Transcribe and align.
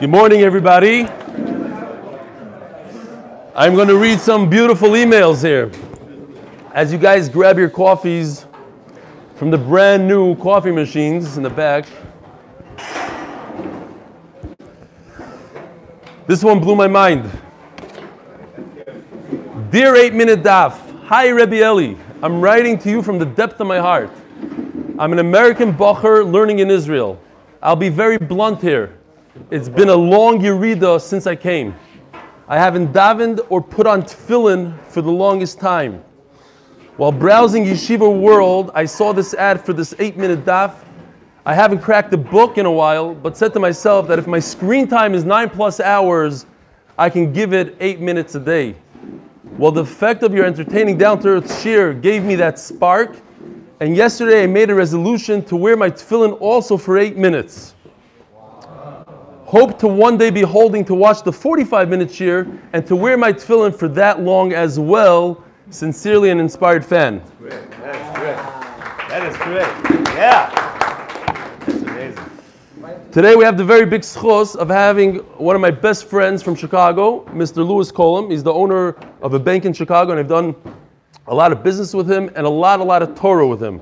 Good 0.00 0.10
morning, 0.10 0.42
everybody. 0.42 1.06
I'm 3.54 3.74
going 3.74 3.88
to 3.88 3.96
read 3.96 4.20
some 4.20 4.50
beautiful 4.50 4.90
emails 4.90 5.42
here. 5.42 5.70
As 6.74 6.92
you 6.92 6.98
guys 6.98 7.30
grab 7.30 7.56
your 7.56 7.70
coffees 7.70 8.44
from 9.36 9.50
the 9.50 9.56
brand 9.56 10.06
new 10.06 10.36
coffee 10.36 10.72
machines 10.72 11.38
in 11.38 11.42
the 11.42 11.48
back, 11.48 11.86
this 16.26 16.44
one 16.44 16.60
blew 16.60 16.76
my 16.76 16.88
mind. 16.88 17.30
Dear 19.70 19.96
8 19.96 20.12
Minute 20.12 20.42
Daf, 20.42 20.78
Hi 21.04 21.28
Rebbe 21.28 21.56
Eli, 21.56 21.94
I'm 22.22 22.42
writing 22.42 22.78
to 22.80 22.90
you 22.90 23.02
from 23.02 23.18
the 23.18 23.26
depth 23.26 23.58
of 23.60 23.66
my 23.66 23.78
heart. 23.78 24.10
I'm 24.96 25.12
an 25.12 25.18
American 25.18 25.72
bocher 25.72 26.30
learning 26.30 26.60
in 26.60 26.70
Israel. 26.70 27.20
I'll 27.60 27.74
be 27.74 27.88
very 27.88 28.16
blunt 28.16 28.62
here. 28.62 28.96
It's 29.50 29.68
been 29.68 29.88
a 29.88 29.96
long 29.96 30.38
Yerida 30.38 31.00
since 31.00 31.26
I 31.26 31.34
came. 31.34 31.74
I 32.46 32.58
haven't 32.58 32.92
davened 32.92 33.40
or 33.48 33.60
put 33.60 33.88
on 33.88 34.02
tefillin 34.02 34.80
for 34.84 35.02
the 35.02 35.10
longest 35.10 35.58
time. 35.58 36.04
While 36.96 37.10
browsing 37.10 37.64
Yeshiva 37.64 38.20
World, 38.20 38.70
I 38.72 38.84
saw 38.84 39.12
this 39.12 39.34
ad 39.34 39.64
for 39.64 39.72
this 39.72 39.96
eight 39.98 40.16
minute 40.16 40.44
daf. 40.44 40.76
I 41.44 41.54
haven't 41.54 41.80
cracked 41.80 42.12
the 42.12 42.18
book 42.18 42.56
in 42.56 42.64
a 42.64 42.72
while, 42.72 43.16
but 43.16 43.36
said 43.36 43.52
to 43.54 43.58
myself 43.58 44.06
that 44.06 44.20
if 44.20 44.28
my 44.28 44.38
screen 44.38 44.86
time 44.86 45.12
is 45.12 45.24
nine 45.24 45.50
plus 45.50 45.80
hours, 45.80 46.46
I 46.96 47.10
can 47.10 47.32
give 47.32 47.52
it 47.52 47.76
eight 47.80 47.98
minutes 47.98 48.36
a 48.36 48.40
day. 48.40 48.76
Well, 49.58 49.72
the 49.72 49.80
effect 49.80 50.22
of 50.22 50.32
your 50.32 50.44
entertaining 50.44 50.98
down 50.98 51.18
to 51.22 51.30
earth 51.30 51.60
sheer 51.60 51.92
gave 51.92 52.22
me 52.22 52.36
that 52.36 52.60
spark, 52.60 53.16
and 53.84 53.94
yesterday 53.94 54.44
I 54.44 54.46
made 54.46 54.70
a 54.70 54.74
resolution 54.74 55.44
to 55.44 55.56
wear 55.56 55.76
my 55.76 55.90
tefillin 55.90 56.38
also 56.40 56.78
for 56.78 56.96
eight 56.96 57.18
minutes 57.18 57.74
hope 59.44 59.78
to 59.78 59.86
one 59.86 60.16
day 60.16 60.30
be 60.30 60.40
holding 60.40 60.84
to 60.86 60.94
watch 60.94 61.22
the 61.22 61.32
45 61.32 61.90
minute 61.90 62.10
cheer 62.10 62.48
and 62.72 62.86
to 62.86 62.96
wear 62.96 63.18
my 63.18 63.30
tefillin 63.30 63.78
for 63.78 63.88
that 63.88 64.20
long 64.20 64.54
as 64.54 64.80
well. 64.80 65.44
Sincerely, 65.68 66.30
an 66.30 66.40
inspired 66.40 66.84
fan. 66.84 67.22
Great. 67.38 67.70
That's 67.70 68.18
great. 68.18 68.36
That 69.10 69.22
is 69.28 69.36
great. 69.36 70.16
Yeah. 70.16 70.50
That's 71.66 71.82
amazing. 71.82 72.30
Today 73.12 73.36
we 73.36 73.44
have 73.44 73.56
the 73.58 73.64
very 73.64 73.86
big 73.86 74.00
schos 74.00 74.56
of 74.56 74.68
having 74.70 75.18
one 75.38 75.54
of 75.54 75.62
my 75.62 75.70
best 75.70 76.06
friends 76.06 76.42
from 76.42 76.56
Chicago, 76.56 77.24
Mr. 77.26 77.58
Lewis 77.58 77.92
Colum. 77.92 78.30
He's 78.30 78.42
the 78.42 78.52
owner 78.52 78.96
of 79.20 79.34
a 79.34 79.38
bank 79.38 79.66
in 79.66 79.72
Chicago, 79.72 80.10
and 80.12 80.20
I've 80.20 80.28
done 80.28 80.56
a 81.26 81.34
lot 81.34 81.52
of 81.52 81.62
business 81.62 81.94
with 81.94 82.10
him 82.10 82.30
and 82.34 82.46
a 82.46 82.50
lot, 82.50 82.80
a 82.80 82.84
lot 82.84 83.02
of 83.02 83.14
Torah 83.14 83.46
with 83.46 83.62
him. 83.62 83.80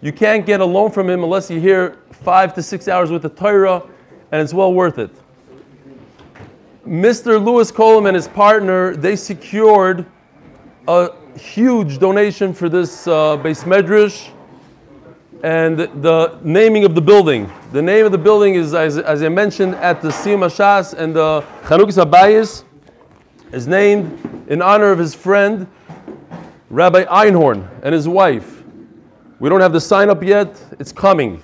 You 0.00 0.12
can't 0.12 0.46
get 0.46 0.60
a 0.60 0.64
loan 0.64 0.90
from 0.90 1.10
him 1.10 1.24
unless 1.24 1.50
you 1.50 1.60
hear 1.60 1.98
five 2.10 2.54
to 2.54 2.62
six 2.62 2.88
hours 2.88 3.10
with 3.10 3.22
the 3.22 3.28
Torah 3.28 3.82
and 4.32 4.40
it's 4.40 4.54
well 4.54 4.72
worth 4.72 4.98
it. 4.98 5.10
Mr. 6.86 7.44
Lewis 7.44 7.70
Coleman 7.70 8.10
and 8.10 8.16
his 8.16 8.28
partner, 8.28 8.96
they 8.96 9.16
secured 9.16 10.06
a 10.86 11.10
huge 11.38 11.98
donation 11.98 12.54
for 12.54 12.68
this 12.68 13.06
uh, 13.06 13.36
base 13.36 13.64
medrash 13.64 14.30
and 15.42 15.78
the 15.78 16.38
naming 16.42 16.84
of 16.84 16.94
the 16.94 17.00
building. 17.00 17.50
The 17.72 17.82
name 17.82 18.06
of 18.06 18.12
the 18.12 18.18
building 18.18 18.54
is, 18.54 18.74
as, 18.74 18.98
as 18.98 19.22
I 19.22 19.28
mentioned, 19.28 19.74
at 19.76 20.00
the 20.00 20.08
Siyum 20.08 20.40
Hashas 20.40 20.94
and 20.94 21.14
the 21.14 21.44
Chanukah 21.62 22.06
Abayis 22.06 22.64
is 23.52 23.66
named 23.66 24.46
in 24.48 24.62
honor 24.62 24.90
of 24.90 24.98
his 24.98 25.14
friend, 25.14 25.66
Rabbi 26.70 27.04
Einhorn, 27.04 27.66
and 27.82 27.94
his 27.94 28.06
wife. 28.06 28.62
We 29.40 29.48
don't 29.48 29.60
have 29.60 29.72
the 29.72 29.80
sign 29.80 30.10
up 30.10 30.22
yet, 30.22 30.60
it's 30.78 30.92
coming. 30.92 31.42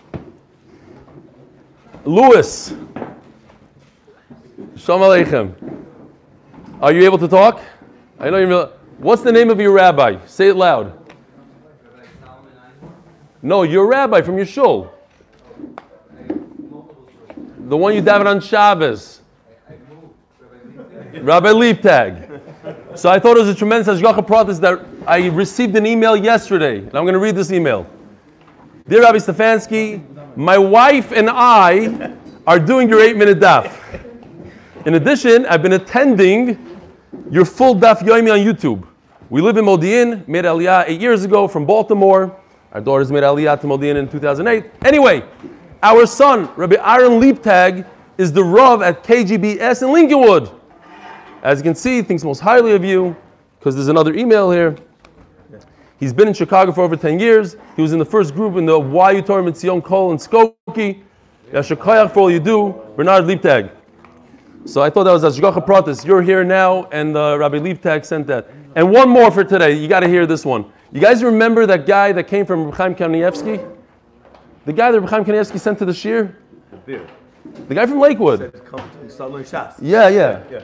Louis. 2.05 2.75
Shalom 4.77 5.01
Aleichem. 5.01 5.55
Are 6.83 6.93
you 6.93 7.05
able 7.05 7.17
to 7.19 7.29
talk? 7.29 7.63
I 8.21 8.29
know 8.29 8.37
you're. 8.37 8.67
What's 8.99 9.23
the 9.23 9.33
name 9.33 9.49
of 9.49 9.59
your 9.59 9.73
rabbi? 9.73 10.19
Say 10.27 10.49
it 10.49 10.57
loud. 10.57 10.93
No, 13.41 13.63
your 13.63 13.87
rabbi 13.87 14.21
from 14.21 14.37
your 14.37 14.47
shul. 14.47 14.93
The 17.67 17.77
one 17.77 17.95
you 17.95 18.03
daven 18.03 18.27
on 18.27 18.41
Shabbos. 18.41 19.23
Rabbi 21.15 21.49
Liebtag. 21.49 22.99
So 22.99 23.09
I 23.09 23.19
thought 23.19 23.37
it 23.37 23.41
was 23.41 23.49
a 23.49 23.55
tremendous 23.55 23.89
hashgacha 23.89 24.27
pratis 24.27 24.61
that 24.61 24.94
I 25.07 25.29
received 25.29 25.77
an 25.77 25.85
email 25.85 26.17
yesterday, 26.17 26.79
and 26.79 26.95
I'm 26.95 27.05
going 27.05 27.13
to 27.13 27.19
read 27.19 27.37
this 27.37 27.53
email. 27.53 27.87
Dear 28.89 29.03
Rabbi 29.03 29.19
Stefansky, 29.19 30.03
my 30.35 30.57
wife 30.57 31.13
and 31.13 31.29
I 31.29 32.17
are 32.47 32.59
doing 32.59 32.89
your 32.89 33.03
eight 33.03 33.15
minute 33.15 33.39
daf. 33.39 33.71
In 34.87 34.95
addition, 34.95 35.45
I've 35.45 35.63
been 35.63 35.75
attending 35.75 36.81
your 37.31 37.45
full 37.45 37.75
daf 37.75 37.99
yomi 37.99 38.33
on 38.33 38.39
YouTube. 38.39 38.87
We 39.29 39.43
live 39.43 39.59
in 39.59 39.67
Modi'in, 39.67 40.27
made 40.27 40.47
Aliyah 40.47 40.85
eight 40.87 41.03
years 41.03 41.23
ago 41.23 41.49
from 41.49 41.67
Baltimore. 41.67 42.35
Our 42.73 42.81
daughters 42.81 43.13
made 43.13 43.25
Aliyah 43.25 43.61
to 43.61 43.67
Modi'in 43.67 43.97
in 43.97 44.09
2008. 44.09 44.65
Anyway, 44.87 45.23
our 45.83 46.07
son, 46.07 46.49
Rabbi 46.57 46.77
Aaron 46.77 47.21
Liebtag, 47.21 47.87
is 48.17 48.33
the 48.33 48.43
Rav 48.43 48.81
at 48.81 49.05
KGBS 49.05 49.83
in 49.83 49.89
Lincolnwood. 49.89 50.59
As 51.43 51.59
you 51.59 51.63
can 51.65 51.75
see, 51.75 52.01
thinks 52.01 52.25
most 52.25 52.41
highly 52.41 52.73
of 52.73 52.83
you, 52.83 53.15
because 53.59 53.75
there's 53.75 53.89
another 53.89 54.15
email 54.15 54.51
here. 54.51 54.75
He's 56.01 56.13
been 56.13 56.29
in 56.29 56.35
Chicago 56.35 56.73
for 56.73 56.83
over 56.83 56.97
10 56.97 57.19
years. 57.21 57.57
He 57.77 57.83
was 57.83 57.93
in 57.93 57.99
the 57.99 58.05
first 58.05 58.35
group 58.35 58.57
in 58.57 58.67
the 58.67 58.79
YU 58.79 59.23
Torah 59.23 59.43
Mitzion 59.43 59.83
Kol 59.83 60.11
and 60.11 60.21
Skokie. 60.21 61.03
Yashakayach 61.53 62.13
for 62.13 62.21
all 62.21 62.31
you 62.31 62.41
do, 62.41 62.75
Bernard 62.97 63.25
Liebtag. 63.25 63.71
So 64.65 64.83
I 64.83 64.91
thought 64.91 65.05
that 65.05 65.13
was 65.13 65.23
Ashgacha 65.23 65.65
Pratis. 65.65 66.05
You're 66.05 66.23
here 66.23 66.43
now, 66.43 66.85
and 66.87 67.17
uh, 67.17 67.37
Rabbi 67.39 67.59
Liebtag 67.59 68.05
sent 68.05 68.27
that. 68.27 68.49
And 68.75 68.91
one 68.91 69.09
more 69.09 69.31
for 69.31 69.45
today. 69.45 69.75
You 69.75 69.87
got 69.89 70.01
to 70.01 70.09
hear 70.09 70.27
this 70.27 70.45
one. 70.45 70.73
You 70.91 71.01
guys 71.01 71.23
remember 71.23 71.67
that 71.67 71.87
guy 71.87 72.13
that 72.13 72.25
came 72.25 72.47
from 72.47 72.73
Chaim 72.73 72.95
Kanievsky? 72.95 73.77
The 74.65 74.73
guy 74.73 74.91
that 74.91 75.05
Chaim 75.05 75.25
Kanievsky 75.25 75.61
sent 75.61 75.79
to 75.79 75.85
the 75.85 75.93
Shir? 75.93 76.37
The 76.87 77.07
The 77.69 77.75
guy 77.75 77.87
from 77.87 78.01
Lakewood. 78.01 78.53
Shas. 79.45 79.75
Yeah, 79.81 80.09
yeah. 80.09 80.43
Yeah. 80.51 80.63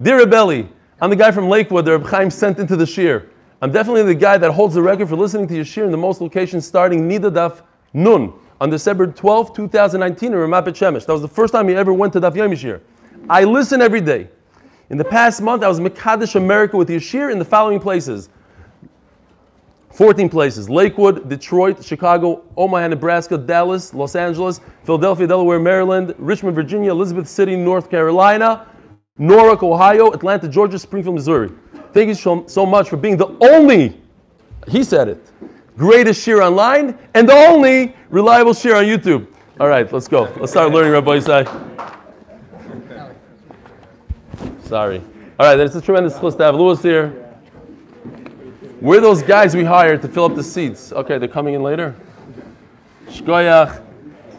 Dear 0.00 0.20
Rebelli, 0.20 0.68
I'm 1.00 1.10
the 1.10 1.16
guy 1.16 1.30
from 1.32 1.48
Lakewood 1.48 1.84
that 1.84 1.92
Reb 1.92 2.06
Chaim 2.06 2.30
sent 2.30 2.58
into 2.58 2.76
the 2.76 2.86
Shir. 2.86 3.28
I'm 3.62 3.70
definitely 3.70 4.04
the 4.04 4.14
guy 4.14 4.38
that 4.38 4.52
holds 4.52 4.74
the 4.74 4.80
record 4.80 5.10
for 5.10 5.16
listening 5.16 5.46
to 5.48 5.54
Yeshir 5.54 5.84
in 5.84 5.90
the 5.90 5.98
most 5.98 6.22
locations 6.22 6.66
starting 6.66 7.06
Nida 7.06 7.30
Daf 7.30 7.62
Nun 7.92 8.32
on 8.58 8.70
December 8.70 9.06
12, 9.06 9.54
2019 9.54 10.32
in 10.32 10.38
Ramat 10.38 10.64
Shemesh. 10.68 11.04
That 11.04 11.12
was 11.12 11.20
the 11.20 11.28
first 11.28 11.52
time 11.52 11.68
he 11.68 11.74
ever 11.74 11.92
went 11.92 12.14
to 12.14 12.20
Daf 12.20 12.34
Yom 12.34 12.52
Yeshir. 12.52 12.80
I 13.28 13.44
listen 13.44 13.82
every 13.82 14.00
day. 14.00 14.28
In 14.88 14.96
the 14.96 15.04
past 15.04 15.42
month, 15.42 15.62
I 15.62 15.68
was 15.68 15.78
Mekadesh 15.78 16.36
America 16.36 16.78
with 16.78 16.88
Yeshir 16.88 17.30
in 17.30 17.38
the 17.38 17.44
following 17.44 17.80
places. 17.80 18.30
14 19.90 20.30
places 20.30 20.70
Lakewood, 20.70 21.28
Detroit, 21.28 21.84
Chicago, 21.84 22.42
Omaha, 22.56 22.88
Nebraska, 22.88 23.36
Dallas, 23.36 23.92
Los 23.92 24.16
Angeles, 24.16 24.62
Philadelphia, 24.84 25.26
Delaware, 25.26 25.60
Maryland, 25.60 26.14
Richmond, 26.16 26.54
Virginia, 26.54 26.92
Elizabeth 26.92 27.28
City, 27.28 27.56
North 27.56 27.90
Carolina, 27.90 28.66
Newark, 29.18 29.62
Ohio, 29.62 30.12
Atlanta, 30.12 30.48
Georgia, 30.48 30.78
Springfield, 30.78 31.16
Missouri. 31.16 31.50
Thank 31.92 32.08
you 32.08 32.14
so, 32.14 32.46
so 32.46 32.64
much 32.64 32.88
for 32.88 32.96
being 32.96 33.16
the 33.16 33.36
only, 33.40 34.00
he 34.68 34.84
said 34.84 35.08
it, 35.08 35.30
greatest 35.76 36.22
shir 36.22 36.42
online 36.42 36.98
and 37.14 37.28
the 37.28 37.34
only 37.34 37.96
reliable 38.10 38.54
shir 38.54 38.76
on 38.76 38.84
YouTube. 38.84 39.26
All 39.58 39.68
right, 39.68 39.90
let's 39.92 40.08
go. 40.08 40.22
Let's 40.38 40.52
start 40.52 40.72
learning, 40.72 40.92
Rabbi 40.92 41.18
Isai. 41.18 41.46
Sorry. 44.62 45.02
All 45.38 45.46
right, 45.46 45.58
it's 45.58 45.74
a 45.74 45.80
tremendous 45.80 46.18
chus 46.20 46.36
to 46.36 46.44
have 46.44 46.54
Louis 46.54 46.80
here. 46.80 47.34
We're 48.80 49.00
those 49.00 49.22
guys 49.22 49.56
we 49.56 49.64
hired 49.64 50.00
to 50.02 50.08
fill 50.08 50.24
up 50.24 50.34
the 50.34 50.44
seats. 50.44 50.92
Okay, 50.92 51.18
they're 51.18 51.28
coming 51.28 51.54
in 51.54 51.62
later. 51.62 51.94
Shkoyach. 53.08 53.82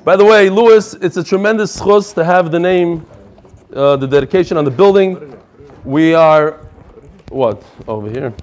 By 0.04 0.16
the 0.16 0.26
way, 0.26 0.50
Louis, 0.50 0.94
it's 0.96 1.18
a 1.18 1.24
tremendous 1.24 1.78
chus 1.78 2.14
to 2.14 2.24
have 2.24 2.50
the 2.50 2.60
name, 2.60 3.06
uh, 3.76 3.98
the 3.98 4.08
dedication 4.08 4.58
on 4.58 4.64
the 4.66 4.72
building. 4.72 5.38
We 5.84 6.16
are, 6.16 6.61
what, 7.32 7.64
over 7.88 8.10
here? 8.10 8.34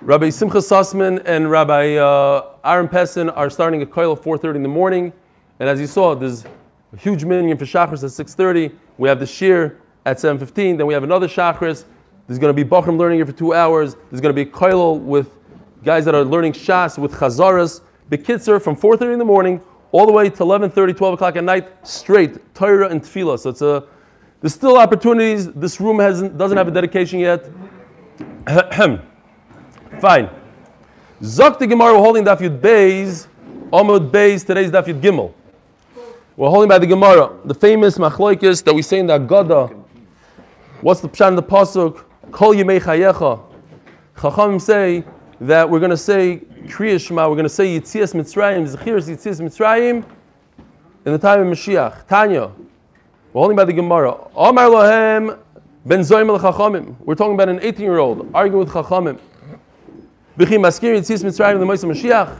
Rabbi 0.00 0.30
Simcha 0.30 0.58
Sussman 0.58 1.22
and 1.24 1.48
Rabbi 1.50 1.94
uh, 1.94 2.56
Aaron 2.64 2.88
Pessin 2.88 3.32
are 3.36 3.48
starting 3.48 3.82
a 3.82 3.86
koil 3.86 4.16
at 4.16 4.22
4.30 4.22 4.56
in 4.56 4.62
the 4.62 4.68
morning. 4.68 5.12
And 5.60 5.68
as 5.68 5.80
you 5.80 5.86
saw, 5.86 6.14
there's 6.14 6.44
a 6.92 6.96
huge 6.96 7.24
minyan 7.24 7.56
for 7.56 7.64
Shachris 7.64 8.02
at 8.02 8.26
6.30. 8.26 8.74
We 8.98 9.08
have 9.08 9.20
the 9.20 9.26
shir 9.26 9.78
at 10.04 10.16
7.15. 10.16 10.78
Then 10.78 10.86
we 10.86 10.94
have 10.94 11.04
another 11.04 11.28
Shachris. 11.28 11.84
There's 12.26 12.38
going 12.38 12.54
to 12.54 12.64
be 12.64 12.68
Bachram 12.68 12.98
learning 12.98 13.18
here 13.18 13.26
for 13.26 13.32
two 13.32 13.54
hours. 13.54 13.94
There's 14.10 14.20
going 14.20 14.34
to 14.34 14.44
be 14.44 14.50
koil 14.50 15.00
with 15.00 15.30
guys 15.84 16.04
that 16.04 16.14
are 16.16 16.24
learning 16.24 16.54
Shas 16.54 16.98
with 16.98 17.12
Chazaras. 17.12 17.82
Bekitzer 18.10 18.60
from 18.60 18.74
4.30 18.76 19.12
in 19.12 19.18
the 19.20 19.24
morning 19.24 19.60
all 19.92 20.06
the 20.06 20.12
way 20.12 20.28
to 20.28 20.36
11.30, 20.36 20.96
12 20.96 21.14
o'clock 21.14 21.36
at 21.36 21.44
night, 21.44 21.68
straight, 21.86 22.54
Torah 22.54 22.88
and 22.88 23.02
Tefillah. 23.02 23.38
So 23.38 23.50
it's 23.50 23.62
a, 23.62 23.84
there's 24.42 24.54
still 24.54 24.76
opportunities. 24.76 25.50
This 25.52 25.80
room 25.80 26.00
hasn't, 26.00 26.36
doesn't 26.36 26.58
have 26.58 26.68
a 26.68 26.72
dedication 26.72 27.20
yet. 27.20 27.46
Fine. 30.00 30.28
Zok 31.22 31.60
the 31.60 31.66
Gemara 31.68 31.94
we're 31.94 32.00
holding 32.00 32.24
Daf 32.24 32.38
Yud 32.38 32.60
Beis 32.60 33.28
Amud 33.72 34.10
Beis, 34.10 34.44
today's 34.44 34.70
Daf 34.70 34.84
Yud 34.86 35.00
Gimel. 35.00 35.32
We're 36.36 36.50
holding 36.50 36.68
by 36.68 36.80
the 36.80 36.86
Gemara, 36.86 37.30
the 37.44 37.54
famous 37.54 37.98
Machloikis 37.98 38.64
that 38.64 38.74
we 38.74 38.82
say 38.82 38.98
in 38.98 39.06
the 39.06 39.18
Agada. 39.18 39.72
What's 40.80 41.00
the 41.00 41.08
pshat 41.08 41.28
in 41.28 41.36
the 41.36 41.42
pasuk? 41.42 42.02
Kol 42.32 42.54
Yemei 42.54 42.80
Chayecha. 42.80 43.40
Chachamim 44.16 44.60
say 44.60 45.04
that 45.40 45.70
we're 45.70 45.78
going 45.78 45.90
to 45.90 45.96
say 45.96 46.42
Kriya 46.64 47.00
Shema, 47.00 47.28
we're 47.28 47.36
going 47.36 47.44
to 47.44 47.48
say 47.48 47.78
Yitzias 47.78 48.12
Mitzrayim, 48.14 48.68
Zechiras 48.68 49.08
Yitzias 49.08 49.40
Mitzrayim 49.40 50.04
in 51.04 51.12
the 51.12 51.18
time 51.18 51.40
of 51.40 51.46
Mashiach. 51.46 52.08
Tanya. 52.08 52.50
We're 53.32 53.40
holding 53.40 53.56
by 53.56 53.64
the 53.64 53.72
Gemara. 53.72 54.14
Amar 54.36 54.66
Lohem 54.66 55.38
Ben 55.86 56.00
Zoyim 56.00 56.38
Chachamim. 56.38 56.96
We're 57.00 57.14
talking 57.14 57.32
about 57.32 57.48
an 57.48 57.60
18 57.62 57.80
year 57.82 57.96
old 57.96 58.30
arguing 58.34 58.66
with 58.66 58.74
Chachamim. 58.74 59.18
B'chi 60.38 60.58
Maskir 60.58 60.94
Yitzias 60.94 61.24
Mitzrayim 61.24 61.58
the 61.58 61.64
Moisa 61.64 61.90
Mashiach. 61.90 62.38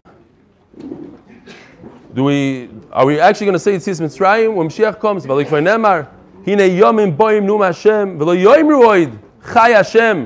Do 2.12 2.24
we, 2.24 2.68
are 2.92 3.06
we 3.06 3.18
actually 3.18 3.46
going 3.46 3.54
to 3.54 3.58
say 3.58 3.74
Yitzias 3.74 4.02
Mitzrayim 4.02 4.54
when 4.54 4.68
Mashiach 4.68 5.00
comes? 5.00 5.24
V'alik 5.24 5.46
Nemar. 5.46 6.08
Hine 6.44 6.58
Yomim 6.58 7.16
Boim 7.16 7.44
Num 7.44 7.62
Hashem. 7.62 8.18
V'lo 8.18 8.36
Yoim 8.36 8.66
Ruoid. 8.66 9.18
Chai 9.50 9.70
Hashem. 9.70 10.24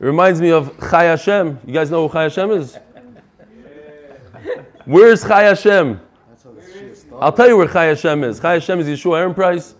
It 0.00 0.04
reminds 0.04 0.40
me 0.40 0.50
of 0.50 0.76
Chai 0.90 1.04
Hashem. 1.04 1.60
You 1.64 1.72
guys 1.72 1.92
know 1.92 2.08
who 2.08 2.12
Chai 2.12 2.24
Hashem 2.24 2.50
is? 2.50 2.76
Where's 4.84 5.22
Chai 5.22 5.44
Hashem? 5.44 6.00
I'll 7.18 7.32
tell 7.32 7.48
you 7.48 7.56
where 7.56 7.66
Chai 7.66 7.84
Hashem 7.84 8.24
is. 8.24 8.40
Chai 8.40 8.54
Hashem 8.54 8.78
is 8.78 8.86
Yeshua 8.86 9.20
Aaron 9.20 9.32
Price. 9.32 9.74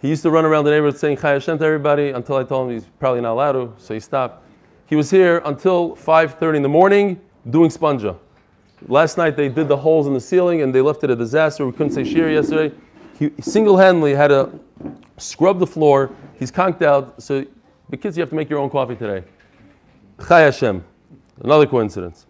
He 0.00 0.08
used 0.08 0.22
to 0.22 0.30
run 0.30 0.46
around 0.46 0.64
the 0.64 0.70
neighborhood 0.70 0.96
saying 0.96 1.18
Chai 1.18 1.32
Hashem 1.32 1.58
to 1.58 1.64
everybody 1.64 2.10
until 2.10 2.36
I 2.36 2.44
told 2.44 2.70
him 2.70 2.74
he's 2.74 2.86
probably 2.98 3.20
not 3.20 3.32
allowed 3.32 3.52
to, 3.52 3.74
so 3.76 3.92
he 3.92 4.00
stopped. 4.00 4.42
He 4.86 4.96
was 4.96 5.10
here 5.10 5.42
until 5.44 5.94
5.30 5.94 6.56
in 6.56 6.62
the 6.62 6.68
morning 6.70 7.20
doing 7.50 7.68
sponja. 7.68 8.16
Last 8.86 9.18
night 9.18 9.36
they 9.36 9.50
did 9.50 9.68
the 9.68 9.76
holes 9.76 10.06
in 10.06 10.14
the 10.14 10.20
ceiling 10.20 10.62
and 10.62 10.74
they 10.74 10.80
left 10.80 11.04
it 11.04 11.10
a 11.10 11.16
disaster. 11.16 11.66
We 11.66 11.72
couldn't 11.72 11.92
say 11.92 12.02
shir 12.02 12.30
yesterday. 12.30 12.74
He 13.18 13.30
single-handedly 13.42 14.14
had 14.14 14.28
to 14.28 14.58
scrub 15.18 15.58
the 15.58 15.66
floor. 15.66 16.12
He's 16.38 16.50
conked 16.50 16.80
out. 16.80 17.22
So 17.22 17.44
the 17.90 17.96
kids, 17.98 18.16
you 18.16 18.22
have 18.22 18.30
to 18.30 18.36
make 18.36 18.48
your 18.48 18.58
own 18.58 18.70
coffee 18.70 18.96
today. 18.96 19.26
Chai 20.26 20.40
Hashem. 20.40 20.82
Another 21.42 21.66
coincidence. 21.66 22.24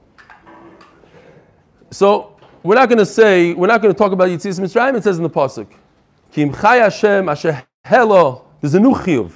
So 1.93 2.34
we're 2.64 2.75
not 2.75 2.88
going 2.88 2.99
to 2.99 3.06
say, 3.06 3.52
we're 3.52 3.66
not 3.66 3.82
going 3.82 3.94
to 3.94 3.99
talk 3.99 4.12
about 4.12 4.28
Yitzis 4.28 4.58
Mitzrayim. 4.58 4.96
It 4.96 5.05
says 5.05 5.19
in 5.19 5.22
the 5.22 5.31
pasuk, 5.31 5.66
Kim 6.32 6.52
Chai 6.52 6.76
Hashem 6.76 7.28
Asher 7.28 7.62
Helo. 7.84 8.43
There's 8.62 8.75
a 8.75 8.81
new 8.81 8.94
chiyuv. 8.94 9.32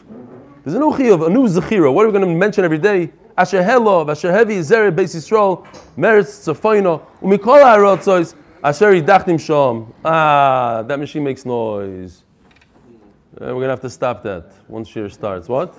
There's 0.64 0.74
a 0.74 0.78
new 0.78 0.90
chiyuv, 0.90 1.26
a 1.26 1.30
new 1.30 1.46
zechira. 1.46 1.92
What 1.92 2.04
are 2.04 2.08
we 2.08 2.18
going 2.18 2.26
to 2.26 2.34
mention 2.34 2.64
every 2.64 2.78
day? 2.78 3.12
Asher 3.36 3.62
Helo, 3.62 4.10
Asher 4.10 4.32
Hevi 4.32 4.60
Zeret 4.60 4.96
Beis 4.96 5.14
Yisrael, 5.14 5.66
Meretz 5.96 6.40
Tzafoino, 6.42 7.02
Umikol 7.20 7.62
HaRotzois, 7.62 8.34
Asher 8.64 8.92
Yidachtim 8.92 9.36
Shom. 9.36 9.92
Ah, 10.02 10.82
that 10.88 10.98
machine 10.98 11.22
makes 11.22 11.44
noise. 11.44 12.24
Uh, 13.40 13.44
we're 13.44 13.52
going 13.52 13.64
to 13.64 13.68
have 13.68 13.80
to 13.82 13.90
stop 13.90 14.22
that 14.22 14.52
once 14.68 14.96
year 14.96 15.10
starts. 15.10 15.48
What? 15.48 15.74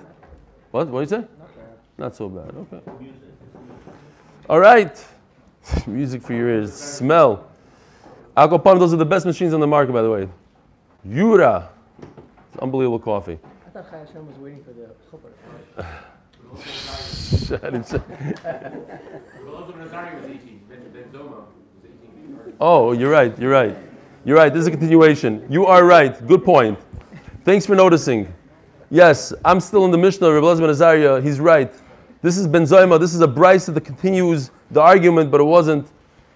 What? 0.69 0.87
What 0.87 1.09
do 1.09 1.15
you 1.15 1.21
say? 1.21 1.27
Not 1.97 2.15
so 2.15 2.29
bad. 2.29 2.55
Okay. 2.55 2.79
All 4.47 4.59
right. 4.59 5.03
Music 5.87 6.21
for 6.21 6.33
your 6.33 6.49
ears. 6.49 6.73
Smell. 6.73 7.45
Alcopon, 8.35 8.79
those 8.79 8.93
are 8.93 8.97
the 8.97 9.05
best 9.05 9.25
machines 9.25 9.53
on 9.53 9.59
the 9.59 9.67
market, 9.67 9.91
by 9.91 10.01
the 10.01 10.09
way. 10.09 10.27
Yura. 11.03 11.69
It's 12.01 12.61
unbelievable 12.61 12.99
coffee. 12.99 13.39
I 13.65 13.69
thought 13.69 13.85
Hashem 13.91 14.25
was 14.25 14.37
waiting 14.37 14.63
for 14.63 14.71
the 14.71 14.89
chuppah. 15.11 15.29
I 17.51 17.69
didn't 17.69 17.85
say- 17.85 17.97
Veloso 17.99 19.73
Nazari 19.73 20.15
was 20.21 20.25
18. 20.25 20.61
Ben, 20.69 20.79
ben 20.93 21.03
Zoma 21.13 21.29
was 21.29 21.45
18. 21.83 22.53
Oh, 22.59 22.91
you're 22.93 23.11
right. 23.11 23.37
You're 23.39 23.51
right. 23.51 23.75
You're 24.25 24.37
right. 24.37 24.53
This 24.53 24.61
is 24.61 24.67
a 24.67 24.71
continuation. 24.71 25.45
You 25.49 25.65
are 25.65 25.85
right. 25.85 26.25
Good 26.27 26.43
point. 26.43 26.77
Thanks 27.45 27.65
for 27.65 27.75
noticing. 27.75 28.33
Yes, 28.91 29.33
I'm 29.45 29.59
still 29.59 29.85
in 29.85 29.91
the 29.91 29.97
Mishnah. 29.97 30.31
Rabbi 30.31 30.45
Elazar 30.45 30.69
Azariah, 30.69 31.21
he's 31.21 31.39
right. 31.39 31.73
This 32.21 32.37
is 32.37 32.47
Ben 32.47 32.63
Zoyma. 32.63 32.99
This 32.99 33.13
is 33.15 33.21
a 33.21 33.27
brisa 33.27 33.73
that 33.73 33.85
continues 33.85 34.51
the 34.71 34.81
argument, 34.81 35.31
but 35.31 35.39
it 35.39 35.45
wasn't. 35.45 35.87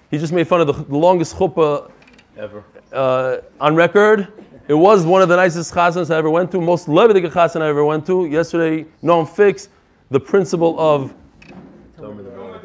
He 0.10 0.18
just 0.18 0.32
made 0.32 0.48
fun 0.48 0.62
of 0.62 0.68
the, 0.68 0.74
the 0.74 0.98
longest 0.98 1.36
chuppah 1.36 1.92
Ever. 2.38 2.64
uh, 2.94 3.38
on 3.60 3.76
record. 3.76 4.32
It 4.70 4.76
was 4.76 5.06
one 5.06 5.22
of 5.22 5.28
the 5.28 5.36
nicest 5.36 5.74
chasanas 5.74 6.10
I 6.10 6.18
ever 6.18 6.30
went 6.30 6.52
to, 6.54 6.62
most 6.62 6.88
levitic 6.88 7.30
chasana 7.30 7.64
I 7.64 7.68
ever 7.68 7.84
went 7.84 8.06
to. 8.06 8.26
Yesterday, 8.28 8.86
Noam 9.04 9.28
Fix, 9.28 9.68
the 10.10 10.22
principle 10.22 10.80
of 10.80 11.14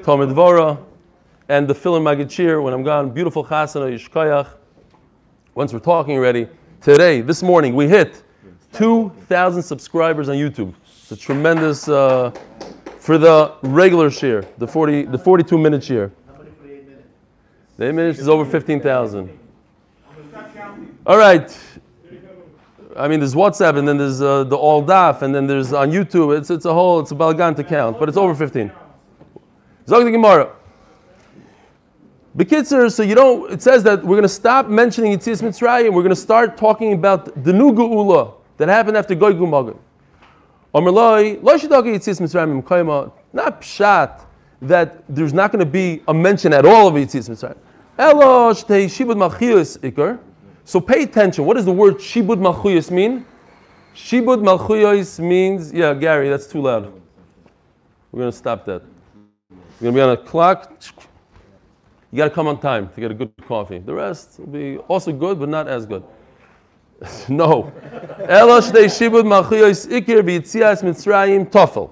Talmud 0.05 0.29
Dvora, 0.29 0.79
and 1.49 1.67
the 1.67 1.75
Philim 1.75 2.03
Magachir, 2.03 2.63
when 2.63 2.73
I'm 2.73 2.85
gone, 2.85 3.11
beautiful 3.11 3.45
chasana, 3.45 3.93
Yishkayach. 3.93 4.47
Once 5.57 5.73
we're 5.73 5.81
talking 5.81 6.17
already, 6.17 6.47
today, 6.81 7.21
this 7.21 7.43
morning, 7.43 7.75
we 7.75 7.89
hit 7.89 8.23
2,000 8.75 9.61
subscribers 9.61 10.29
on 10.29 10.37
YouTube. 10.37 10.73
It's 11.03 11.11
a 11.11 11.17
tremendous, 11.17 11.89
uh, 11.89 12.31
for 13.09 13.17
the 13.17 13.55
regular 13.63 14.11
share, 14.11 14.45
the 14.59 14.67
40, 14.67 15.05
the 15.05 15.17
42 15.17 15.57
minute 15.57 15.83
share. 15.83 16.13
The 17.79 17.89
eight 17.89 17.95
minutes 17.95 18.19
is 18.19 18.29
over 18.29 18.45
15,000. 18.45 19.39
All 21.07 21.17
right. 21.17 21.59
I 22.95 23.09
mean, 23.09 23.21
there's 23.21 23.35
WhatsApp, 23.35 23.79
and 23.79 23.89
then 23.89 23.97
there's 23.97 24.21
uh, 24.21 24.45
the 24.45 24.59
All 24.59 24.85
Daf, 24.85 25.23
and 25.23 25.35
then 25.35 25.47
there's 25.47 25.73
on 25.73 25.91
YouTube. 25.91 26.37
It's, 26.37 26.51
it's 26.51 26.67
a 26.67 26.75
whole, 26.75 27.01
it's 27.01 27.11
a 27.11 27.15
balagan 27.15 27.57
to 27.57 27.65
count, 27.65 27.99
but 27.99 28.11
it's 28.11 28.19
over 28.19 28.35
15. 28.35 28.71
Zog 29.89 30.05
the 30.05 30.11
Gemara. 30.11 30.55
Bekitzer, 32.37 32.93
so 32.93 33.03
you 33.03 33.15
don't, 33.15 33.51
it 33.51 33.63
says 33.63 33.83
that 33.85 34.03
we're 34.03 34.17
going 34.17 34.23
to 34.23 34.29
stop 34.29 34.69
mentioning 34.69 35.17
Yitzias 35.17 35.41
Mitzrayim. 35.41 35.95
We're 35.95 36.03
going 36.03 36.11
to 36.11 36.15
start 36.15 36.59
talking 36.59 36.93
about 36.93 37.43
the 37.43 37.55
new 37.55 37.73
Geula 37.73 38.35
that 38.59 38.69
happened 38.69 38.99
after 38.99 39.15
Goy 39.15 39.33
Gumagim. 39.33 39.79
Not 40.75 40.85
pshat 43.61 44.25
that 44.61 45.05
there's 45.09 45.33
not 45.33 45.53
going 45.53 45.65
to 45.65 45.71
be 45.71 46.03
a 46.09 46.15
mention 46.15 46.53
at 46.53 46.67
all 46.67 46.89
of 46.89 46.95
Yitzias 46.95 47.29
Mitzrayim. 47.31 47.57
So 50.65 50.81
pay 50.81 51.03
attention. 51.03 51.45
What 51.47 51.55
does 51.55 51.65
the 51.65 51.73
word 51.73 51.97
shibud 51.97 52.39
malchuyos 52.39 52.91
mean? 52.91 53.25
Shibud 53.95 54.43
malchuyos 54.43 55.19
means, 55.19 55.73
yeah, 55.73 55.95
Gary, 55.95 56.29
that's 56.29 56.47
too 56.47 56.61
loud. 56.61 56.93
We're 58.13 58.21
going 58.21 58.31
to 58.31 58.37
stop 58.37 58.65
that. 58.67 58.83
We're 59.51 59.91
going 59.91 59.95
to 59.95 59.99
be 59.99 60.01
on 60.03 60.11
a 60.11 60.17
clock. 60.17 60.83
You 62.11 62.19
got 62.19 62.25
to 62.25 62.31
come 62.31 62.47
on 62.47 62.61
time 62.61 62.89
to 62.91 63.01
get 63.01 63.11
a 63.11 63.15
good 63.15 63.33
coffee. 63.47 63.79
The 63.79 63.95
rest 63.95 64.39
will 64.39 64.47
be 64.47 64.79
also 64.89 65.13
good, 65.13 65.39
but 65.39 65.49
not 65.49 65.69
as 65.69 65.87
good. 65.87 66.05
no. 67.29 67.73
Shibud. 71.35 71.91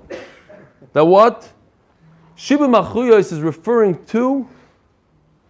That 0.93 1.07
what? 1.07 1.53
Shibud 2.37 2.69
malchuyos 2.69 3.33
is 3.33 3.41
referring 3.41 4.05
to 4.07 4.49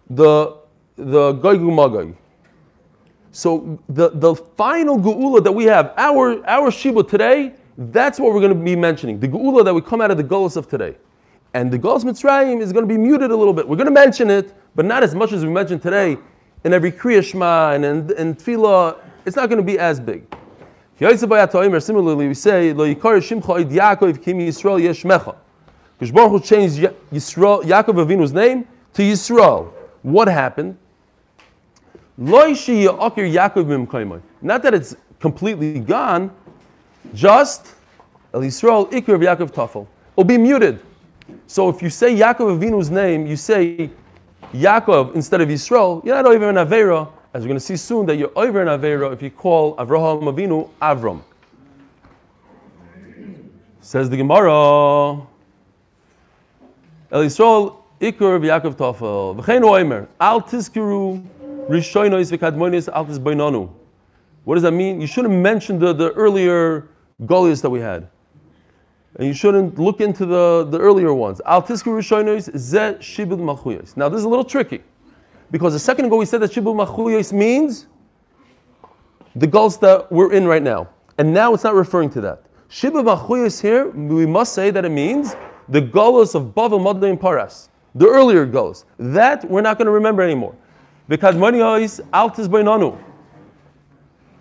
the 0.09 0.57
the 0.95 1.33
goygu 1.33 1.73
magog. 1.73 2.15
So 3.31 3.79
the, 3.89 4.09
the 4.09 4.35
final 4.35 4.97
geula 4.97 5.43
that 5.43 5.51
we 5.51 5.65
have, 5.65 5.93
our 5.97 6.45
our 6.47 6.71
shiba 6.71 7.03
today, 7.03 7.53
that's 7.77 8.19
what 8.19 8.33
we're 8.33 8.41
going 8.41 8.57
to 8.57 8.63
be 8.63 8.75
mentioning. 8.75 9.19
The 9.19 9.27
geula 9.27 9.65
that 9.65 9.73
we 9.73 9.81
come 9.81 10.01
out 10.01 10.11
of 10.11 10.17
the 10.17 10.23
gullus 10.23 10.55
of 10.55 10.67
today, 10.67 10.97
and 11.53 11.71
the 11.71 11.79
gullus 11.79 12.03
mitzrayim 12.03 12.61
is 12.61 12.71
going 12.71 12.87
to 12.87 12.93
be 12.93 12.97
muted 12.97 13.31
a 13.31 13.35
little 13.35 13.53
bit. 13.53 13.67
We're 13.67 13.75
going 13.75 13.87
to 13.87 13.91
mention 13.91 14.29
it, 14.29 14.55
but 14.75 14.85
not 14.85 15.03
as 15.03 15.15
much 15.15 15.31
as 15.31 15.43
we 15.43 15.51
mentioned 15.51 15.81
today. 15.81 16.17
In 16.63 16.73
every 16.73 16.91
kriya 16.91 17.23
shema 17.23 17.73
and 17.73 17.85
in, 17.85 18.17
in 18.17 18.35
tefillah, 18.35 18.97
it's 19.27 19.35
not 19.35 19.49
going 19.49 19.57
to 19.57 19.63
be 19.63 19.77
as 19.77 19.99
big. 19.99 20.25
Similarly, 20.99 22.27
we 22.29 22.33
say 22.33 22.73
lo. 22.73 22.85
Because 25.99 26.11
Baruch 26.11 26.31
Hu 26.31 26.39
changed 26.39 26.75
Yisrael, 27.11 27.63
Yaakov 27.63 27.95
Avinu's 28.05 28.31
name 28.31 28.67
to 28.93 29.01
Yisrael. 29.01 29.71
What 30.01 30.27
happened? 30.27 30.77
Not 32.17 32.55
that 34.63 34.73
it's 34.73 34.95
completely 35.19 35.79
gone, 35.79 36.31
just 37.13 37.75
El 38.33 38.41
Yisrael 38.41 38.85
of 38.85 38.91
Yaakov 39.21 39.51
tafel. 39.51 39.87
It'll 40.13 40.23
be 40.23 40.37
muted. 40.37 40.79
So 41.47 41.67
if 41.69 41.81
you 41.81 41.89
say 41.89 42.15
Yaakov 42.15 42.59
Avinu's 42.59 42.89
name, 42.89 43.27
you 43.27 43.35
say 43.35 43.89
Yaakov 44.53 45.15
instead 45.15 45.41
of 45.41 45.49
Yisrael, 45.49 46.05
you're 46.05 46.15
not 46.15 46.25
over 46.25 46.49
in 46.49 46.55
Avera, 46.55 47.09
as 47.37 47.43
we're 47.43 47.49
going 47.49 47.59
to 47.59 47.63
see 47.63 47.77
soon 47.77 48.07
that 48.07 48.15
you're 48.15 48.31
over 48.35 48.63
in 48.63 48.67
Avera 48.67 49.13
if 49.13 49.21
you 49.21 49.29
call 49.29 49.75
Avraham 49.75 50.23
Avinu 50.23 50.67
Avram. 50.81 51.21
Says 53.79 54.09
the 54.09 54.17
Gemara, 54.17 55.21
El 57.11 57.23
Yisrael 57.23 57.75
Ikur 58.01 58.39
v'Yakov 58.41 58.73
Tafel. 58.73 59.39
V'chein 59.39 59.61
oimer, 59.61 60.07
al 60.19 60.41
tizkiru 60.41 61.23
rishoynois 61.69 62.35
v'kadmonis 62.35 62.91
al 62.91 63.05
tizbainonu. 63.05 63.69
What 64.43 64.55
does 64.55 64.63
that 64.63 64.71
mean? 64.71 64.99
You 64.99 65.05
shouldn't 65.05 65.35
mention 65.35 65.77
the, 65.77 65.93
the 65.93 66.13
earlier 66.13 66.87
Goliaths 67.27 67.61
that 67.61 67.69
we 67.69 67.81
had. 67.81 68.07
And 69.17 69.27
you 69.27 69.35
shouldn't 69.35 69.77
look 69.77 70.01
into 70.01 70.25
the, 70.25 70.65
the 70.71 70.79
earlier 70.79 71.13
ones. 71.13 71.39
Al 71.45 71.61
tizkiru 71.61 71.99
rishoynois 71.99 72.57
ze 72.57 72.95
shibud 72.99 73.37
malchuyos. 73.37 73.95
Now 73.95 74.09
this 74.09 74.17
is 74.17 74.25
a 74.25 74.29
little 74.29 74.43
tricky. 74.43 74.81
Because 75.51 75.73
a 75.73 75.79
second 75.79 76.05
ago 76.05 76.17
we 76.17 76.25
said 76.25 76.41
that 76.41 76.51
Shibud 76.51 76.75
Malchuyos 76.75 77.31
means 77.31 77.87
the 79.35 79.47
gulls 79.47 79.77
that 79.79 80.11
we're 80.11 80.33
in 80.33 80.47
right 80.47 80.63
now. 80.63 80.89
And 81.17 81.33
now 81.33 81.53
it's 81.53 81.63
not 81.63 81.73
referring 81.73 82.09
to 82.11 82.21
that. 82.21 82.43
Shibud 82.69 83.05
Malchuyos 83.05 83.61
here, 83.61 83.89
we 83.89 84.25
must 84.25 84.53
say 84.53 84.71
that 84.71 84.83
it 84.83 84.89
means 84.89 85.35
the 85.69 85.81
gullus 85.81 86.35
of 86.35 86.53
Bavel, 86.53 86.81
Madai, 86.81 87.09
and 87.09 87.19
Paras. 87.19 87.69
The 87.95 88.07
earlier 88.07 88.45
gulls. 88.45 88.85
That 88.99 89.49
we're 89.49 89.61
not 89.61 89.77
going 89.77 89.87
to 89.87 89.91
remember 89.91 90.21
anymore. 90.21 90.55
Because 91.07 91.35
Maniois 91.35 92.01
Altis 92.13 92.47
Bainanu. 92.47 93.01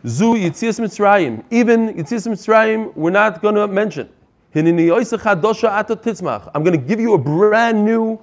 Zu 0.07 0.35
Yitzias 0.35 0.81
Mitzrayim. 0.81 1.45
Even 1.51 1.95
Yitzias 1.95 2.29
Mitzrayim, 2.29 2.95
we're 2.97 3.11
not 3.11 3.43
going 3.43 3.55
to 3.55 3.67
mention. 3.67 4.09
I'm 4.55 4.65
going 4.65 4.77
to 6.73 6.79
give 6.79 6.99
you 6.99 7.15
a 7.15 7.19
brand 7.19 7.85
new, 7.85 8.19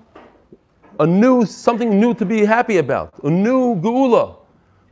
a 1.00 1.07
new, 1.07 1.45
something 1.45 2.00
new 2.00 2.13
to 2.13 2.25
be 2.25 2.45
happy 2.45 2.77
about. 2.77 3.13
A 3.23 3.29
new 3.29 3.75
Geula. 3.75 4.38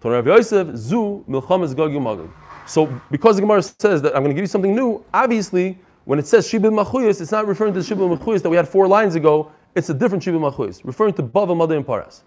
Zu 0.01 1.23
Milchamas. 1.27 2.29
So 2.65 3.01
because 3.11 3.35
the 3.35 3.41
Gemara 3.41 3.61
says 3.61 4.01
that 4.01 4.15
I'm 4.15 4.23
going 4.23 4.29
to 4.29 4.33
give 4.33 4.43
you 4.43 4.47
something 4.47 4.75
new, 4.75 5.03
obviously, 5.13 5.77
when 6.05 6.17
it 6.17 6.27
says 6.27 6.47
Shibud 6.47 6.73
Malchuyos, 6.73 7.21
it's 7.21 7.31
not 7.31 7.45
referring 7.47 7.73
to 7.73 7.81
the 7.81 7.95
Shibud 7.95 8.41
that 8.41 8.49
we 8.49 8.57
had 8.57 8.67
four 8.67 8.87
lines 8.87 9.15
ago. 9.15 9.51
It's 9.75 9.89
a 9.89 9.93
different 9.93 10.23
Shibud 10.23 10.39
Malchuyos, 10.39 10.81
referring 10.83 11.13
to 11.13 11.23
Bavel, 11.23 11.55
Madai, 11.55 11.75
and 11.75 11.85
Paras. 11.85 12.23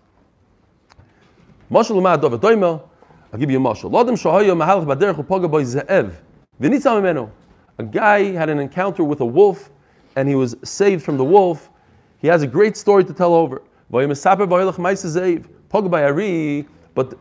Mashal 1.70 2.82
I'll 3.32 3.40
give 3.40 3.50
you 3.50 3.58
a 3.58 3.60
mashal. 3.60 3.90
A 7.78 7.82
guy 7.82 8.32
had 8.32 8.48
an 8.48 8.60
encounter 8.60 9.02
with 9.02 9.20
a 9.20 9.26
wolf, 9.26 9.70
and 10.14 10.28
he 10.28 10.36
was 10.36 10.54
saved 10.62 11.04
from 11.04 11.16
the 11.16 11.24
wolf. 11.24 11.70
He 12.24 12.28
has 12.28 12.42
a 12.42 12.46
great 12.46 12.74
story 12.74 13.04
to 13.04 13.12
tell 13.12 13.34
over. 13.34 13.60
But 13.90 13.98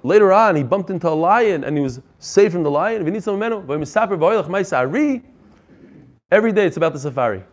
later 0.06 0.32
on, 0.32 0.56
he 0.56 0.64
bumped 0.64 0.90
into 0.90 1.10
a 1.10 1.10
lion, 1.10 1.66
and 1.66 1.76
he 1.76 1.84
was 1.84 2.00
saved 2.20 2.54
from 2.54 2.64
the 2.64 2.72
lion. 2.72 3.06
Every 6.32 6.54
day 6.54 6.66
it's 6.66 6.78
about 6.78 6.94
the 6.94 7.00
safari. 7.00 7.44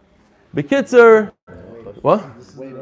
Bekitzer, 0.54 1.32
what? 2.02 2.24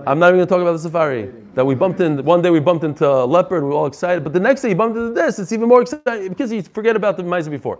I'm 0.06 0.18
not 0.18 0.34
even 0.34 0.36
going 0.36 0.40
to 0.40 0.46
talk 0.46 0.60
about 0.60 0.72
the 0.72 0.80
safari. 0.80 1.32
That 1.54 1.64
we 1.64 1.74
bumped 1.74 2.00
in, 2.00 2.22
one 2.22 2.42
day 2.42 2.50
we 2.50 2.60
bumped 2.60 2.84
into 2.84 3.08
a 3.08 3.24
leopard, 3.24 3.62
we 3.62 3.70
were 3.70 3.74
all 3.74 3.86
excited, 3.86 4.22
but 4.22 4.34
the 4.34 4.40
next 4.40 4.60
day 4.60 4.68
you 4.68 4.74
bumped 4.74 4.98
into 4.98 5.14
this, 5.14 5.38
it's 5.38 5.50
even 5.50 5.66
more 5.66 5.80
exciting 5.80 6.28
because 6.28 6.52
you 6.52 6.60
forget 6.60 6.94
about 6.94 7.16
the 7.16 7.22
mice 7.22 7.48
before. 7.48 7.78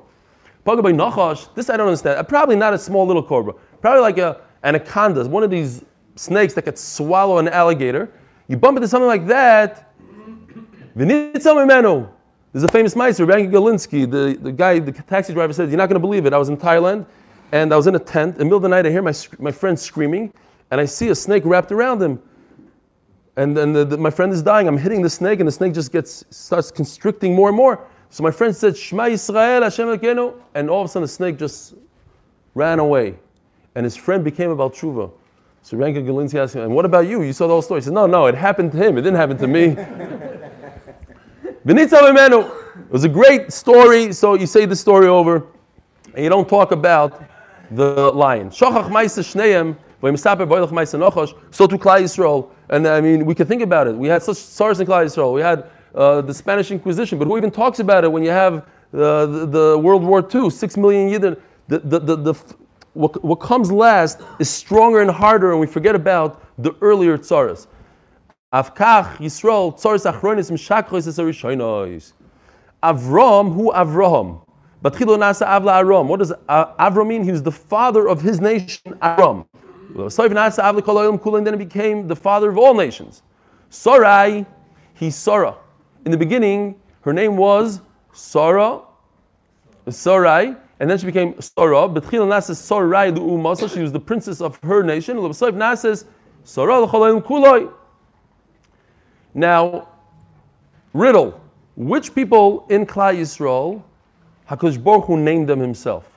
Pagabay 0.64 0.95
Nachash, 0.95 1.54
this 1.54 1.68
I 1.68 1.76
don't 1.76 1.88
understand. 1.88 2.26
Probably 2.28 2.57
not 2.57 2.73
a 2.73 2.78
small 2.78 3.07
little 3.07 3.23
cobra. 3.23 3.52
Probably 3.83 4.00
like 4.00 4.16
a 4.16 4.40
anaconda, 4.64 5.28
one 5.28 5.42
of 5.42 5.50
these 5.50 5.85
snakes 6.19 6.55
that 6.55 6.63
could 6.63 6.79
swallow 6.79 7.39
an 7.39 7.49
alligator. 7.49 8.11
You 8.49 8.57
bump 8.57 8.77
into 8.77 8.89
something 8.89 9.07
like 9.07 9.27
that. 9.27 9.93
There's 12.53 12.65
a 12.65 12.69
famous 12.69 12.97
mice, 12.97 13.21
Rabbi 13.21 13.47
Galinsky, 13.47 14.11
the, 14.11 14.39
the 14.41 14.51
guy, 14.51 14.79
the 14.79 14.93
taxi 14.93 15.33
driver 15.33 15.53
said, 15.53 15.69
You're 15.69 15.77
not 15.77 15.89
going 15.89 16.01
to 16.01 16.07
believe 16.07 16.27
it. 16.27 16.33
I 16.33 16.39
was 16.39 16.49
in 16.49 16.57
Thailand 16.57 17.07
and 17.53 17.73
I 17.73 17.77
was 17.77 17.87
in 17.87 17.95
a 17.95 17.99
tent. 17.99 18.35
In 18.35 18.39
the 18.39 18.45
middle 18.45 18.57
of 18.57 18.63
the 18.63 18.69
night, 18.69 18.87
I 18.87 18.91
hear 18.91 19.03
my, 19.03 19.15
my 19.39 19.53
friend 19.53 19.79
screaming, 19.79 20.33
and 20.71 20.81
I 20.81 20.85
see 20.85 21.09
a 21.09 21.15
snake 21.15 21.45
wrapped 21.47 21.73
around 21.73 22.03
him. 22.03 22.21
And 23.37 23.57
then 23.57 23.73
the, 23.73 23.85
the, 23.85 23.97
my 23.97 24.11
friend 24.11 24.33
is 24.33 24.43
dying. 24.43 24.67
I'm 24.67 24.77
hitting 24.77 25.01
the 25.01 25.11
snake, 25.11 25.41
and 25.41 25.47
the 25.47 25.53
snake 25.53 25.73
just 25.73 25.93
gets 25.93 26.25
starts 26.31 26.71
constricting 26.71 27.35
more 27.35 27.49
and 27.49 27.57
more. 27.57 27.87
So 28.11 28.23
my 28.23 28.31
friend 28.31 28.55
said, 28.55 28.77
Shema 28.77 29.05
Yisrael, 29.05 29.63
Hashem 29.63 29.87
Elokeinu, 29.87 30.35
and 30.55 30.69
all 30.69 30.81
of 30.81 30.87
a 30.87 30.89
sudden 30.89 31.03
the 31.03 31.09
snake 31.09 31.39
just 31.39 31.75
ran 32.55 32.79
away. 32.79 33.15
And 33.75 33.85
his 33.85 33.97
friend 33.97 34.25
became 34.25 34.51
about 34.51 34.75
tshuva. 34.75 35.11
So 35.62 35.77
Ranka 35.77 36.03
Galinsky 36.03 36.38
asked 36.38 36.55
him, 36.55 36.62
and 36.62 36.75
what 36.75 36.85
about 36.85 37.07
you? 37.07 37.23
You 37.23 37.33
saw 37.33 37.47
the 37.47 37.53
whole 37.53 37.62
story. 37.62 37.81
He 37.81 37.85
said, 37.85 37.93
no, 37.95 38.07
no, 38.07 38.27
it 38.27 38.35
happened 38.35 38.73
to 38.73 38.79
him. 38.79 38.97
It 38.97 39.03
didn't 39.03 39.17
happen 39.17 39.37
to 39.38 39.47
me. 39.47 39.77
It 41.69 42.93
was 42.93 43.05
a 43.05 43.09
great 43.09 43.53
story, 43.53 44.12
so 44.15 44.35
you 44.35 44.47
say 44.47 44.65
the 44.65 44.75
story 44.75 45.09
over, 45.09 45.47
and 46.15 46.25
you 46.25 46.31
don't 46.31 46.49
talk 46.49 46.73
about 46.73 47.23
the 47.71 48.11
lion. 48.12 48.49
Shochach 48.49 48.88
Maisa 48.88 49.23
Shneim, 49.23 49.77
Vayimsaper 50.03 50.49
Boilach 50.49 50.71
Maisa 50.71 50.99
Nochosh, 50.99 51.37
so 51.50 51.67
to 51.67 51.77
Klal 51.77 52.00
Yisrael. 52.00 52.50
And 52.71 52.87
I 52.87 53.03
mean, 53.03 53.27
we 53.27 53.35
can 53.35 53.47
think 53.47 53.61
about 53.61 53.87
it. 53.87 53.95
We 53.95 54.09
had 54.09 54.23
such 54.23 54.38
SARS 54.38 54.81
in 54.81 54.87
Klal 54.87 55.05
Yisrael. 55.05 55.35
We 55.35 55.43
had 55.43 55.69
uh, 55.95 56.23
the 56.23 56.33
Spanish 56.33 56.71
Inquisition, 56.71 57.19
but 57.19 57.27
who 57.27 57.37
even 57.37 57.50
talks 57.50 57.81
about 57.81 58.05
it 58.05 58.11
when 58.11 58.23
you 58.23 58.31
have 58.31 58.59
uh, 58.95 59.27
the, 59.27 59.47
the 59.47 59.79
World 59.79 60.03
War 60.03 60.27
II, 60.35 60.49
six 60.49 60.79
million 60.79 61.11
Yidden? 61.11 61.38
The, 61.67 61.81
the, 61.81 61.99
the, 61.99 62.17
the, 62.17 62.35
what, 62.95 63.23
what 63.25 63.37
comes 63.37 63.71
last 63.71 64.21
is 64.38 64.50
stronger 64.50 65.00
and 65.00 65.11
harder, 65.11 65.52
and 65.52 65.61
we 65.61 65.66
forget 65.66 65.95
about 65.95 66.42
the 66.59 66.75
earlier 66.80 67.16
tsaras. 67.18 67.66
Avkach 68.52 69.16
Yisrael 69.18 69.75
tsaras 69.78 70.11
achronis 70.11 70.50
mishakrois 70.50 71.07
esarishoinois. 71.07 72.12
Avram, 72.83 73.52
who 73.54 73.73
Avraham? 73.73 74.45
But 74.80 74.95
nasa 74.95 75.47
avla 75.47 75.78
Aram. 75.78 76.09
What 76.09 76.21
does 76.21 76.33
Avram 76.49 77.09
mean? 77.09 77.25
He 77.25 77.33
was 77.33 77.42
the 77.42 77.52
father 77.52 78.09
of 78.09 78.23
his 78.23 78.40
nation, 78.40 78.97
Aram. 79.02 79.45
Then 79.95 80.09
he 80.11 81.57
became 81.57 82.07
the 82.07 82.16
father 82.16 82.50
of 82.50 82.59
all 82.59 82.75
nations. 82.75 83.23
Sarai, 83.71 84.47
he's 84.95 85.16
Sarah. 85.16 85.57
In 86.04 86.12
the 86.12 86.16
beginning, 86.16 86.76
her 87.02 87.12
name 87.12 87.37
was 87.37 87.80
Sarah, 88.12 88.83
Sarai, 89.88 90.54
and 90.80 90.88
then 90.88 90.99
she 90.99 91.06
became 91.06 91.40
Sarah. 91.40 91.88
But 91.88 92.04
nasa 92.04 92.54
Sarai 92.54 93.11
the 93.11 93.68
She 93.68 93.80
was 93.80 93.92
the 93.92 94.00
princess 94.00 94.40
of 94.40 94.58
her 94.62 94.82
nation. 94.82 95.16
Now, 99.35 99.88
riddle. 100.92 101.40
Which 101.76 102.14
people 102.14 102.66
in 102.68 102.87
Klal 102.87 103.16
Yisrael 103.16 103.82
Hakadosh 104.49 104.82
Baruch 104.82 105.04
Hu 105.04 105.16
named 105.16 105.49
them 105.49 105.61
himself. 105.61 106.08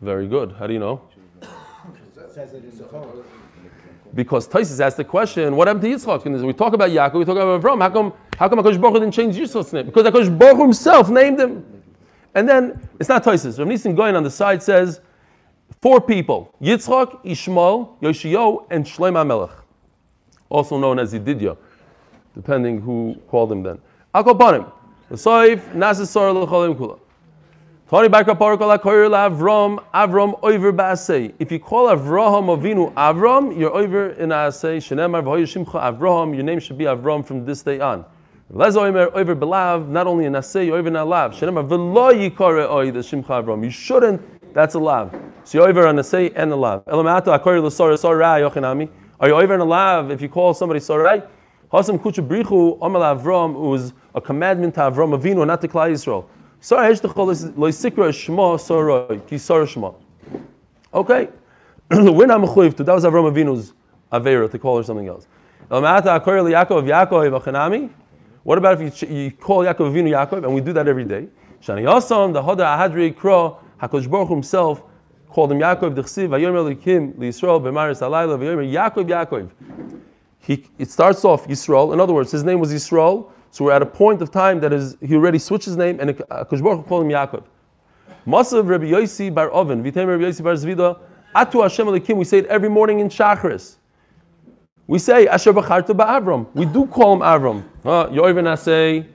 Very 0.00 0.26
good. 0.26 0.52
How 0.52 0.66
do 0.66 0.72
you 0.72 0.78
know? 0.78 1.00
Because 4.14 4.46
Tosfos 4.46 4.80
asked 4.80 4.96
the 4.96 5.04
question, 5.04 5.56
what 5.56 5.66
happened 5.66 5.82
to 5.82 5.88
Yitzchak? 5.88 6.24
And 6.26 6.46
we 6.46 6.52
talk 6.52 6.72
about 6.72 6.90
Yaakov, 6.90 7.14
we 7.14 7.24
talk 7.24 7.36
about 7.36 7.60
Avram. 7.60 7.80
How 7.80 7.90
come, 7.90 8.12
how 8.38 8.48
come 8.48 8.58
HaKadosh 8.58 8.80
Baruch 8.80 8.94
didn't 8.94 9.12
change 9.12 9.36
Yitzchak's 9.36 9.72
name? 9.72 9.86
Because 9.86 10.06
HaKadosh 10.06 10.38
Baruch 10.38 10.58
himself 10.58 11.08
named 11.08 11.40
him. 11.40 11.82
And 12.34 12.48
then, 12.48 12.88
it's 12.98 13.08
not 13.08 13.22
Tosfos. 13.22 13.58
Rav 13.58 13.68
Nissen 13.68 13.94
going 13.94 14.16
on 14.16 14.24
the 14.24 14.30
side 14.30 14.62
says, 14.62 15.00
four 15.80 16.00
people, 16.00 16.54
Yitzchak, 16.60 17.20
Ishmael, 17.24 17.96
Yoshio, 18.00 18.66
and 18.70 18.84
Shlomo 18.84 19.24
HaMelech. 19.24 19.52
Also 20.48 20.78
known 20.78 20.98
as 20.98 21.14
Yedidya, 21.14 21.56
depending 22.34 22.80
who 22.80 23.16
called 23.28 23.52
him 23.52 23.62
then. 23.62 23.80
Akopanim. 24.14 24.70
V'soif 25.10 25.60
nasasor 25.74 26.34
l'cholim 26.34 26.76
kula. 26.76 26.98
Tani 27.90 28.08
bakra 28.08 28.36
parakol 28.36 28.76
hakoyer 28.78 29.10
Avram, 29.10 29.84
Avram 29.92 30.38
over 30.42 30.72
ba'asei. 30.72 31.34
If 31.38 31.52
you 31.52 31.58
call 31.58 31.88
Avraham 31.88 32.46
Avinu 32.56 32.92
Avram, 32.94 33.56
you're 33.58 33.74
over 33.74 34.10
in 34.10 34.30
Asei. 34.30 34.78
Shenemar 34.78 35.22
v'hoyer 35.22 35.44
shimcha 35.44 35.80
Avram, 35.80 36.34
your 36.34 36.42
name 36.42 36.58
should 36.58 36.78
be 36.78 36.84
Avram 36.84 37.24
from 37.24 37.44
this 37.44 37.62
day 37.62 37.80
on. 37.80 38.04
Not 38.50 38.76
only 38.76 38.88
in 38.90 39.02
you're 39.02 39.16
over 39.16 39.30
in 39.30 40.94
Alav. 40.94 41.34
Shenemar 41.34 41.66
v'lo 41.66 42.12
yikore 42.12 42.68
oy 42.70 42.90
the 42.90 42.98
shimcha 42.98 43.26
Avram. 43.26 43.64
You 43.64 43.70
shouldn't, 43.70 44.54
that's 44.54 44.74
a 44.74 44.78
lav. 44.78 45.14
So 45.44 45.58
you're 45.58 45.68
over 45.68 45.86
on 45.86 45.96
Asei 45.96 46.32
and 46.36 46.52
a 46.52 46.56
lav. 46.56 46.84
Elamata 46.84 47.38
hakoyer 47.38 47.62
l'sor 47.62 47.92
sorai 47.94 48.48
yochinami. 48.48 48.88
Are 49.18 49.28
you 49.28 49.34
over 49.34 49.54
a 49.54 49.64
lav 49.64 50.10
if 50.10 50.20
you 50.20 50.28
call 50.28 50.52
somebody 50.52 50.80
sorai? 50.80 51.26
Hasam 51.72 51.98
kucha 51.98 52.26
brichu 52.26 52.78
Avram, 52.78 53.92
a 54.14 54.20
commandment 54.20 54.74
to 54.74 54.80
Avram 54.80 55.18
Avinu, 55.18 55.46
not 55.46 55.60
to 55.60 55.68
Klal 55.68 55.90
Yisrael. 55.90 56.26
Okay, 60.94 61.28
we're 61.90 62.26
not 62.26 62.40
mechuyev 62.40 62.74
to. 62.76 62.84
That 62.84 62.94
was 62.94 63.04
Avram 63.04 63.30
Avinu's 63.30 63.74
avera 64.10 64.50
to 64.50 64.58
call 64.58 64.78
her 64.78 64.82
something 64.82 65.06
else. 65.06 65.26
What 68.44 68.58
about 68.58 68.80
if 68.80 69.02
you, 69.02 69.08
you 69.08 69.30
call 69.30 69.64
Yaakov 69.64 69.90
Avinu 69.90 70.10
Yaakov, 70.10 70.44
and 70.44 70.54
we 70.54 70.60
do 70.60 70.74
that 70.74 70.86
every 70.86 71.04
day? 71.04 71.28
Shani 71.62 71.82
Yasam, 71.82 72.34
the 72.34 72.42
Hoda 72.42 72.76
Ahadri 72.76 73.16
Kro, 73.16 73.58
Hakadosh 73.80 74.08
Baruch 74.08 74.28
himself 74.28 74.82
called 75.30 75.50
him 75.50 75.60
Yaakov 75.60 75.94
Dechsiv, 75.94 76.28
Vayomer 76.28 76.76
Elikim, 76.76 77.14
Yisrael, 77.14 77.58
Bemaris 77.58 78.02
Alayla, 78.02 78.38
Vayomer 78.38 78.70
Yaakov 78.70 79.08
Yaakov. 79.08 79.50
He, 80.40 80.66
it 80.78 80.90
starts 80.90 81.24
off 81.24 81.48
Yisrael. 81.48 81.94
In 81.94 82.00
other 82.00 82.12
words, 82.12 82.30
his 82.30 82.44
name 82.44 82.60
was 82.60 82.70
Yisrael. 82.70 83.30
So 83.50 83.64
we're 83.64 83.72
at 83.72 83.80
a 83.80 83.86
point 83.86 84.20
of 84.20 84.30
time 84.30 84.60
that 84.60 84.74
is 84.74 84.98
he 85.00 85.14
already 85.14 85.38
switched 85.38 85.64
his 85.64 85.78
name, 85.78 85.98
and 85.98 86.10
Akash 86.10 86.62
Baruch 86.62 86.86
called 86.86 87.04
him 87.04 87.08
Yaakov. 87.08 87.44
Masav 88.26 88.68
Rabbi 88.68 88.90
Yosi 88.90 89.32
bar 89.32 89.50
Avin, 89.54 89.82
Vitem 89.82 90.06
Rabbi 90.06 90.24
Yosi 90.24 90.44
bar 90.44 90.52
Zvida, 90.52 90.98
Atu 91.34 91.62
Hashem 91.62 91.86
Elikim. 91.86 92.16
We 92.16 92.24
say 92.24 92.38
it 92.38 92.46
every 92.46 92.68
morning 92.68 93.00
in 93.00 93.08
Shachris. 93.08 93.76
We 94.86 94.98
say 94.98 95.26
Asher 95.26 95.52
Bacharta 95.52 95.94
Avram. 95.94 96.46
We 96.54 96.66
do 96.66 96.86
call 96.86 97.14
him 97.14 97.20
Avram. 97.20 97.64
Yoivin 97.84 98.44
Asay, 98.44 99.06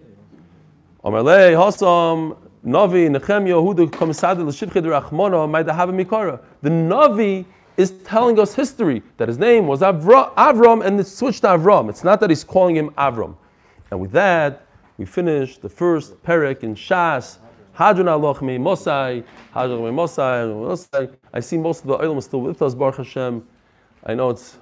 Amalei 1.04 1.56
Hasam, 1.56 2.36
Navi 2.66 3.08
Nechem 3.10 3.48
Yehuda 3.48 3.90
Komisadi 3.90 4.46
L'Shivchid 4.46 4.84
Rachmona 4.84 5.48
Maidahava 5.48 5.94
Mikara. 5.94 6.42
The 6.62 6.70
Navi 6.70 7.46
is 7.78 7.92
telling 8.04 8.40
us 8.40 8.56
history 8.56 9.04
that 9.18 9.28
his 9.28 9.38
name 9.38 9.68
was 9.68 9.82
Avra, 9.82 10.34
Avram 10.36 10.84
and 10.86 11.00
it's 11.00 11.14
switched 11.14 11.42
to 11.42 11.48
Avram. 11.48 11.90
It's 11.90 12.04
not 12.04 12.20
that 12.20 12.30
he's 12.30 12.44
calling 12.44 12.76
him 12.76 12.90
Avram. 12.92 13.38
And 13.92 14.00
with 14.00 14.12
that, 14.12 14.66
we 14.98 15.06
finish 15.06 15.58
the 15.58 15.70
first 15.70 16.22
perek 16.24 16.64
in 16.64 16.76
Shas. 16.76 17.38
Hadron 17.72 18.08
Aloch 18.08 18.40
Mosai, 18.40 19.24
Hadron 19.54 19.82
me 19.86 19.92
Mosai, 19.92 20.52
Mosai. 20.52 21.16
I 21.34 21.40
see 21.40 21.58
most 21.58 21.82
of 21.82 21.88
the 21.88 21.98
Olam 22.00 22.22
still 22.22 22.42
with 22.42 22.62
us, 22.62 22.76
Baruch 22.76 22.98
Hashem. 22.98 23.48
I 24.06 24.16
know 24.16 24.32
it's, 24.32 24.58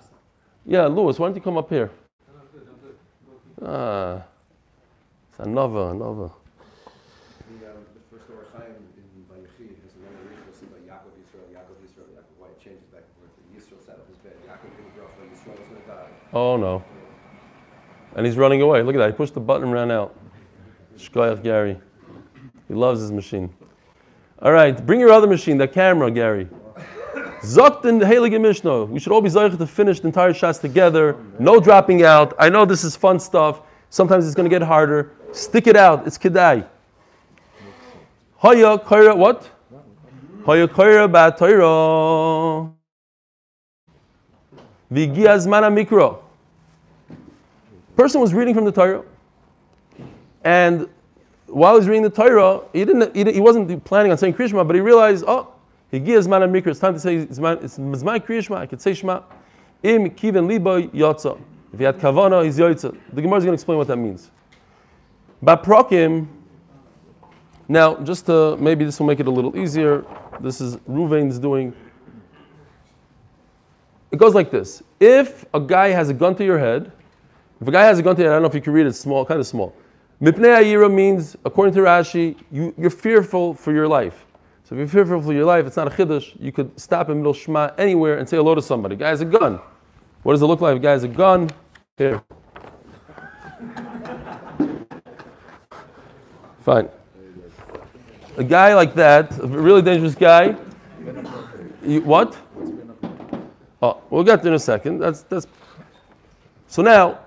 yeah, 0.67 0.85
Louis, 0.85 1.17
why 1.17 1.27
don't 1.27 1.35
you 1.35 1.41
come 1.41 1.57
up 1.57 1.69
here? 1.69 1.89
Ah, 3.65 4.21
it's 5.29 5.39
another, 5.39 5.91
another. 5.91 6.29
The, 7.49 7.55
the 7.55 8.03
first 8.11 8.29
Or 8.29 8.45
Chaim 8.53 8.75
in 8.75 9.47
has 9.47 9.95
a 9.95 10.03
long 10.03 10.13
reference 10.27 10.61
about 10.61 10.83
Yaakov 10.85 11.15
Yisrael, 11.15 11.47
Yaakov 11.55 11.79
Yisrael, 11.81 12.11
Yaakov. 12.13 12.37
Why 12.37 12.47
it 12.49 12.59
changes 12.61 12.83
back 12.91 13.03
and 13.07 13.15
forth. 13.15 13.33
Yisrael 13.55 13.83
sat 13.85 13.95
up 13.95 14.07
his 14.09 14.17
bed. 14.17 14.33
Yaakov 14.45 14.75
didn't 14.75 14.93
grow 14.93 15.05
up. 15.05 15.11
Yisrael 15.23 15.57
was 15.57 15.67
going 15.69 15.81
to 15.81 15.87
die. 15.87 16.09
Oh 16.33 16.57
no. 16.57 16.83
And 18.15 18.25
he's 18.25 18.35
running 18.35 18.61
away. 18.61 18.83
Look 18.83 18.95
at 18.95 18.99
that. 18.99 19.11
He 19.11 19.15
pushed 19.15 19.33
the 19.33 19.39
button 19.39 19.63
and 19.63 19.73
ran 19.73 19.89
out. 19.89 20.15
Shkoyach 20.97 21.41
Gary. 21.43 21.77
He 22.67 22.73
loves 22.73 22.99
his 22.99 23.11
machine. 23.11 23.53
All 24.39 24.51
right, 24.51 24.85
bring 24.85 24.99
your 24.99 25.11
other 25.11 25.27
machine, 25.27 25.57
the 25.57 25.67
camera, 25.67 26.11
Gary. 26.11 26.47
Zokt 27.47 27.85
in 27.85 27.97
the 27.97 28.05
Heilige 28.05 28.39
Mishnah. 28.41 28.85
We 28.85 28.99
should 28.99 29.13
all 29.13 29.21
be 29.21 29.29
zeichet 29.29 29.57
to 29.57 29.67
finish 29.67 30.01
the 30.01 30.07
entire 30.07 30.33
Shas 30.33 30.59
together. 30.59 31.15
No 31.39 31.59
dropping 31.61 32.03
out. 32.03 32.33
I 32.37 32.49
know 32.49 32.65
this 32.65 32.83
is 32.83 32.95
fun 32.95 33.19
stuff. 33.19 33.61
Sometimes 33.89 34.25
it's 34.25 34.35
going 34.35 34.49
to 34.49 34.53
get 34.53 34.61
harder. 34.61 35.11
Stick 35.31 35.67
it 35.67 35.77
out. 35.77 36.05
It's 36.05 36.17
kedai. 36.17 36.67
Haya 38.37 38.77
kaira 38.77 39.15
what? 39.15 39.49
Haya 40.45 40.67
ba 41.07 41.33
Torah. 41.37 42.69
V'giya 44.91 45.37
zman 45.39 45.63
mikro. 45.73 46.19
Person 47.95 48.21
was 48.21 48.33
reading 48.33 48.53
from 48.53 48.65
the 48.65 48.71
Torah, 48.71 49.03
and 50.43 50.87
while 51.47 51.75
he's 51.77 51.87
reading 51.87 52.03
the 52.03 52.09
Torah, 52.09 52.61
he 52.71 52.85
didn't. 52.85 53.15
He, 53.15 53.23
he 53.33 53.39
wasn't 53.39 53.83
planning 53.83 54.11
on 54.11 54.17
saying 54.17 54.35
Krishma, 54.35 54.65
but 54.67 54.75
he 54.75 54.81
realized, 54.81 55.25
oh, 55.27 55.51
Higia 55.91 56.19
zman 56.19 56.49
mikro. 56.51 56.67
It's 56.67 56.79
time 56.79 56.93
to 56.93 56.99
say 56.99 57.25
zman. 57.25 57.63
It's 57.63 57.77
zman 57.77 58.19
Krishma. 58.19 58.57
I 58.57 58.65
could 58.65 58.81
say 58.81 58.93
Shema. 58.93 59.21
Im 59.83 60.09
kiven 60.09 60.47
libo 60.47 60.81
yotza. 60.81 61.39
If 61.71 61.79
he 61.79 61.85
had 61.85 61.97
kavana, 61.97 62.43
he's 62.43 62.57
yotza. 62.57 62.97
The 63.13 63.21
Gemara 63.21 63.37
is 63.37 63.45
going 63.45 63.51
to 63.51 63.53
explain 63.53 63.77
what 63.77 63.87
that 63.87 63.97
means. 63.97 64.31
Baprokim. 65.43 66.27
Now, 67.69 67.95
just 67.97 68.25
to 68.27 68.55
maybe 68.57 68.85
this 68.85 68.99
will 68.99 69.07
make 69.07 69.19
it 69.19 69.27
a 69.27 69.31
little 69.31 69.57
easier. 69.57 70.05
This 70.39 70.61
is 70.61 70.77
Ruvain's 70.89 71.39
doing. 71.39 71.73
It 74.11 74.17
goes 74.17 74.33
like 74.33 74.51
this: 74.51 74.83
If 74.99 75.45
a 75.53 75.59
guy 75.59 75.89
has 75.89 76.09
a 76.09 76.13
gun 76.13 76.35
to 76.35 76.45
your 76.45 76.57
head, 76.57 76.91
if 77.59 77.67
a 77.67 77.71
guy 77.71 77.83
has 77.83 77.99
a 77.99 78.03
gun 78.03 78.15
to 78.15 78.21
your 78.21 78.31
head, 78.31 78.35
I 78.35 78.39
don't 78.39 78.43
know 78.43 78.49
if 78.49 78.55
you 78.55 78.61
can 78.61 78.73
read 78.73 78.85
it. 78.85 78.89
It's 78.89 78.99
small, 78.99 79.25
kind 79.25 79.39
of 79.39 79.47
small. 79.47 79.75
Mipnei 80.21 80.63
ayira 80.63 80.91
means, 80.91 81.35
according 81.45 81.73
to 81.75 81.81
Rashi, 81.81 82.37
you, 82.51 82.73
you're 82.77 82.89
fearful 82.89 83.53
for 83.53 83.71
your 83.71 83.87
life. 83.87 84.25
So 84.67 84.75
if 84.75 84.79
you're 84.79 85.05
fearful 85.05 85.21
for 85.21 85.31
your 85.31 85.45
life, 85.45 85.65
it's 85.65 85.77
not 85.77 85.87
a 85.87 85.89
chiddush. 85.89 86.35
You 86.41 86.51
could 86.51 86.77
stop 86.77 87.07
in 87.07 87.15
middle 87.19 87.33
shema 87.33 87.71
anywhere 87.77 88.17
and 88.17 88.27
say 88.27 88.35
hello 88.35 88.53
to 88.53 88.61
somebody. 88.61 88.97
Guy 88.97 89.07
has 89.07 89.21
a 89.21 89.25
gun. 89.25 89.61
What 90.23 90.33
does 90.33 90.41
it 90.41 90.45
look 90.45 90.59
like? 90.59 90.81
Guy 90.81 90.91
has 90.91 91.05
a 91.05 91.07
gun. 91.07 91.49
Here. 91.97 92.21
Fine. 96.59 96.89
A 98.35 98.43
guy 98.43 98.75
like 98.75 98.93
that, 98.95 99.39
a 99.39 99.47
really 99.47 99.81
dangerous 99.81 100.15
guy. 100.15 100.53
You, 101.81 102.01
what? 102.01 102.35
Oh, 103.81 104.01
we'll 104.09 104.25
get 104.25 104.43
there 104.43 104.51
in 104.51 104.57
a 104.57 104.59
second. 104.59 104.99
That's 104.99 105.21
that's. 105.23 105.47
So 106.67 106.81
now, 106.81 107.19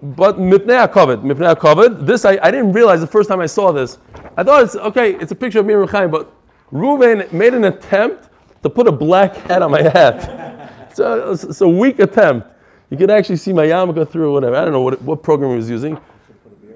but 0.00 0.38
mipnei 0.38 0.92
covered, 0.92 1.22
mipnei 1.22 1.58
covered. 1.58 2.06
This 2.06 2.24
I, 2.24 2.38
I 2.40 2.52
didn't 2.52 2.72
realize 2.72 3.00
the 3.00 3.08
first 3.08 3.28
time 3.28 3.40
I 3.40 3.46
saw 3.46 3.72
this. 3.72 3.98
I 4.36 4.44
thought 4.44 4.62
it's 4.62 4.76
okay. 4.76 5.16
It's 5.16 5.32
a 5.32 5.34
picture 5.34 5.58
of 5.58 5.66
me 5.66 5.74
and 5.74 6.12
but 6.12 6.37
Reuven 6.72 7.32
made 7.32 7.54
an 7.54 7.64
attempt 7.64 8.28
to 8.62 8.70
put 8.70 8.86
a 8.86 8.92
black 8.92 9.36
hat 9.36 9.62
on 9.62 9.70
my 9.70 9.82
hat. 9.82 10.72
it's, 10.90 10.98
a, 10.98 11.30
it's 11.30 11.60
a 11.60 11.68
weak 11.68 11.98
attempt. 11.98 12.48
You 12.90 12.96
can 12.96 13.10
actually 13.10 13.36
see 13.36 13.52
my 13.52 13.66
yarmulke 13.66 14.08
through 14.08 14.30
or 14.30 14.32
whatever. 14.32 14.56
I 14.56 14.64
don't 14.64 14.72
know 14.72 14.80
what, 14.82 15.00
what 15.02 15.22
program 15.22 15.50
he 15.50 15.56
was 15.56 15.70
using. 15.70 15.98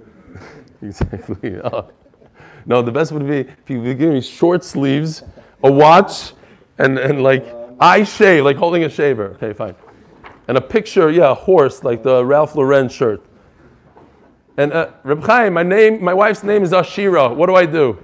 exactly. 0.82 1.60
Oh. 1.64 1.90
No, 2.64 2.80
the 2.80 2.92
best 2.92 3.10
would 3.10 3.26
be 3.26 3.38
if 3.40 3.68
you 3.68 3.80
would 3.80 3.98
give 3.98 4.12
me 4.12 4.20
short 4.20 4.62
sleeves, 4.62 5.24
a 5.64 5.72
watch, 5.72 6.32
and, 6.78 6.96
and 6.96 7.20
like 7.20 7.44
eye 7.80 8.04
shave, 8.04 8.44
like 8.44 8.56
holding 8.56 8.84
a 8.84 8.88
shaver. 8.88 9.30
Okay, 9.30 9.52
fine. 9.52 9.74
And 10.46 10.56
a 10.56 10.60
picture, 10.60 11.10
yeah, 11.10 11.32
a 11.32 11.34
horse, 11.34 11.82
like 11.82 12.04
the 12.04 12.24
Ralph 12.24 12.54
Lauren 12.54 12.88
shirt. 12.88 13.24
And 14.56 14.72
uh, 14.72 14.90
Reb 15.02 15.24
Chaim, 15.24 15.54
my 15.54 15.64
name, 15.64 16.04
my 16.04 16.14
wife's 16.14 16.44
name 16.44 16.62
is 16.62 16.70
Ashira. 16.70 17.34
What 17.34 17.46
do 17.46 17.56
I 17.56 17.66
do? 17.66 17.98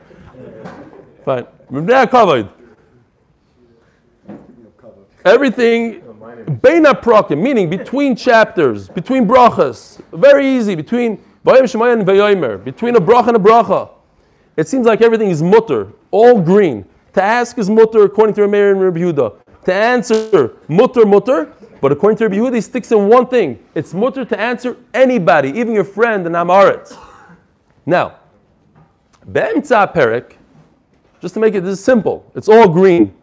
Fine. 1.24 1.46
Everything, 5.24 6.00
Beina 6.62 6.92
Prokim, 6.98 7.42
meaning 7.42 7.68
between 7.68 8.16
chapters, 8.16 8.88
between 8.88 9.26
brachas. 9.26 10.00
Very 10.12 10.46
easy, 10.48 10.74
between 10.74 11.18
Vayim 11.44 11.64
Shemayim 11.64 12.00
and 12.00 12.08
Vayomer, 12.08 12.62
between 12.64 12.96
a 12.96 13.00
bracha 13.00 13.28
and 13.28 13.36
a 13.36 13.40
bracha. 13.40 13.90
It 14.56 14.66
seems 14.66 14.86
like 14.86 15.02
everything 15.02 15.28
is 15.28 15.42
mutter, 15.42 15.92
all 16.10 16.40
green. 16.40 16.86
To 17.12 17.22
ask 17.22 17.58
is 17.58 17.68
mutter 17.68 18.02
according 18.04 18.34
to 18.36 18.40
Rameir 18.42 18.72
and 18.72 18.80
Rabbi 18.80 19.00
Yehuda. 19.00 19.64
To 19.64 19.74
answer, 19.74 20.56
mutter, 20.68 21.04
mutter. 21.04 21.52
But 21.80 21.92
according 21.92 22.16
to 22.18 22.24
Rabbi 22.24 22.36
Yehuda, 22.36 22.54
he 22.54 22.60
sticks 22.60 22.90
in 22.90 23.08
one 23.08 23.26
thing. 23.26 23.58
It's 23.74 23.92
mutter 23.92 24.24
to 24.24 24.40
answer 24.40 24.76
anybody, 24.94 25.50
even 25.50 25.74
your 25.74 25.84
friend 25.84 26.26
and 26.26 26.34
Amaret. 26.34 26.96
Now, 27.84 28.16
Be'emtza 29.30 29.92
Perek, 29.94 30.37
just 31.20 31.34
to 31.34 31.40
make 31.40 31.54
it 31.54 31.62
this 31.62 31.82
simple, 31.82 32.30
it's 32.34 32.48
all 32.48 32.68
green, 32.68 33.14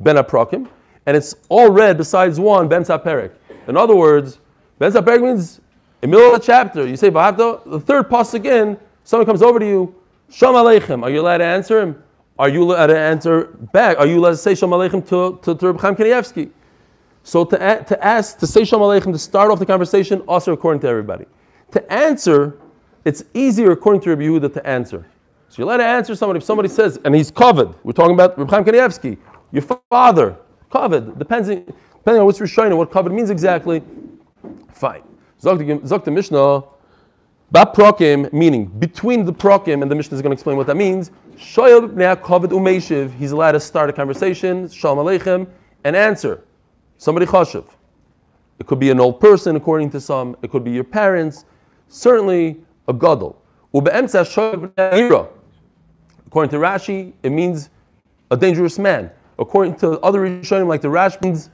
Ben 0.00 0.16
Aprokim, 0.16 0.68
and 1.06 1.16
it's 1.16 1.34
all 1.48 1.70
red 1.70 1.96
besides 1.96 2.38
one, 2.38 2.68
Ben 2.68 2.84
Perek. 2.84 3.32
In 3.68 3.76
other 3.76 3.94
words, 3.94 4.38
Ben 4.78 4.92
Perek 4.92 5.22
means 5.22 5.60
in 6.02 6.10
the 6.10 6.16
middle 6.16 6.34
of 6.34 6.40
the 6.40 6.46
chapter, 6.46 6.86
you 6.86 6.96
say 6.96 7.10
Vahafta, 7.10 7.70
the 7.70 7.80
third 7.80 8.08
pasuk 8.08 8.34
again, 8.34 8.78
someone 9.04 9.26
comes 9.26 9.42
over 9.42 9.58
to 9.58 9.66
you, 9.66 9.94
Shalom 10.30 10.64
Aleichem. 10.64 11.02
Are 11.02 11.10
you 11.10 11.20
allowed 11.20 11.38
to 11.38 11.44
answer 11.44 11.80
him? 11.80 12.02
Are 12.38 12.48
you 12.48 12.62
allowed 12.62 12.86
to 12.86 12.98
answer 12.98 13.46
back? 13.72 13.98
Are 13.98 14.06
you 14.06 14.18
allowed 14.18 14.30
to 14.30 14.36
say 14.36 14.54
Shalom 14.54 14.78
Aleichem 14.78 15.06
to, 15.08 15.38
to, 15.42 15.58
to 15.58 15.66
Reb 15.66 15.80
Chaim 15.80 15.94
Kanievsky? 15.96 16.50
So 17.22 17.44
to, 17.44 17.84
to 17.86 18.04
ask, 18.04 18.38
to 18.38 18.46
say 18.46 18.64
Shalom 18.64 18.88
Aleichem, 18.88 19.12
to 19.12 19.18
start 19.18 19.50
off 19.50 19.58
the 19.58 19.66
conversation, 19.66 20.20
also 20.22 20.52
according 20.52 20.80
to 20.82 20.88
everybody. 20.88 21.26
To 21.72 21.92
answer, 21.92 22.58
it's 23.04 23.24
easier 23.34 23.72
according 23.72 24.00
to 24.02 24.10
Rabbi 24.10 24.22
Yehuda 24.22 24.54
to 24.54 24.66
answer. 24.66 25.06
So 25.50 25.56
you're 25.58 25.66
allowed 25.66 25.78
to 25.78 25.84
answer 25.84 26.14
somebody. 26.14 26.38
If 26.38 26.44
somebody 26.44 26.68
says, 26.68 27.00
and 27.04 27.12
he's 27.12 27.32
covered, 27.32 27.74
we're 27.82 27.90
talking 27.90 28.14
about 28.14 28.38
Reb 28.38 28.48
Chaim 28.48 28.64
Kanievsky, 28.64 29.18
your 29.50 29.64
father, 29.90 30.36
covered, 30.70 31.18
depends, 31.18 31.48
depending 31.48 32.20
on 32.20 32.26
which 32.26 32.36
Rishonim, 32.36 32.76
what 32.76 32.92
covered 32.92 33.12
means 33.12 33.30
exactly, 33.30 33.82
fine. 34.72 35.02
Zok 35.42 36.04
the 36.04 36.10
Mishnah, 36.12 36.62
Ba 37.50 37.66
prokim, 37.66 38.32
meaning 38.32 38.66
between 38.66 39.24
the 39.24 39.32
prokim, 39.32 39.82
and 39.82 39.90
the 39.90 39.94
Mishnah 39.96 40.14
is 40.14 40.22
going 40.22 40.30
to 40.30 40.34
explain 40.34 40.56
what 40.56 40.68
that 40.68 40.76
means. 40.76 41.10
Shoyel 41.34 41.92
b'nei 41.92 42.14
kavod 42.14 42.50
umeishiv. 42.50 43.12
He's 43.14 43.32
allowed 43.32 43.52
to 43.52 43.60
start 43.60 43.90
a 43.90 43.92
conversation, 43.92 44.68
shalom 44.68 45.04
aleichem, 45.04 45.48
and 45.82 45.96
answer. 45.96 46.44
Somebody 46.96 47.26
chashuv. 47.26 47.64
It 48.60 48.68
could 48.68 48.78
be 48.78 48.90
an 48.90 49.00
old 49.00 49.18
person, 49.18 49.56
according 49.56 49.90
to 49.90 50.00
some. 50.00 50.36
It 50.42 50.52
could 50.52 50.62
be 50.62 50.70
your 50.70 50.84
parents. 50.84 51.44
Certainly 51.88 52.60
a 52.86 52.92
gadol. 52.92 53.42
According 56.30 56.50
to 56.50 56.58
Rashi, 56.58 57.12
it 57.24 57.30
means 57.30 57.70
a 58.30 58.36
dangerous 58.36 58.78
man. 58.78 59.10
According 59.36 59.74
to 59.78 59.98
other 59.98 60.20
Rishonim, 60.20 60.68
like 60.68 60.80
the 60.80 60.86
Rashi, 60.86 61.20
means 61.22 61.50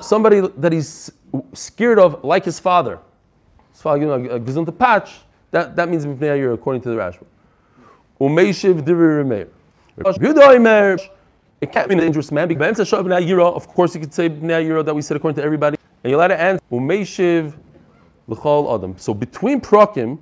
somebody 0.00 0.42
that 0.58 0.72
he's 0.72 1.10
scared 1.52 1.98
of, 1.98 2.22
like 2.22 2.44
his 2.44 2.60
father. 2.60 3.00
His 3.72 3.82
father 3.82 4.00
him 4.00 4.10
a 4.30 4.38
gesunte 4.38 4.78
patch. 4.78 5.22
That, 5.50 5.74
that 5.74 5.88
means 5.88 6.04
according 6.04 6.82
to 6.82 6.90
the 6.90 6.94
Rashi. 6.94 7.24
Umeishiv. 8.20 8.86
It 11.60 11.72
can't 11.72 11.88
be 11.88 11.94
an 11.94 12.00
dangerous 12.00 12.30
man. 12.30 12.46
Because 12.46 12.92
of 12.92 13.68
course 13.68 13.92
you 13.96 14.00
could 14.00 14.14
say 14.14 14.28
that 14.28 14.94
we 14.94 15.02
said 15.02 15.16
according 15.16 15.36
to 15.36 15.42
everybody. 15.42 15.76
And 16.04 16.12
answer 16.14 16.62
Umeishiv 16.70 17.54
L'chol 18.28 18.72
Adam. 18.72 18.96
So 18.98 19.12
between 19.12 19.60
Prokim, 19.60 20.20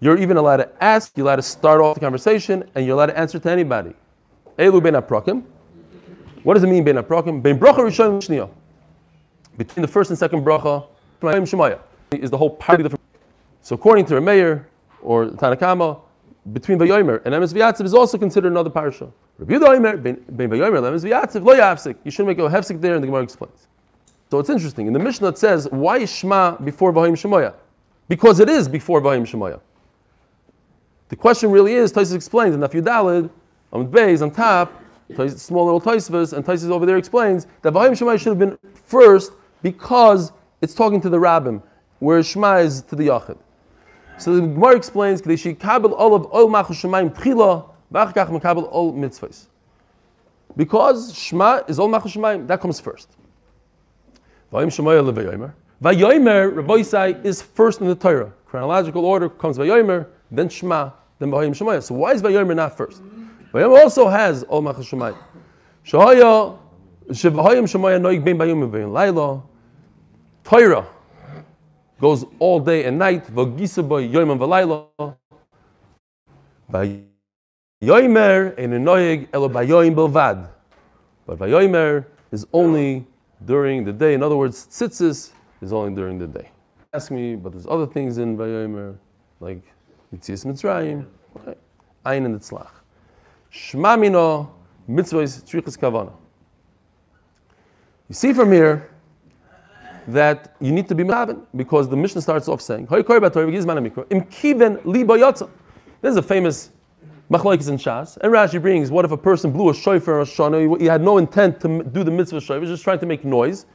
you're 0.00 0.18
even 0.18 0.36
allowed 0.36 0.58
to 0.58 0.70
ask, 0.82 1.16
you're 1.16 1.26
allowed 1.26 1.36
to 1.36 1.42
start 1.42 1.80
off 1.80 1.94
the 1.94 2.00
conversation, 2.00 2.68
and 2.74 2.84
you're 2.86 2.96
allowed 2.96 3.06
to 3.06 3.18
answer 3.18 3.38
to 3.38 3.50
anybody. 3.50 3.94
Elu 4.58 4.82
Ben. 4.82 5.44
What 6.42 6.54
does 6.54 6.64
it 6.64 6.68
mean 6.68 6.84
Ben 6.84 6.96
Prokim? 6.96 7.42
Ben 7.42 7.58
Bracha 7.58 7.78
Rishon 7.78 8.18
Shniya. 8.18 8.50
Between 9.56 9.82
the 9.82 9.88
first 9.88 10.10
and 10.10 10.18
second 10.18 10.44
bracha, 10.44 10.86
is 12.12 12.30
the 12.30 12.38
whole 12.38 12.50
party. 12.50 12.82
Of 12.82 12.92
the, 12.92 12.98
so 13.60 13.74
according 13.74 14.06
to 14.06 14.14
Rameir 14.14 14.64
or 15.02 15.26
Tanakama, 15.26 16.00
between 16.52 16.78
Vayomer 16.78 17.20
and 17.26 17.34
Emes 17.34 17.52
V'yatziv 17.52 17.84
is 17.84 17.92
also 17.92 18.16
considered 18.16 18.48
another 18.48 18.70
parsha. 18.70 19.12
Rabbi 19.38 19.54
Yehuda 19.54 20.02
ben 20.02 20.16
vayomer 20.48 20.80
v'yatziv 20.98 21.44
lo. 21.44 21.94
You 22.04 22.10
shouldn't 22.10 22.28
make 22.28 22.38
a 22.38 22.48
hefsik 22.50 22.80
there, 22.80 22.94
and 22.94 23.02
the 23.02 23.06
Gemara 23.06 23.22
explains. 23.22 23.66
So 24.30 24.38
it's 24.38 24.48
interesting. 24.48 24.86
In 24.86 24.92
the 24.94 24.98
Mishnah 24.98 25.28
it 25.28 25.38
says, 25.38 25.68
why 25.70 25.98
is 25.98 26.10
Shema 26.10 26.56
before 26.56 26.92
Vahim 26.92 27.12
Shemoya? 27.12 27.54
Because 28.08 28.40
it 28.40 28.48
is 28.48 28.68
before 28.68 29.02
Vahim 29.02 29.22
Shemoya. 29.22 29.60
The 31.10 31.16
question 31.16 31.50
really 31.50 31.74
is, 31.74 31.92
Tosfos 31.92 32.14
explains 32.14 32.54
in 32.54 32.60
Nafyu 32.60 32.82
Dalid, 32.82 33.28
on 33.72 33.90
Beis, 33.90 34.22
on 34.22 34.30
top, 34.30 34.72
small 35.36 35.64
little 35.64 35.80
Tosfos, 35.80 36.32
and 36.32 36.46
Tosfos 36.46 36.70
over 36.70 36.86
there 36.86 36.96
explains 36.96 37.48
that 37.62 37.72
Vahim 37.72 37.90
Shemoya 37.90 38.16
should 38.16 38.28
have 38.28 38.38
been 38.38 38.56
first 38.74 39.32
because 39.60 40.30
it's 40.62 40.72
talking 40.72 41.00
to 41.00 41.08
the 41.08 41.18
Rabbim, 41.18 41.62
whereas 41.98 42.28
Shema 42.28 42.58
is 42.58 42.82
to 42.82 42.94
the 42.94 43.08
Yachid. 43.08 43.36
So 44.18 44.36
the 44.36 44.42
Gemara 44.42 44.76
explains, 44.76 45.20
Kadeshi 45.20 45.58
kabel 45.58 45.94
olav 45.94 46.28
ol 46.30 46.48
machu 46.48 46.68
shemayim 46.68 47.12
tchila, 47.12 47.68
v'ach 47.92 48.14
kach 48.14 48.28
mekabel 48.28 48.68
ol 48.70 48.92
mitzvahs. 48.92 49.46
Because 50.56 51.12
Shema 51.12 51.62
is 51.66 51.80
ol 51.80 51.88
machu 51.88 52.04
shemayim, 52.04 52.46
that 52.46 52.60
comes 52.60 52.78
first. 52.78 53.08
Vayim 54.52 54.66
Shemaya 54.68 55.02
levayomer. 55.12 55.54
Vayomer, 55.82 56.54
Rabbi 56.54 56.74
Yisai, 56.74 57.24
is 57.24 57.42
first 57.42 57.80
in 57.80 57.88
the 57.88 57.96
Torah. 57.96 58.32
Chronological 58.46 59.04
order 59.04 59.28
comes 59.28 59.58
Vayomer, 59.58 60.06
then 60.30 60.48
Shema, 60.48 60.92
Shemaya. 61.20 61.82
So 61.82 61.94
why 61.94 62.12
is 62.12 62.22
Vayomer 62.22 62.56
not 62.56 62.76
first? 62.76 63.02
Vayomer 63.52 63.82
also 63.82 64.08
has 64.08 64.44
ol 64.48 64.62
machu 64.62 64.78
shemayim. 64.78 65.16
Shahaya, 65.84 66.58
shevayim 67.08 67.64
Shemaya 67.64 68.00
noig 68.00 68.24
ben 68.24 68.38
Vayomer 68.38 68.70
vein 68.70 68.92
Laila. 68.92 69.42
Torah 70.44 70.86
goes 72.00 72.24
all 72.38 72.60
day 72.60 72.84
and 72.84 72.98
night. 72.98 73.26
V'gisa 73.26 73.86
boy 73.86 74.08
yoyim 74.08 74.38
v'layla. 74.38 75.16
Vayomer 76.70 78.58
ein 78.58 78.70
noyeg 78.70 79.28
elo 79.32 79.48
bayoyim 79.48 79.94
belvad. 79.94 80.48
But 81.26 81.38
vayomer 81.38 82.06
is 82.32 82.46
only 82.52 83.06
during 83.44 83.84
the 83.84 83.92
day. 83.92 84.14
In 84.14 84.22
other 84.22 84.36
words, 84.36 84.66
tzitzis 84.66 85.32
is 85.60 85.72
only 85.72 85.94
during 85.94 86.18
the 86.18 86.26
day. 86.26 86.50
Ask 86.92 87.10
me, 87.10 87.36
but 87.36 87.52
there's 87.52 87.66
other 87.66 87.86
things 87.86 88.18
in 88.18 88.36
vayomer 88.36 88.96
like 89.40 89.62
Yitzias 90.14 90.44
Mitzrayim, 90.44 91.06
okay. 91.36 91.54
Ein 92.04 92.24
and 92.24 92.40
Tzlach. 92.40 92.70
Shema 93.50 93.96
mino 93.96 94.54
mitzvahs 94.88 95.42
tzrichas 95.44 95.78
kavana. 95.78 96.12
You 98.08 98.14
see 98.14 98.32
from 98.32 98.50
here 98.52 98.90
that 100.08 100.56
you 100.60 100.72
need 100.72 100.88
to 100.88 100.94
be 100.94 101.04
Maven 101.04 101.44
because 101.54 101.88
the 101.88 101.96
mission 101.96 102.20
starts 102.20 102.48
off 102.48 102.60
saying. 102.60 102.86
This 102.86 103.04
is 106.12 106.16
a 106.16 106.22
famous 106.22 106.70
machlokes 107.30 107.68
in 107.68 107.76
Shas. 107.76 108.16
And 108.16 108.32
Rashi 108.32 108.60
brings, 108.60 108.90
what 108.90 109.04
if 109.04 109.12
a 109.12 109.16
person 109.16 109.52
blew 109.52 109.70
a 109.70 109.74
shofar 109.74 110.14
or 110.14 110.20
a 110.22 110.24
shana, 110.24 110.80
he 110.80 110.86
had 110.86 111.02
no 111.02 111.18
intent 111.18 111.60
to 111.60 111.84
do 111.84 112.02
the 112.02 112.10
mitzvah 112.10 112.40
shofar, 112.40 112.66
just 112.66 112.82
trying 112.82 112.98
to 112.98 113.06
make 113.06 113.24
noise. 113.24 113.66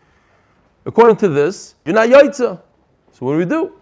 According 0.86 1.16
to 1.18 1.30
this, 1.30 1.76
you're 1.86 1.96
not 1.96 2.10
yotza. 2.10 2.62
So 3.12 3.26
what 3.26 3.34
do 3.34 3.38
we 3.38 3.46
do? 3.46 3.74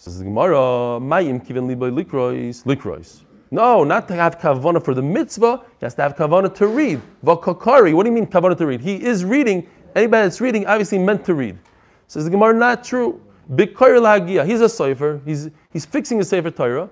Says 0.00 0.18
the 0.18 0.24
Gemara, 0.24 0.56
"Mayim 0.98 1.46
kiven 1.46 1.68
li 1.68 1.74
bay 1.74 1.90
likrois, 1.90 2.64
likrois." 2.64 3.20
No, 3.50 3.84
not 3.84 4.08
to 4.08 4.14
have 4.14 4.38
kavana 4.38 4.82
for 4.82 4.94
the 4.94 5.02
mitzvah. 5.02 5.60
He 5.78 5.84
has 5.84 5.94
to 5.96 6.00
have 6.00 6.16
kavana 6.16 6.54
to 6.54 6.68
read. 6.68 7.02
Vakakari. 7.22 7.92
What 7.92 8.04
do 8.04 8.08
you 8.08 8.14
mean 8.14 8.26
kavana 8.26 8.56
to 8.56 8.66
read? 8.66 8.80
He 8.80 8.94
is 8.94 9.26
reading. 9.26 9.66
Anybody 9.94 10.22
that's 10.22 10.40
reading 10.40 10.66
obviously 10.66 10.96
meant 10.96 11.26
to 11.26 11.34
read. 11.34 11.58
Says 12.06 12.24
the 12.24 12.30
Gemara, 12.30 12.54
not 12.54 12.82
true. 12.82 13.20
Bikar 13.52 14.00
lagia. 14.00 14.46
He's 14.46 14.62
a 14.62 14.70
sefer. 14.70 15.20
He's 15.26 15.50
he's 15.70 15.84
fixing 15.84 16.18
a 16.18 16.24
sefer 16.24 16.50
Torah. 16.50 16.88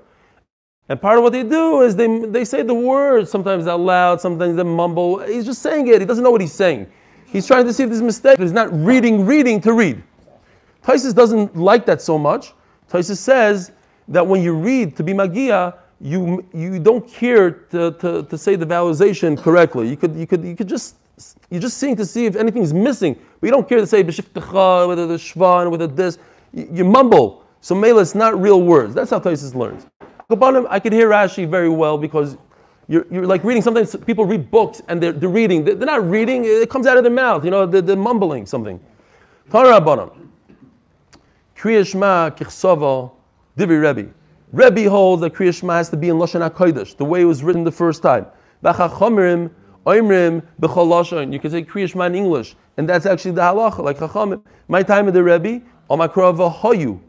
And 0.90 1.00
part 1.00 1.16
of 1.16 1.24
what 1.24 1.32
they 1.32 1.44
do 1.44 1.80
is 1.80 1.96
they, 1.96 2.18
they 2.26 2.44
say 2.44 2.60
the 2.60 2.74
words 2.74 3.30
sometimes 3.30 3.66
out 3.66 3.80
loud, 3.80 4.20
sometimes 4.20 4.54
they 4.54 4.64
mumble. 4.64 5.20
He's 5.20 5.46
just 5.46 5.62
saying 5.62 5.88
it. 5.88 6.02
He 6.02 6.06
doesn't 6.06 6.22
know 6.22 6.30
what 6.30 6.42
he's 6.42 6.52
saying. 6.52 6.86
He's 7.24 7.46
trying 7.46 7.64
to 7.64 7.72
see 7.72 7.84
if 7.84 7.88
there's 7.88 8.02
a 8.02 8.04
mistake. 8.04 8.36
But 8.36 8.42
he's 8.42 8.52
not 8.52 8.70
reading, 8.70 9.24
reading 9.24 9.62
to 9.62 9.72
read. 9.72 10.02
Tosfos 10.82 11.14
doesn't 11.14 11.56
like 11.56 11.86
that 11.86 12.02
so 12.02 12.18
much. 12.18 12.52
Tosfos 12.90 13.16
says 13.16 13.72
that 14.08 14.26
when 14.26 14.42
you 14.42 14.54
read 14.54 14.96
to 14.96 15.02
be 15.02 15.12
magia, 15.12 15.74
you 16.00 16.46
you 16.54 16.78
don't 16.78 17.06
care 17.08 17.50
to, 17.50 17.92
to, 17.92 18.22
to 18.22 18.38
say 18.38 18.54
the 18.54 18.66
vowelization 18.66 19.36
correctly. 19.36 19.88
You 19.88 19.96
could 19.96 20.16
you 20.16 20.26
could 20.26 20.44
you 20.44 20.56
could 20.56 20.68
just 20.68 20.96
you're 21.50 21.60
just 21.60 21.78
seeing 21.78 21.96
to 21.96 22.06
see 22.06 22.26
if 22.26 22.36
anything's 22.36 22.72
missing, 22.72 23.14
but 23.40 23.46
you 23.46 23.50
don't 23.50 23.68
care 23.68 23.78
to 23.78 23.86
say 23.86 24.04
b'shiftecha 24.04 24.88
with 24.88 24.98
the 24.98 25.14
shvan 25.14 25.76
the 25.78 25.86
this. 25.86 26.18
You, 26.52 26.68
you 26.72 26.84
mumble. 26.84 27.44
So 27.60 27.74
mela, 27.74 28.02
it's 28.02 28.14
not 28.14 28.40
real 28.40 28.62
words. 28.62 28.94
That's 28.94 29.10
how 29.10 29.18
Tosfos 29.18 29.54
learns. 29.54 29.86
I 30.30 30.78
could 30.78 30.92
hear 30.92 31.08
Rashi 31.10 31.48
very 31.48 31.68
well 31.68 31.98
because 31.98 32.36
you're, 32.86 33.06
you're 33.10 33.26
like 33.26 33.44
reading. 33.44 33.62
Sometimes 33.62 33.94
people 33.96 34.24
read 34.24 34.50
books 34.50 34.80
and 34.88 35.02
they're, 35.02 35.12
they're 35.12 35.28
reading. 35.28 35.64
They're, 35.64 35.76
not 35.76 36.08
reading. 36.08 36.44
It 36.44 36.70
comes 36.70 36.86
out 36.86 36.96
of 36.96 37.04
their 37.04 37.12
mouth. 37.12 37.44
You 37.44 37.50
know, 37.50 37.66
they're, 37.66 37.82
they're 37.82 37.96
mumbling 37.96 38.46
something. 38.46 38.80
Torah 39.50 39.80
Rabbanim. 39.80 40.28
Kriya 41.58 41.84
Shema 41.84 42.30
Divi 43.56 43.74
Rebbe. 43.74 44.14
Rebbe 44.52 44.88
holds 44.88 45.20
that 45.22 45.34
Kriya 45.34 45.52
Shema 45.52 45.74
has 45.74 45.90
to 45.90 45.96
be 45.96 46.08
in 46.08 46.16
Lashon 46.16 46.48
HaKodesh, 46.48 46.96
the 46.96 47.04
way 47.04 47.22
it 47.22 47.24
was 47.24 47.42
written 47.42 47.64
the 47.64 47.72
first 47.72 48.00
time. 48.00 48.26
V'chachomrim 48.62 49.50
oimrim 49.84 50.42
b'chol. 50.60 51.32
You 51.32 51.40
can 51.40 51.50
say 51.50 51.64
Kriya 51.64 51.90
Shema 51.90 52.04
in 52.04 52.14
English, 52.14 52.54
and 52.76 52.88
that's 52.88 53.06
actually 53.06 53.32
the 53.32 53.40
halacha, 53.40 53.80
like 53.80 53.98
Chachamim. 53.98 54.40
My 54.68 54.84
time 54.84 55.08
of 55.08 55.14
the 55.14 55.22
Rebbe, 55.22 55.60
Omakra 55.90 56.32
v'hoyu. 56.32 57.00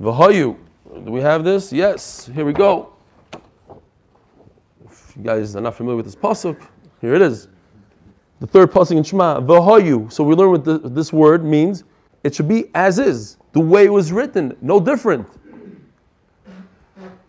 V'hoyu. 0.00 0.56
Do 1.04 1.12
we 1.12 1.20
have 1.20 1.44
this? 1.44 1.70
Yes. 1.70 2.30
Here 2.34 2.46
we 2.46 2.54
go. 2.54 2.94
If 4.86 5.12
you 5.16 5.22
guys 5.22 5.54
are 5.54 5.60
not 5.60 5.74
familiar 5.74 5.96
with 5.96 6.06
this 6.06 6.16
pasuk, 6.16 6.66
here 7.02 7.14
it 7.14 7.20
is. 7.20 7.48
The 8.40 8.46
third 8.46 8.72
pasuk 8.72 8.96
in 8.96 9.02
Shema, 9.02 9.40
v'hoyu. 9.40 10.10
So 10.10 10.24
we 10.24 10.34
learn 10.34 10.52
what 10.52 10.64
the, 10.64 10.78
this 10.78 11.12
word 11.12 11.44
means. 11.44 11.84
It 12.24 12.34
should 12.34 12.48
be 12.48 12.70
as 12.74 12.98
is, 12.98 13.36
the 13.56 13.60
way 13.60 13.86
it 13.86 13.92
was 13.92 14.12
written, 14.12 14.54
no 14.60 14.78
different. 14.78 15.26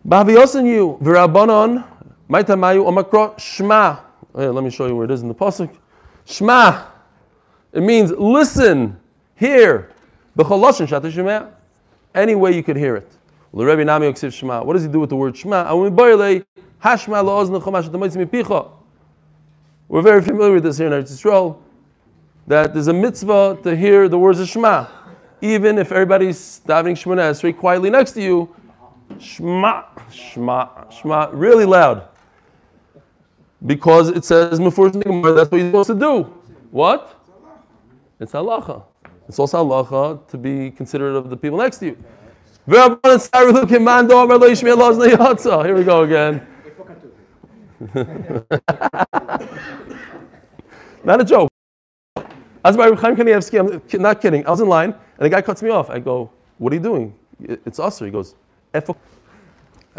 B'haviyosan 0.06 1.00
v'rabbanon, 1.00 1.88
maitamayu 2.30 2.86
Omakro, 2.86 3.34
shma. 3.38 4.02
Oh, 4.36 4.52
let 4.52 4.62
me 4.62 4.70
show 4.70 4.88
you 4.88 4.96
where 4.98 5.06
it 5.06 5.12
is 5.12 5.22
in 5.22 5.30
the 5.30 5.34
pasuk. 5.34 5.74
Shma. 6.26 6.88
It 7.72 7.82
means 7.82 8.12
listen, 8.12 9.00
hear. 9.36 9.94
B'choloshin 10.38 10.86
shata 10.86 11.10
shema. 11.10 11.48
Any 12.14 12.36
way 12.36 12.54
you 12.54 12.62
could 12.62 12.76
hear 12.76 12.98
it. 12.98 13.10
L'Rebbe 13.54 13.86
Nami 13.86 14.12
Yoksiv 14.12 14.34
Shema. 14.34 14.62
What 14.64 14.74
does 14.74 14.84
he 14.84 14.90
do 14.90 15.00
with 15.00 15.10
the 15.10 15.16
word 15.16 15.38
Shema? 15.38 15.64
Hashma 15.64 16.44
la'oznu 16.84 17.62
chomash 17.64 17.90
atamoitz 17.90 18.18
mipicha. 18.18 18.70
We're 19.88 20.02
very 20.02 20.22
familiar 20.22 20.56
with 20.56 20.64
this 20.64 20.78
here 20.78 20.88
in 20.88 20.92
Eretz 20.92 21.10
Yisrael. 21.10 21.58
That 22.48 22.74
there's 22.74 22.88
a 22.88 22.94
mitzvah 22.94 23.60
to 23.64 23.78
hear 23.78 24.10
the 24.10 24.20
words 24.20 24.42
of 24.42 24.50
Shema, 24.50 24.88
even 25.42 25.78
if 25.78 25.92
everybody's 25.92 26.62
davening 26.66 26.96
Shemona 26.96 27.32
Esrei 27.32 27.56
quietly 27.56 27.90
next 27.90 28.12
to 28.14 28.22
you. 28.22 28.56
Shema, 29.20 29.84
Shema, 30.12 30.90
Shema, 30.90 31.30
really 31.32 31.66
loud. 31.66 32.08
Because 33.66 34.10
it 34.10 34.24
says 34.24 34.60
that's 34.60 34.78
what 34.78 34.94
you're 34.94 35.68
supposed 35.68 35.90
to 35.90 35.96
do. 35.96 36.24
What? 36.72 37.14
It's 38.20 38.34
halacha. 38.34 38.84
It's 39.28 39.40
also 39.40 39.64
halacha 39.64 40.28
to 40.28 40.38
be 40.38 40.72
considerate 40.72 41.16
of 41.16 41.30
the 41.30 41.38
people 41.38 41.58
next 41.58 41.78
to 41.80 41.88
you. 41.88 41.98
Here 42.70 43.00
we 45.76 45.84
go 45.84 46.04
again. 46.04 46.48
Not 51.04 51.22
a 51.22 51.24
joke. 51.24 51.50
By 52.76 52.90
Kanievsky, 52.92 53.94
I'm 53.94 54.02
not 54.02 54.22
kidding. 54.22 54.46
I 54.46 54.52
was 54.52 54.60
in 54.60 54.68
line, 54.68 54.92
and 54.92 55.26
the 55.26 55.30
guy 55.30 55.42
cuts 55.42 55.62
me 55.62 55.70
off. 55.70 55.90
I 55.90 56.00
go, 56.00 56.30
What 56.58 56.74
are 56.74 56.76
you 56.76 56.82
doing? 56.82 57.14
It's 57.40 57.80
us. 57.80 58.00
He 58.00 58.10
goes, 58.10 58.36
I 58.74 58.80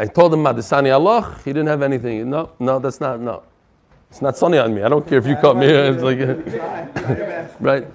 told 0.07 0.33
him, 0.35 0.45
Madisani 0.45 0.93
Allah. 0.93 1.37
He 1.45 1.53
didn't 1.53 1.69
have 1.69 1.83
anything. 1.83 2.31
No, 2.31 2.51
no, 2.59 2.79
that's 2.79 3.01
not, 3.01 3.21
no. 3.21 3.43
It's 4.11 4.23
not 4.23 4.37
sunny 4.37 4.59
on 4.59 4.75
me. 4.75 4.83
I 4.83 4.89
don't 4.89 5.07
care 5.07 5.19
if 5.19 5.27
you 5.27 5.37
cut 5.37 5.57
me. 5.57 5.67
It's 5.71 6.03
like, 6.03 6.19
right. 7.61 7.87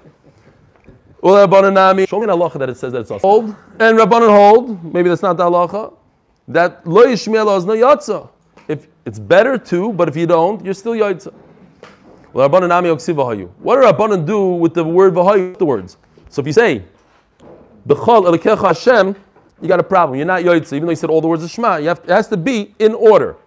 Show 1.23 1.37
me 1.37 2.25
an 2.25 2.29
halacha 2.29 2.59
that 2.59 2.69
it 2.69 2.77
says 2.77 2.91
that 2.91 3.01
it's 3.01 3.11
us. 3.11 3.21
Hold, 3.21 3.55
and 3.79 3.97
Rabbanan 3.97 4.29
hold, 4.29 4.83
maybe 4.93 5.07
that's 5.07 5.21
not 5.21 5.37
the 5.37 5.45
halacha, 5.45 5.93
that 6.49 6.85
lo 6.85 7.05
yishmiel 7.05 7.57
is 7.57 7.63
no 7.63 7.73
yatza. 7.73 8.29
If 8.67 8.87
it's 9.05 9.19
better 9.19 9.57
to, 9.57 9.93
but 9.93 10.09
if 10.09 10.17
you 10.17 10.27
don't, 10.27 10.63
you're 10.65 10.73
still 10.73 10.91
yatza. 10.93 11.31
Well, 11.31 11.31
Rabbanan 11.31 11.31
nami 11.31 11.31
yoksiv 11.31 11.41
v'hayu. 11.81 12.22
What 12.33 12.49
do 12.49 12.67
Rabbanan 12.67 14.25
do 14.25 14.47
with 14.49 14.73
the 14.73 14.83
word 14.83 15.13
v'hayu, 15.13 15.57
the 15.57 15.65
words? 15.65 15.97
So 16.29 16.41
if 16.41 16.47
you 16.47 16.53
say, 16.53 16.83
b'chol 17.87 18.25
elikecha 18.25 18.67
Hashem, 18.67 19.15
you 19.61 19.67
got 19.67 19.79
a 19.79 19.83
problem. 19.83 20.17
You're 20.17 20.25
not 20.25 20.41
yotze, 20.41 20.73
even 20.73 20.87
though 20.87 20.91
you 20.91 20.95
said 20.97 21.09
all 21.09 21.21
the 21.21 21.27
words 21.27 21.43
of 21.43 21.51
Shema. 21.51 21.77
You 21.77 21.87
have, 21.89 21.99
it 21.99 22.09
has 22.09 22.27
to 22.29 22.37
be 22.37 22.75
in 22.79 22.93
order. 22.95 23.37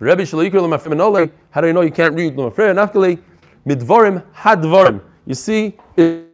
Rabbi 0.00 0.24
how 0.24 1.60
do 1.60 1.66
you 1.66 1.72
know 1.74 1.82
you 1.82 1.90
can't 1.90 2.14
read? 2.14 2.34
Nafkali, 2.34 3.18
midvarim 3.66 4.24
hadvarim. 4.34 5.02
You 5.26 5.34
see, 5.34 5.76
it. 5.96 6.30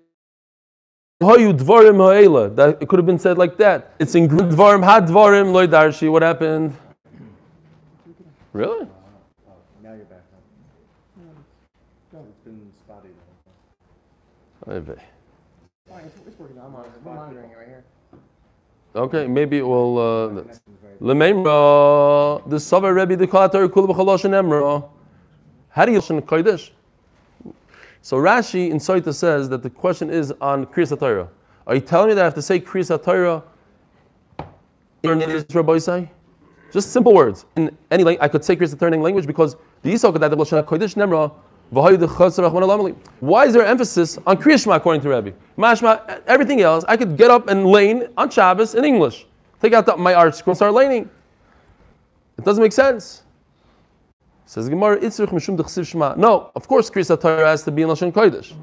That 1.18 2.78
it 2.80 2.88
could 2.88 2.98
have 2.98 3.06
been 3.06 3.18
said 3.18 3.38
like 3.38 3.56
that. 3.56 3.94
It's 3.98 4.14
in. 4.14 4.28
Dvarim 4.28 4.84
had 4.84 5.06
dvarim 5.06 5.50
loy 5.52 5.66
darshi. 5.66 6.08
What 6.12 6.22
happened? 6.22 6.76
Really? 8.52 8.86
Oh, 8.86 9.52
now 9.82 9.94
you're 9.94 10.04
back 10.04 10.22
on. 12.12 12.20
It's 12.28 12.38
been 12.44 12.70
spotty. 12.78 13.08
Oy 14.68 14.80
vey. 14.80 14.94
Fine, 15.88 16.04
it's, 16.04 16.16
it's 16.26 16.38
working. 16.38 16.58
I'm, 16.58 16.72
monitoring 17.04 17.50
it 17.50 17.56
right 17.56 17.68
here. 17.68 17.84
Okay, 18.96 19.26
maybe 19.26 19.58
it 19.58 19.66
will. 19.66 19.98
Uh, 19.98 20.44
Lememra, 21.00 22.48
the 22.48 22.58
Sava 22.58 22.92
Rebbe, 22.92 23.16
the 23.16 23.26
Kalatar, 23.26 23.68
Kula 23.68 23.88
B'chalosh 23.88 24.24
Emra. 24.24 24.88
How 25.68 25.84
do 25.84 25.92
you 25.92 25.98
listen 25.98 26.20
Kodesh? 26.22 26.70
So 28.02 28.16
Rashi 28.16 28.70
in 28.70 28.78
Soita 28.78 29.14
says 29.14 29.48
that 29.50 29.62
the 29.62 29.70
question 29.70 30.10
is 30.10 30.32
on 30.40 30.66
Kriyas 30.66 30.96
HaTorah. 30.96 31.28
Are 31.66 31.74
you 31.74 31.80
telling 31.80 32.08
me 32.08 32.14
that 32.14 32.22
I 32.22 32.24
have 32.24 32.34
to 32.34 32.42
say 32.42 32.58
Kriyas 32.58 32.96
HaTorah 32.98 33.42
in? 35.02 36.08
Just 36.72 36.92
simple 36.92 37.14
words. 37.14 37.44
In 37.56 37.76
any 37.90 38.02
language, 38.02 38.24
I 38.24 38.28
could 38.28 38.44
say 38.44 38.56
Kriyas 38.56 38.74
HaTorah 38.74 38.94
in 38.94 39.02
language 39.02 39.26
because 39.26 39.56
the 39.82 39.92
Yisrael 39.92 40.12
could 40.12 40.22
have 40.22 40.30
the 40.30 40.36
Kodesh 40.36 40.96
Nemra. 40.96 41.32
Why 41.70 41.90
is 41.90 43.52
there 43.52 43.66
emphasis 43.66 44.18
on 44.26 44.36
Kriya 44.36 44.62
Shema 44.62 44.76
according 44.76 45.02
to 45.02 45.08
Rabbi? 45.08 45.32
Mashma, 45.58 46.22
everything 46.26 46.60
else, 46.60 46.84
I 46.86 46.96
could 46.96 47.16
get 47.16 47.30
up 47.30 47.48
and 47.48 47.66
lane 47.66 48.06
on 48.16 48.30
Shabbos 48.30 48.74
in 48.74 48.84
English. 48.84 49.26
Take 49.60 49.72
out 49.72 49.84
the, 49.86 49.96
my 49.96 50.12
ArtScroll, 50.12 50.54
start 50.54 50.74
laning. 50.74 51.10
It 52.38 52.44
doesn't 52.44 52.62
make 52.62 52.72
sense. 52.72 53.22
Says 54.44 54.68
Gemara, 54.68 54.98
Itzrich 54.98 55.30
Mishum. 55.30 56.16
No, 56.16 56.52
of 56.54 56.68
course 56.68 56.88
Kriyas 56.88 57.20
Torah 57.20 57.48
has 57.48 57.64
to 57.64 57.72
be 57.72 57.82
in 57.82 57.88
Lashon 57.88 58.12
Kodesh. 58.12 58.54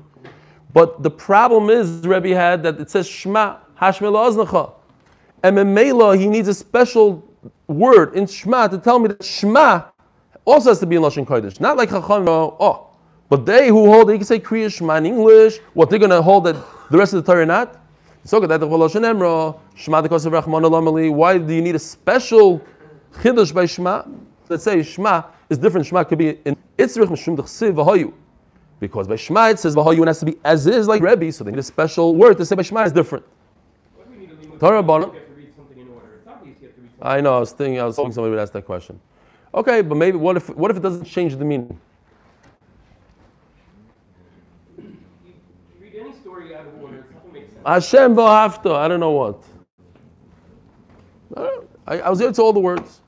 But 0.72 1.04
the 1.04 1.12
problem 1.12 1.70
is, 1.70 2.08
Rebbe 2.08 2.30
had 2.30 2.64
that 2.64 2.80
it 2.80 2.90
says 2.90 3.06
Shema, 3.06 3.58
Hashmel 3.80 4.14
Oznacha. 4.14 4.72
And 5.44 5.58
Memela, 5.58 6.18
he 6.18 6.28
needs 6.28 6.48
a 6.48 6.54
special 6.54 7.28
word 7.68 8.16
in 8.16 8.28
Shema 8.28 8.70
to 8.70 8.78
tell 8.78 8.98
me 8.98 9.10
that 9.10 9.24
Shema 9.24 9.84
also 10.46 10.70
has 10.70 10.80
to 10.80 10.86
be 10.86 10.96
in 10.96 11.02
Lashon 11.02 11.26
Kodesh. 11.26 11.60
Not 11.60 11.76
like 11.76 11.90
Chacham, 11.90 12.30
oh, 12.30 12.90
but 13.30 13.46
they 13.46 13.70
who 13.70 13.86
hold, 13.92 14.10
they 14.10 14.18
can 14.18 14.26
say 14.26 14.40
Kriya 14.40 14.72
Shema 14.72 14.96
in 14.96 15.06
English. 15.06 15.60
What 15.74 15.90
they're 15.90 16.00
going 16.00 16.12
to 16.12 16.22
hold 16.22 16.44
that 16.46 16.56
the 16.92 16.98
rest 16.98 17.14
of 17.14 17.26
the 17.26 17.32
Torah 17.32 17.46
not? 17.46 17.80
Why 18.30 18.40
do 21.38 21.54
you 21.54 21.62
need 21.62 21.76
a 21.76 21.80
special 21.80 22.62
chiddush 23.16 23.54
by 23.54 23.66
Shema? 23.66 24.04
Let's 24.50 24.64
say 24.64 24.84
Shema 24.84 25.24
is 25.50 25.58
different. 25.58 25.88
Shema 25.88 26.04
could 26.04 26.18
be 26.18 26.30
in 26.46 26.56
Itzrich 26.78 27.08
Mishum 27.08 27.38
V'Hayu. 27.38 28.14
Because 28.80 29.08
by 29.08 29.16
Shema 29.16 29.50
it 29.50 29.60
says 29.60 29.76
V'Hayu 29.76 30.00
and 30.00 30.08
has 30.08 30.20
to 30.20 30.26
be 30.26 30.38
as 30.44 30.68
is 30.68 30.88
like 30.88 31.02
Rebbe, 31.02 31.32
so 31.32 31.44
they 31.44 31.52
need 31.52 31.60
a 31.60 31.64
special 31.64 32.16
word 32.16 32.38
to 32.38 32.46
say 32.46 32.56
by 32.56 32.62
Shema 32.62 32.84
is 32.84 32.92
different. 32.92 33.26
Torah 34.60 34.84
something. 34.84 35.88
I 37.02 37.20
know. 37.20 37.36
I 37.36 37.40
was 37.40 37.52
thinking. 37.52 37.80
I 37.80 37.86
was 37.86 37.98
hoping 37.98 38.14
somebody 38.14 38.32
would 38.32 38.40
ask 38.40 38.54
that 38.54 38.66
question. 38.66 39.00
Okay, 39.54 39.82
but 39.82 39.96
maybe 39.96 40.18
what 40.18 40.38
if 40.38 40.50
what 40.56 40.72
if 40.72 40.78
it 40.78 40.84
doesn't 40.84 41.04
change 41.04 41.36
the 41.36 41.44
meaning? 41.44 41.80
You 44.78 44.84
you 44.84 44.96
read 45.82 45.96
any 45.96 46.14
story 46.22 46.56
out 46.56 46.66
of 46.66 46.82
order, 46.82 47.00
it 47.00 47.14
doesn't 47.14 47.34
make 47.34 47.50
sense. 47.50 47.53
Hashem 47.66 48.16
v'ahavta. 48.16 48.76
I 48.76 48.88
don't 48.88 49.00
know 49.00 49.12
what. 49.12 49.44
I, 51.88 52.00
I, 52.00 52.10
was 52.10 52.20
here 52.20 52.32
to 52.32 52.42
all 52.42 52.54
the 52.54 52.60
words. 52.60 53.02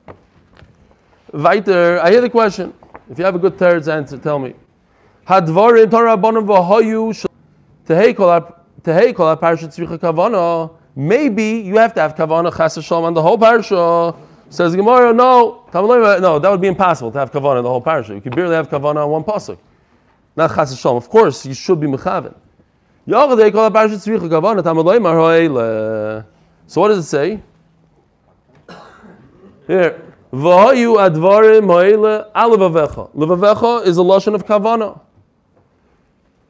Weiter. 1.32 2.00
I 2.00 2.10
hear 2.10 2.20
the 2.20 2.30
question. 2.30 2.74
If 3.10 3.18
you 3.18 3.24
have 3.24 3.34
a 3.34 3.38
good 3.38 3.58
third 3.58 3.86
answer, 3.88 4.18
tell 4.18 4.38
me. 4.38 4.54
Hadvarim 5.26 5.90
Torah 5.90 6.16
bonim 6.16 6.46
v'hoyu 6.46 7.26
tehei 7.86 8.16
kol 8.16 9.26
ha-parsha 9.26 9.68
tzricha 9.68 9.98
kavana. 9.98 10.72
Maybe 10.94 11.60
you 11.60 11.76
have 11.76 11.94
to 11.94 12.00
have 12.00 12.14
kavana 12.14 12.56
chas 12.56 12.78
v'shalom 12.78 13.04
on 13.04 13.14
the 13.14 13.22
whole 13.22 13.38
parsha. 13.38 14.16
Says 14.48 14.74
Gemara, 14.74 15.12
no, 15.12 15.64
no, 15.74 16.38
that 16.38 16.50
would 16.50 16.60
be 16.60 16.68
impossible 16.68 17.10
to 17.12 17.18
have 17.18 17.30
kavana 17.30 17.62
the 17.62 17.68
whole 17.68 17.82
parsha. 17.82 18.14
You 18.14 18.20
could 18.20 18.34
barely 18.34 18.54
have 18.54 18.68
kavana 18.70 19.04
on 19.04 19.10
one 19.10 19.24
pasuk. 19.24 19.58
Not 20.34 20.54
chas 20.54 20.74
v'shalom. 20.74 20.96
Of 20.96 21.08
course, 21.08 21.44
you 21.44 21.54
should 21.54 21.80
be 21.80 21.86
mechaven. 21.86 22.34
So 23.08 23.14
what 26.80 26.88
does 26.88 26.98
it 26.98 27.04
say? 27.04 27.40
Here, 29.68 30.02
v'hayu 30.32 30.96
advarim 30.98 31.66
hoyle 31.66 32.32
alevavecha. 32.34 33.14
Levavecha 33.14 33.86
is 33.86 33.98
a 33.98 34.00
lashon 34.00 34.34
of 34.34 34.44
kavana. 34.44 35.00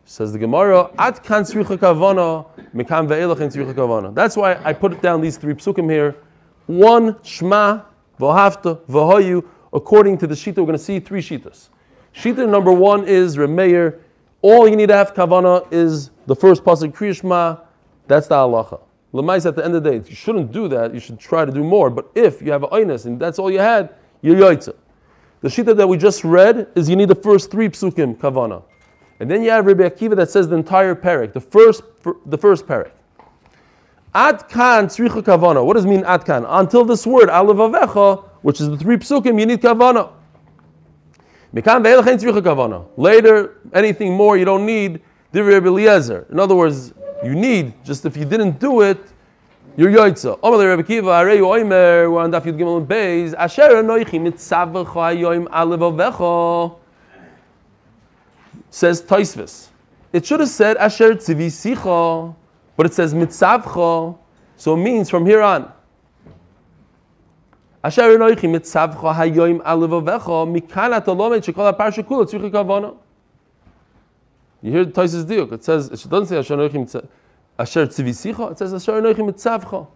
Says 0.06 0.32
the 0.32 0.38
Gemara, 0.38 0.90
at 0.98 1.22
kan 1.22 1.42
tzricha 1.42 1.76
kavana, 1.76 2.46
mikam 2.74 3.06
ve'elach 3.06 3.40
in 3.40 3.50
tzricha 3.50 3.74
kavana. 3.74 4.14
That's 4.14 4.34
why 4.34 4.58
I 4.64 4.72
put 4.72 5.02
down 5.02 5.20
these 5.20 5.36
three 5.36 5.52
psukim 5.52 5.90
here. 5.90 6.16
One, 6.64 7.14
shma, 7.16 7.84
v'hafta, 8.18 8.78
v'hayu. 8.88 9.44
According 9.74 10.16
to 10.18 10.26
the 10.26 10.34
shita, 10.34 10.56
we're 10.56 10.64
going 10.64 10.72
to 10.72 10.78
see 10.78 11.00
three 11.00 11.20
shitas. 11.20 11.68
Shita 12.14 12.48
number 12.48 12.72
one 12.72 13.04
is 13.04 13.36
Remeir. 13.36 14.00
All 14.48 14.68
you 14.68 14.76
need 14.76 14.90
to 14.90 14.94
have 14.94 15.12
kavana 15.12 15.66
is 15.72 16.12
the 16.26 16.36
first 16.36 16.62
pasuk 16.62 16.92
Kriya 16.92 17.20
Shema. 17.20 17.56
That's 18.06 18.28
the 18.28 18.36
halacha. 18.36 18.80
Lemais 19.12 19.44
at 19.44 19.56
the 19.56 19.64
end 19.64 19.74
of 19.74 19.82
the 19.82 19.90
day, 19.90 20.08
you 20.08 20.14
shouldn't 20.14 20.52
do 20.52 20.68
that. 20.68 20.94
You 20.94 21.00
should 21.00 21.18
try 21.18 21.44
to 21.44 21.50
do 21.50 21.64
more. 21.64 21.90
But 21.90 22.12
if 22.14 22.40
you 22.40 22.52
have 22.52 22.62
an 22.62 22.70
einus 22.70 23.06
and 23.06 23.18
that's 23.18 23.40
all 23.40 23.50
you 23.50 23.58
had, 23.58 23.92
you're 24.22 24.36
yoitza. 24.36 24.76
The 25.40 25.48
shita 25.48 25.76
that 25.76 25.88
we 25.88 25.96
just 25.96 26.22
read 26.22 26.68
is 26.76 26.88
you 26.88 26.94
need 26.94 27.08
the 27.08 27.16
first 27.16 27.50
three 27.50 27.68
psukim 27.68 28.16
kavana. 28.18 28.62
And 29.18 29.28
then 29.28 29.42
you 29.42 29.50
have 29.50 29.66
Rabbi 29.66 29.82
Akiva 29.82 30.14
that 30.14 30.30
says 30.30 30.46
the 30.46 30.54
entire 30.54 30.94
parak, 30.94 31.32
the 31.32 31.40
first, 31.40 31.82
the 32.26 32.38
first 32.38 32.68
parak. 32.68 32.92
Ad 34.14 34.48
kan 34.48 34.86
tzricha 34.86 35.24
kavana. 35.24 35.66
What 35.66 35.74
does 35.74 35.86
mean 35.86 36.04
ad 36.04 36.24
kan? 36.24 36.44
Until 36.46 36.84
this 36.84 37.04
word 37.04 37.30
alevavecha, 37.30 38.22
which 38.42 38.60
is 38.60 38.70
the 38.70 38.76
three 38.76 38.96
psukim, 38.96 39.40
you 39.40 39.46
need 39.46 39.60
kavana. 39.60 40.12
Mikan 41.45 41.45
ve'elach 41.45 41.45
ein 41.45 41.45
tzricha 41.45 41.45
kavana. 41.45 41.45
Later, 42.96 43.56
anything 43.72 44.12
more 44.12 44.36
you 44.36 44.44
don't 44.44 44.66
need. 44.66 45.00
In 45.32 46.40
other 46.40 46.54
words, 46.54 46.92
you 47.24 47.34
need. 47.34 47.72
Just 47.84 48.04
if 48.04 48.16
you 48.16 48.24
didn't 48.24 48.58
do 48.60 48.82
it, 48.82 48.98
you're 49.76 49.90
yoitza. 49.90 50.38
Says 58.70 59.02
Tosfos. 59.02 59.68
It 60.12 60.24
should 60.24 60.40
have 60.40 60.48
said 60.48 60.76
Asher 60.76 61.14
Tzivisicha, 61.14 62.34
but 62.76 62.86
it 62.86 62.94
says 62.94 63.14
Mitzavcha, 63.14 64.18
so 64.56 64.74
it 64.74 64.78
means 64.78 65.10
from 65.10 65.26
here 65.26 65.42
on. 65.42 65.72
Asher 67.86 68.18
Enoichi 68.18 68.48
Mitzavcha 68.50 69.14
Hayoim 69.14 69.62
Alevavecha, 69.62 70.44
Mikana 70.60 71.00
Talomet 71.00 71.44
Shekol 71.44 71.72
HaParsha 71.72 72.02
Kula 72.02 72.26
Tzricha 72.28 72.50
Kavana. 72.50 72.96
You 74.60 74.72
hear 74.72 74.84
the 74.84 74.90
Tosfos 74.90 75.24
Diuk, 75.24 75.52
it 75.52 75.62
says, 75.62 75.86
it 75.86 76.10
doesn't 76.10 76.26
say 76.26 76.36
Asher 76.36 76.56
Enoichi 76.56 76.72
Mitzav- 76.72 77.06
Asher 77.56 77.86
Tzivisicha, 77.86 78.50
it 78.50 78.58
says 78.58 78.74
Asher 78.74 79.00
Enoichi 79.00 79.18
Mitzavcha. 79.18 79.86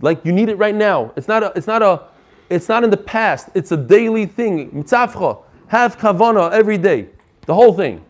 Like 0.00 0.24
you 0.24 0.30
need 0.30 0.50
it 0.50 0.54
right 0.54 0.72
now. 0.72 1.12
It's 1.16 1.26
not 1.26 1.42
a, 1.42 1.52
it's 1.56 1.66
not 1.66 1.82
a, 1.82 2.02
it's 2.48 2.68
not 2.68 2.84
in 2.84 2.90
the 2.90 2.96
past. 2.96 3.48
It's 3.54 3.72
a 3.72 3.76
daily 3.76 4.26
thing. 4.26 4.70
Mitzavcha. 4.70 5.42
Have 5.66 5.98
kavana 5.98 6.52
every 6.52 6.78
day. 6.78 7.08
The 7.44 7.54
whole 7.54 7.74
thing. 7.74 8.04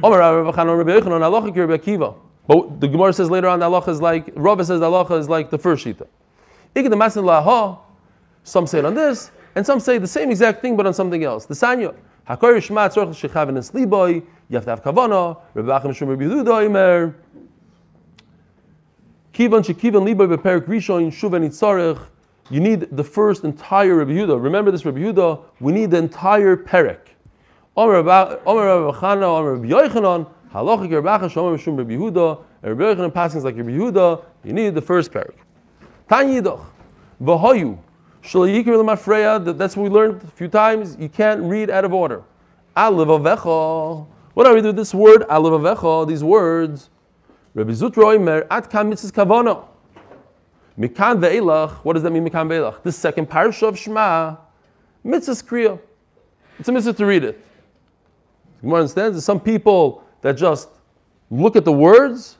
But 0.00 0.12
the 2.80 2.88
Gemara 2.88 3.12
says 3.12 3.28
later 3.28 3.48
on, 3.48 3.58
the 3.58 3.66
halacha 3.66 3.88
is 3.88 4.00
like, 4.00 4.30
Rabbi 4.36 4.62
says 4.62 4.78
the 4.78 4.86
halacha 4.86 5.18
is 5.18 5.28
like 5.28 5.50
the 5.50 5.58
first 5.58 5.84
shita. 5.84 6.06
Some 8.48 8.66
say 8.66 8.78
it 8.78 8.86
on 8.86 8.94
this, 8.94 9.30
and 9.56 9.66
some 9.66 9.78
say 9.78 9.98
the 9.98 10.06
same 10.06 10.30
exact 10.30 10.62
thing, 10.62 10.74
but 10.74 10.86
on 10.86 10.94
something 10.94 11.22
else. 11.22 11.44
The 11.44 11.54
Sanya. 11.54 11.94
Hakor 12.26 12.56
Yishma 12.56 12.88
tzorch 12.88 13.28
shechaven 13.28 13.58
es 13.58 13.72
liboy. 13.72 14.22
You 14.48 14.56
have 14.56 14.64
to 14.64 14.70
have 14.70 14.82
kavana. 14.82 15.38
Rabbi 15.52 15.76
Achim 15.76 15.92
Shum 15.92 16.08
Rabbi 16.08 16.24
Yehuda 16.24 16.66
Omer. 16.66 17.14
Kivan 19.34 19.62
shekivan 19.62 20.06
liboy 20.06 20.34
beperik 20.34 20.66
rishon 20.66 21.08
shuven 21.08 21.46
itzarech. 21.46 22.00
You 22.48 22.60
need 22.60 22.88
the 22.90 23.04
first 23.04 23.44
entire 23.44 23.96
Rabbi 23.96 24.12
Yehuda. 24.12 24.42
Remember 24.42 24.70
this 24.70 24.86
Rabbi 24.86 25.00
Yehuda. 25.00 25.42
We 25.60 25.72
need 25.72 25.90
the 25.90 25.98
entire 25.98 26.56
perik. 26.56 27.00
Omer 27.76 28.02
Rabbi 28.02 28.36
Chana, 28.44 29.24
Omer 29.24 29.56
Rabbi 29.56 29.68
Yochanan, 29.68 30.26
Halacha 30.54 30.90
Rabbi 30.90 31.18
Acha, 31.18 31.30
Shomer 31.30 31.54
Mishum 31.58 31.76
Rabbi 31.76 31.92
Yehuda, 31.92 32.42
and 32.62 32.78
Rabbi 32.78 32.94
Yochanan 32.94 33.12
passing 33.12 33.42
like 33.42 33.56
Rabbi 33.58 33.72
Yehuda. 33.72 34.24
You 34.44 34.54
need 34.54 34.74
the 34.74 34.80
first 34.80 35.12
parak. 35.12 35.34
Tan 36.08 36.28
Yidach, 36.28 36.64
V'hoyu, 37.22 37.78
That's 38.30 39.76
what 39.76 39.82
we 39.82 39.88
learned 39.88 40.22
a 40.22 40.26
few 40.34 40.48
times. 40.48 40.96
You 40.98 41.08
can't 41.08 41.42
read 41.42 41.70
out 41.70 41.84
of 41.84 41.92
order. 41.94 42.22
What 42.74 44.46
are 44.46 44.54
we 44.54 44.60
doing 44.60 44.66
with 44.66 44.76
this 44.76 44.94
word? 44.94 45.24
These 46.08 46.22
words. 46.22 46.90
Rabbi 47.54 47.70
Zutra 47.72 48.14
Omer 48.14 48.46
At 48.50 48.70
Kam 48.70 48.90
Mitzvah 48.90 49.12
Kavana. 49.12 49.64
Mikan 50.78 51.18
Ve'elach. 51.20 51.78
What 51.84 51.94
does 51.94 52.02
that 52.02 52.10
mean? 52.10 52.24
Mikan 52.28 52.46
Ve'elach. 52.48 52.82
This 52.82 52.96
second 52.96 53.28
parsha 53.28 53.68
of 53.68 53.78
Shema. 53.78 54.36
Mitzvah 55.02 55.32
Kriya. 55.32 55.80
It's 56.58 56.68
a 56.68 56.72
mitzvah 56.72 56.92
to 56.92 57.06
read 57.06 57.24
it. 57.24 57.40
You 58.62 58.74
understand? 58.74 59.14
There's 59.14 59.24
some 59.24 59.40
people 59.40 60.04
that 60.20 60.36
just 60.36 60.68
look 61.30 61.56
at 61.56 61.64
the 61.64 61.72
words. 61.72 62.36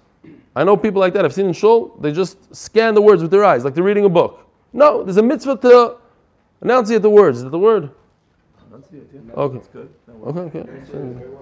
I 0.55 0.64
know 0.64 0.77
people 0.77 1.01
like 1.01 1.14
that. 1.14 1.24
I've 1.24 1.33
seen 1.33 1.46
in 1.46 1.53
shul. 1.53 1.96
They 2.01 2.12
just 2.12 2.55
scan 2.55 2.94
the 2.94 3.01
words 3.01 3.22
with 3.22 3.31
their 3.31 3.44
eyes, 3.44 3.64
like 3.64 3.74
they're 3.74 3.85
reading 3.85 4.05
a 4.05 4.09
book. 4.09 4.48
No, 4.72 5.02
there's 5.02 5.16
a 5.16 5.22
mitzvah 5.22 5.57
to 5.59 5.96
enunciate 6.62 7.02
the 7.02 7.11
words. 7.11 7.38
Is 7.38 7.44
that 7.44 7.50
the 7.50 7.59
word? 7.59 7.90
Enunciate, 8.70 9.09
yeah. 9.12 9.33
Okay. 9.35 9.54
That's 9.54 9.68
good. 9.68 9.94
That. 10.07 10.12
Okay, 10.14 10.40
okay. 10.40 10.68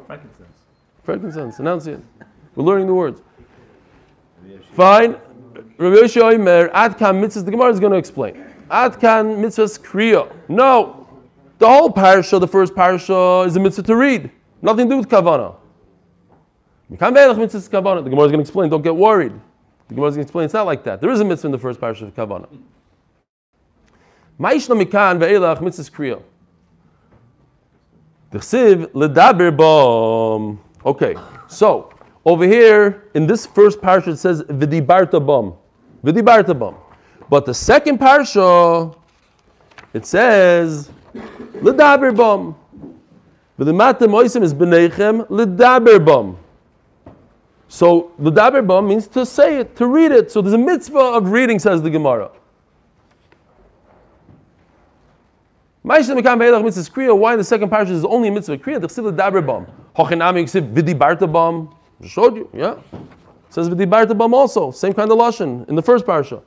Frankincense. 0.06 0.58
Frankincense. 1.02 1.58
Enunciate. 1.58 2.02
We're 2.54 2.64
learning 2.64 2.86
the 2.86 2.94
words. 2.94 3.22
Fine. 4.72 5.16
Rabbi 5.78 5.96
Yoshi 5.96 6.20
Oimer, 6.20 6.70
Adkan 6.72 7.20
mitzvahs, 7.20 7.44
the 7.44 7.50
Gemara 7.50 7.70
is 7.70 7.80
going 7.80 7.92
to 7.92 7.98
explain. 7.98 8.34
Adkan 8.70 9.38
mitzvahs 9.38 9.78
kriya. 9.78 10.32
No. 10.48 11.06
The 11.58 11.66
whole 11.66 11.90
parasha, 11.90 12.38
the 12.38 12.48
first 12.48 12.74
parasha, 12.74 13.44
is 13.46 13.56
a 13.56 13.60
mitzvah 13.60 13.82
to 13.84 13.96
read. 13.96 14.30
Nothing 14.62 14.88
to 14.88 14.94
do 14.94 14.98
with 14.98 15.08
kavana. 15.08 15.56
Mikan 16.90 17.14
ve'elach 17.14 17.36
mitzvahs 17.36 17.68
kavana. 17.68 18.04
The 18.04 18.10
Gemara 18.10 18.26
is 18.26 18.32
going 18.32 18.38
to 18.38 18.48
explain. 18.48 18.70
Don't 18.70 18.82
get 18.82 18.96
worried. 18.96 19.32
The 19.88 19.94
Gemara 19.94 20.08
is 20.10 20.16
going 20.16 20.24
to 20.24 20.28
explain. 20.28 20.44
It's 20.44 20.54
not 20.54 20.66
like 20.66 20.84
that. 20.84 21.00
There 21.00 21.10
is 21.10 21.20
a 21.20 21.24
mitzvah 21.24 21.48
in 21.48 21.52
the 21.52 21.58
first 21.58 21.80
parasha 21.80 22.06
of 22.06 22.14
kavana. 22.14 22.48
Ma'ishna 24.38 24.76
mikan 24.76 25.18
ve'elach 25.18 25.60
mitzvahs 25.60 25.90
kriya. 25.90 26.22
T'chsiv 28.32 28.86
ledaber 28.92 29.56
bom. 29.56 30.60
Okay, 30.84 31.14
so 31.48 31.90
over 32.24 32.44
here 32.44 33.04
in 33.14 33.26
this 33.26 33.46
first 33.46 33.80
parsha 33.80 34.08
it 34.08 34.16
says 34.18 34.42
v'dibarta 34.42 35.24
bom, 35.24 35.56
v'dibarta 36.04 36.58
bom, 36.58 36.74
but 37.30 37.46
the 37.46 37.54
second 37.54 37.98
parsha 37.98 38.94
it 39.94 40.04
says 40.04 40.90
ledaber 41.14 42.14
bom. 42.14 42.54
V'dimata 43.58 44.00
moisim 44.00 44.42
is 44.42 44.52
b'neichem 44.52 45.26
ledaber 45.28 46.04
bom. 46.04 46.36
So 47.68 48.12
ledaber 48.20 48.66
bom 48.66 48.86
means 48.86 49.08
to 49.08 49.24
say 49.24 49.60
it, 49.60 49.76
to 49.76 49.86
read 49.86 50.12
it. 50.12 50.30
So 50.30 50.42
there's 50.42 50.52
a 50.52 50.58
mitzvah 50.58 50.98
of 50.98 51.30
reading, 51.30 51.58
says 51.58 51.80
the 51.80 51.90
Gemara. 51.90 52.30
Ma'ishna 55.86 56.20
Mekan 56.20 56.36
Ve'elach 56.36 56.64
mitzvah 56.64 56.92
kriya. 56.92 57.16
Why 57.16 57.34
in 57.34 57.38
the 57.38 57.44
second 57.44 57.70
parasha 57.70 57.92
is 57.92 58.04
only 58.04 58.26
a 58.26 58.32
mitzvah 58.32 58.58
kriya? 58.58 58.80
The 58.80 58.88
chsiv 58.88 59.16
daber 59.16 59.46
bam. 59.46 59.68
Hochinami 59.96 60.42
chsiv 60.42 60.70
vidi 60.70 60.94
barta 60.94 61.32
bam. 61.32 61.72
I 62.02 62.08
showed 62.08 62.34
you, 62.34 62.50
yeah. 62.52 62.74
It 62.92 63.50
says 63.50 63.68
vidi 63.68 63.86
barta 63.86 64.18
bam 64.18 64.34
also. 64.34 64.72
Same 64.72 64.92
kind 64.92 65.08
of 65.12 65.16
lashon 65.16 65.68
in 65.68 65.76
the 65.76 65.82
first 65.82 66.04
parasha. 66.04 66.42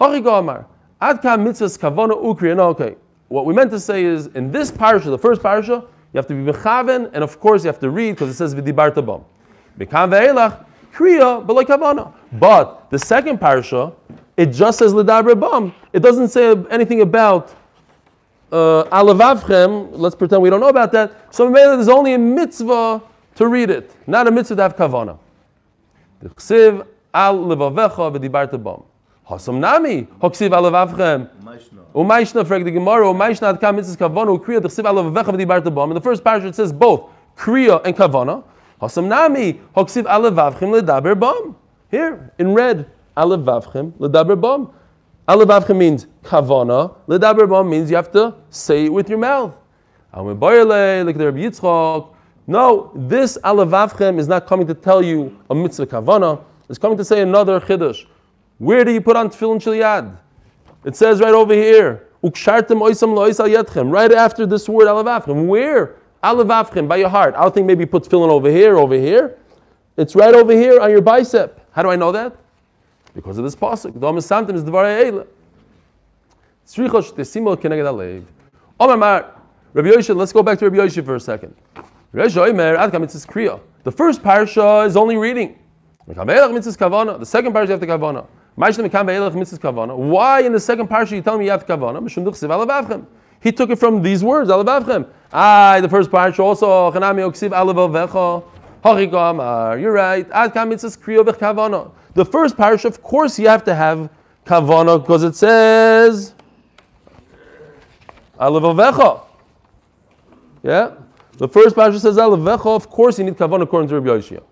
Hochigo 0.00 0.40
amar. 0.40 0.66
Ad 1.00 1.22
mitzvahs 1.22 1.78
kavona 1.78 2.20
ukriya. 2.20 2.56
No, 2.56 2.70
okay. 2.70 2.96
What 3.28 3.46
we 3.46 3.54
meant 3.54 3.70
to 3.70 3.78
say 3.78 4.02
is 4.02 4.26
in 4.28 4.50
this 4.50 4.72
parasha, 4.72 5.10
the 5.10 5.18
first 5.18 5.40
parasha, 5.40 5.84
you 6.12 6.18
have 6.18 6.26
to 6.26 6.34
be 6.34 6.52
mechaven, 6.52 7.08
and 7.14 7.22
of 7.22 7.38
course 7.38 7.62
you 7.62 7.68
have 7.68 7.78
to 7.78 7.88
read 7.88 8.16
because 8.16 8.30
it 8.30 8.34
says 8.34 8.52
vidi 8.52 8.72
barta 8.72 9.06
bam. 9.06 9.24
Mekan 9.78 10.10
Ve'elach 10.10 10.64
kriya, 10.92 11.46
but 11.46 11.54
like 11.54 11.68
kavana. 11.68 12.12
But 12.32 12.90
the 12.90 12.98
second 12.98 13.38
parasha, 13.38 13.92
it 14.36 14.46
just 14.46 14.80
says 14.80 14.92
ledaber 14.92 15.38
bam. 15.38 15.72
It 15.92 16.00
doesn't 16.00 16.30
say 16.30 16.56
anything 16.68 17.02
about 17.02 17.54
Uh, 18.50 18.82
alavavchem, 18.90 19.90
let's 19.92 20.16
pretend 20.16 20.42
we 20.42 20.50
don't 20.50 20.60
know 20.60 20.68
about 20.68 20.90
that. 20.90 21.32
So 21.32 21.48
maybe 21.48 21.76
there's 21.76 21.88
only 21.88 22.14
a 22.14 22.18
mitzvah 22.18 23.00
to 23.36 23.46
read 23.46 23.70
it, 23.70 23.94
not 24.08 24.26
a 24.26 24.30
mitzvah 24.30 24.56
to 24.56 24.62
have 24.62 24.76
kavana. 24.76 25.18
The 26.20 26.30
chsiv 26.30 26.84
al 27.14 27.38
levavecha 27.38 28.16
v'dibarta 28.16 28.62
bam. 28.62 28.82
Hasam 29.28 29.60
nami 29.60 30.08
hoksiv 30.20 30.52
al 30.52 30.64
levavchem. 30.64 31.30
Umayshna 31.94 32.44
frag 32.44 32.64
the 32.64 32.72
Gemara. 32.72 33.06
Umayshna 33.06 33.54
ad 33.54 33.60
kam 33.60 33.76
mitzvah 33.76 34.08
kavana 34.08 34.36
ukriya. 34.36 34.60
The 34.60 34.68
chsiv 34.68 34.84
al 34.84 34.96
levavecha 34.96 35.32
v'dibarta 35.32 35.72
bam. 35.72 35.90
In 35.90 35.94
the 35.94 36.00
first 36.00 36.24
parasha 36.24 36.48
it 36.48 36.56
says 36.56 36.72
both 36.72 37.08
kriya 37.36 37.80
and 37.84 37.96
kavana. 37.96 38.42
Hasam 38.82 39.06
nami 39.06 39.60
hoksiv 39.76 40.06
al 40.06 40.22
levavchem 40.22 40.80
ledaber 40.80 41.18
bam. 41.18 41.54
Here 41.90 42.32
in 42.38 42.52
red 42.52 42.90
al 43.16 43.28
levavchem 43.28 43.92
ledaber 43.92 44.40
bam. 44.40 44.72
Alavavchem 45.30 45.76
means 45.76 46.08
kavana. 46.24 46.92
Ledaber 47.06 47.68
means 47.68 47.88
you 47.88 47.94
have 47.94 48.10
to 48.10 48.34
say 48.48 48.86
it 48.86 48.92
with 48.92 49.08
your 49.08 49.18
mouth. 49.18 49.54
No, 50.12 50.34
this 52.96 53.38
alavavchem 53.38 54.18
is 54.18 54.26
not 54.26 54.48
coming 54.48 54.66
to 54.66 54.74
tell 54.74 55.00
you 55.00 55.38
a 55.48 55.54
mitzvah 55.54 55.86
kavana. 55.86 56.42
It's 56.68 56.80
coming 56.80 56.98
to 56.98 57.04
say 57.04 57.20
another 57.20 57.60
chiddush. 57.60 58.06
Where 58.58 58.84
do 58.84 58.92
you 58.92 59.00
put 59.00 59.14
on 59.14 59.30
tefillin 59.30 59.62
shel 59.62 60.18
It 60.84 60.96
says 60.96 61.20
right 61.20 61.32
over 61.32 61.54
here. 61.54 62.08
Ukshartem 62.24 62.80
oisam 62.80 63.14
loisal 63.14 63.48
yetchem. 63.48 63.88
Right 63.92 64.10
after 64.10 64.46
this 64.46 64.68
word 64.68 64.88
alavavchem. 64.88 65.46
Where? 65.46 65.94
Alavavchem, 66.24 66.88
by 66.88 66.96
your 66.96 67.08
heart. 67.08 67.36
I 67.36 67.42
don't 67.42 67.54
think 67.54 67.68
maybe 67.68 67.84
you 67.84 67.86
put 67.86 68.02
tefillin 68.02 68.30
over 68.30 68.50
here, 68.50 68.76
over 68.76 68.96
here. 68.96 69.38
It's 69.96 70.16
right 70.16 70.34
over 70.34 70.52
here 70.52 70.80
on 70.80 70.90
your 70.90 71.02
bicep. 71.02 71.68
How 71.70 71.84
do 71.84 71.90
I 71.90 71.94
know 71.94 72.10
that? 72.10 72.36
Because 73.14 73.38
of 73.38 73.44
this 73.44 73.56
pasuk. 73.56 73.98
The 73.98 74.06
Omer 74.06 74.20
Samtim 74.20 74.54
is 74.54 74.64
Dvarei 74.64 75.10
Eile. 75.10 75.26
Tzricha 76.66 77.02
shtesimo 77.02 77.56
keneged 77.56 77.84
alev. 77.84 78.24
Omer 78.78 78.96
Mar. 78.96 79.34
Rabbi 79.72 79.88
Yoshe, 79.88 80.16
let's 80.16 80.32
go 80.32 80.42
back 80.42 80.58
to 80.58 80.68
Rabbi 80.68 80.84
Yoshe 80.84 81.04
for 81.04 81.14
a 81.16 81.20
second. 81.20 81.54
Rabbi 82.12 82.28
Yoshe 82.28 82.48
Omer, 82.48 82.76
ad 82.76 82.92
kam 82.92 83.02
kriya. 83.02 83.60
The 83.84 83.92
first 83.92 84.22
parasha 84.22 84.80
is 84.80 84.96
only 84.96 85.16
reading. 85.16 85.56
The 86.06 86.14
second 87.24 87.52
parasha 87.52 87.68
you 87.68 87.72
have 87.72 87.80
to 87.80 87.86
kavana. 87.86 88.26
Why 89.96 90.40
in 90.40 90.52
the 90.52 90.60
second 90.60 90.88
parasha 90.88 91.16
you 91.16 91.22
tell 91.22 91.38
me 91.38 91.44
you 91.44 91.52
have 91.52 91.66
kavana? 91.66 93.06
He 93.40 93.52
took 93.52 93.70
it 93.70 93.78
from 93.78 94.02
these 94.02 94.24
words, 94.24 94.50
alavavchem. 94.50 95.06
Ah, 95.32 95.78
the 95.80 95.88
first 95.88 96.10
parasha 96.10 96.42
also. 96.42 96.92
You're 96.92 97.00
right. 99.92 100.30
Ad 100.30 100.52
kam 100.52 100.70
kriya 100.70 101.24
v'kavana. 101.24 101.90
The 102.14 102.24
first 102.24 102.56
parasha, 102.56 102.88
of 102.88 103.02
course, 103.02 103.38
you 103.38 103.48
have 103.48 103.64
to 103.64 103.74
have 103.74 104.10
kavana 104.44 105.00
because 105.00 105.22
it 105.22 105.34
says 105.36 106.34
alavavecha. 108.38 109.22
Yeah? 110.62 110.92
The 111.38 111.48
first 111.48 111.76
parasha 111.76 112.00
says 112.00 112.16
alavavecha. 112.16 112.66
Of 112.66 112.88
course, 112.90 113.18
you 113.18 113.24
need 113.24 113.36
kavana 113.36 113.62
according 113.62 113.88
to 113.90 114.00
Rabbi 114.00 114.08
Yoshia. 114.08 114.42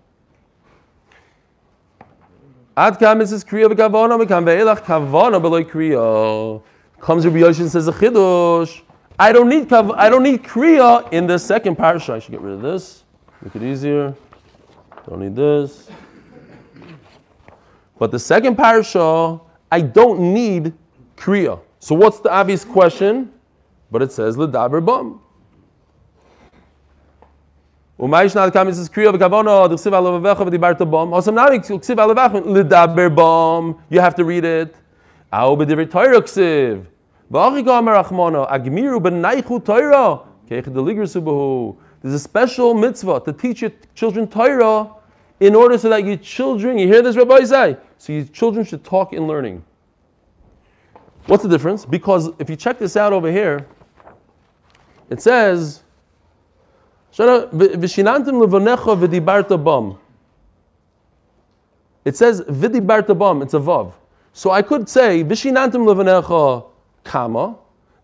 Ad 2.77 2.97
kam 2.97 3.19
mitzvahs 3.19 3.45
kriya 3.45 3.67
v'kavana 3.69 4.17
mekam 4.23 4.45
ve'elach 4.45 4.83
kavana 4.85 5.41
beloy 5.41 5.63
kriya. 5.63 6.61
Comes 6.99 7.25
Rabbi 7.25 7.39
Yoshia 7.39 7.61
and 7.61 7.71
says 7.71 7.87
a 7.87 7.91
chidush. 7.91 8.81
I 9.19 9.33
don't 9.33 9.49
need 9.49 9.67
kav- 9.67 9.95
I 9.97 10.09
don't 10.09 10.23
need 10.23 10.43
kriya 10.43 11.11
in 11.11 11.27
the 11.27 11.37
second 11.37 11.75
parasha. 11.75 12.13
I 12.13 12.19
should 12.19 12.31
get 12.31 12.39
rid 12.39 12.53
of 12.53 12.61
this. 12.61 13.03
Make 13.41 13.55
it 13.57 13.63
easier. 13.63 14.15
Don't 15.07 15.19
need 15.19 15.35
this. 15.35 15.89
But 17.99 18.11
the 18.11 18.19
second 18.19 18.55
parasha, 18.55 19.39
I 19.69 19.81
don't 19.81 20.33
need 20.33 20.73
kriya. 21.17 21.59
So 21.79 21.93
what's 21.95 22.19
the 22.19 22.31
obvious 22.31 22.63
question? 22.63 23.31
But 23.91 24.01
it 24.01 24.11
says 24.13 24.37
ledaber 24.37 24.83
bam. 24.83 25.19
Umayishna 27.99 28.51
kam 28.53 28.73
says 28.73 28.89
kriya 28.89 29.13
v'kavono 29.13 29.67
d'chsiv 29.69 29.91
alavavecha 29.91 30.49
v'dibarta 30.49 30.89
bam. 30.89 31.11
Osam 31.11 31.33
nami 31.33 31.59
d'chsiv 31.59 31.97
alavavcha 31.97 32.41
ledaber 32.41 33.13
bam. 33.13 33.75
You 33.89 33.99
have 33.99 34.15
to 34.15 34.23
read 34.23 34.45
it. 34.45 34.73
Ksiv. 35.33 36.85
V'achi 37.29 37.65
gomer 37.65 38.01
achmono 38.01 38.49
agmiru 38.49 39.01
b'naichu 39.01 39.63
Torah. 39.63 40.21
Keich 40.49 40.63
deligrusu 40.63 41.21
b'hu. 41.21 41.75
There's 42.01 42.15
a 42.15 42.19
special 42.19 42.73
mitzvah 42.73 43.19
to 43.25 43.33
teach 43.33 43.61
your 43.61 43.71
children 43.93 44.25
Torah 44.25 44.89
in 45.41 45.53
order 45.53 45.77
so 45.77 45.89
that 45.89 46.05
your 46.05 46.15
children, 46.15 46.77
you 46.77 46.87
hear 46.87 47.01
this, 47.01 47.17
Rabbi 47.17 47.43
say, 47.43 47.77
so 47.99 48.13
your 48.13 48.23
children 48.23 48.65
should 48.65 48.83
talk 48.83 49.13
in 49.13 49.27
learning. 49.27 49.63
What's 51.27 51.43
the 51.43 51.49
difference? 51.49 51.85
Because 51.85 52.31
if 52.39 52.49
you 52.49 52.55
check 52.55 52.79
this 52.79 52.97
out 52.97 53.13
over 53.13 53.29
here, 53.31 53.67
it 55.09 55.21
says. 55.21 55.83
It 57.11 57.25
says 62.15 62.41
v'dibarta 62.41 63.19
bam. 63.19 63.41
It's 63.41 63.53
a 63.53 63.59
vav. 63.59 63.93
So 64.31 64.51
I 64.51 64.61
could 64.61 64.87
say 64.87 65.21
"V'shinantim 65.23 65.83
levonecha 65.85 66.65
kama." 67.03 67.57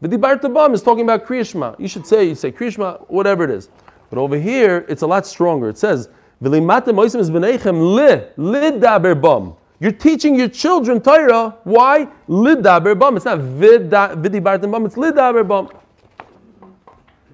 V'dibarta 0.03 0.53
bam 0.53 0.73
is 0.73 0.83
talking 0.83 1.05
about 1.05 1.25
kriyishma. 1.25 1.79
You 1.79 1.87
should 1.87 2.05
say 2.05 2.25
you 2.25 2.35
say 2.35 2.51
kriyishma, 2.51 3.09
whatever 3.09 3.45
it 3.45 3.49
is. 3.49 3.69
But 4.09 4.19
over 4.19 4.37
here, 4.37 4.85
it's 4.89 5.03
a 5.03 5.07
lot 5.07 5.25
stronger. 5.25 5.69
It 5.69 5.77
says 5.77 6.09
"V'limata 6.43 6.87
moisim 6.87 7.21
is 7.21 7.31
b'neichem 7.31 7.95
li 7.95 8.25
lidaber 8.37 9.15
bam." 9.19 9.55
You're 9.85 9.91
teaching 9.91 10.33
your 10.33 10.47
children 10.47 10.99
Torah. 10.99 11.55
Why? 11.63 12.07
Lidaber. 12.27 13.15
It's 13.17 13.25
not 13.25 13.37
vidibartim. 13.37 14.83
It's 14.87 14.95
lidaber. 14.95 15.79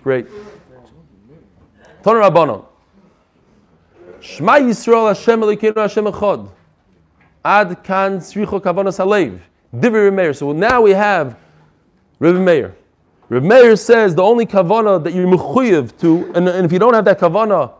Great. 0.04 0.28
Toner 2.04 2.20
Rabbanon. 2.20 2.66
Shema 4.20 4.56
Yisrael 4.56 5.08
Hashem 5.08 5.39
Elokeinu 5.39 5.78
Hashem 5.78 6.04
Echad. 6.04 6.49
Ad 7.45 7.82
kan 7.86 8.20
tzricho 8.20 8.60
kavanas 8.60 8.99
halev. 8.99 9.39
Divrei 9.74 10.14
Meir. 10.14 10.34
So 10.34 10.52
now 10.52 10.82
we 10.82 10.91
have 10.91 11.38
Rebbe 12.20 12.38
Meir. 12.38 12.76
Rebbe 13.30 13.47
Meir 13.47 13.78
says 13.78 14.14
the 14.14 14.24
only 14.24 14.45
kavana 14.45 15.02
that 15.02 15.14
you're 15.14 15.26
mechuyev 15.26 15.97
to, 16.02 16.30
and, 16.36 16.49
and 16.49 16.66
if 16.66 16.74
you 16.74 16.80
don't 16.80 16.95
have 16.95 17.06
that 17.06 17.18
kavana, 17.18 17.72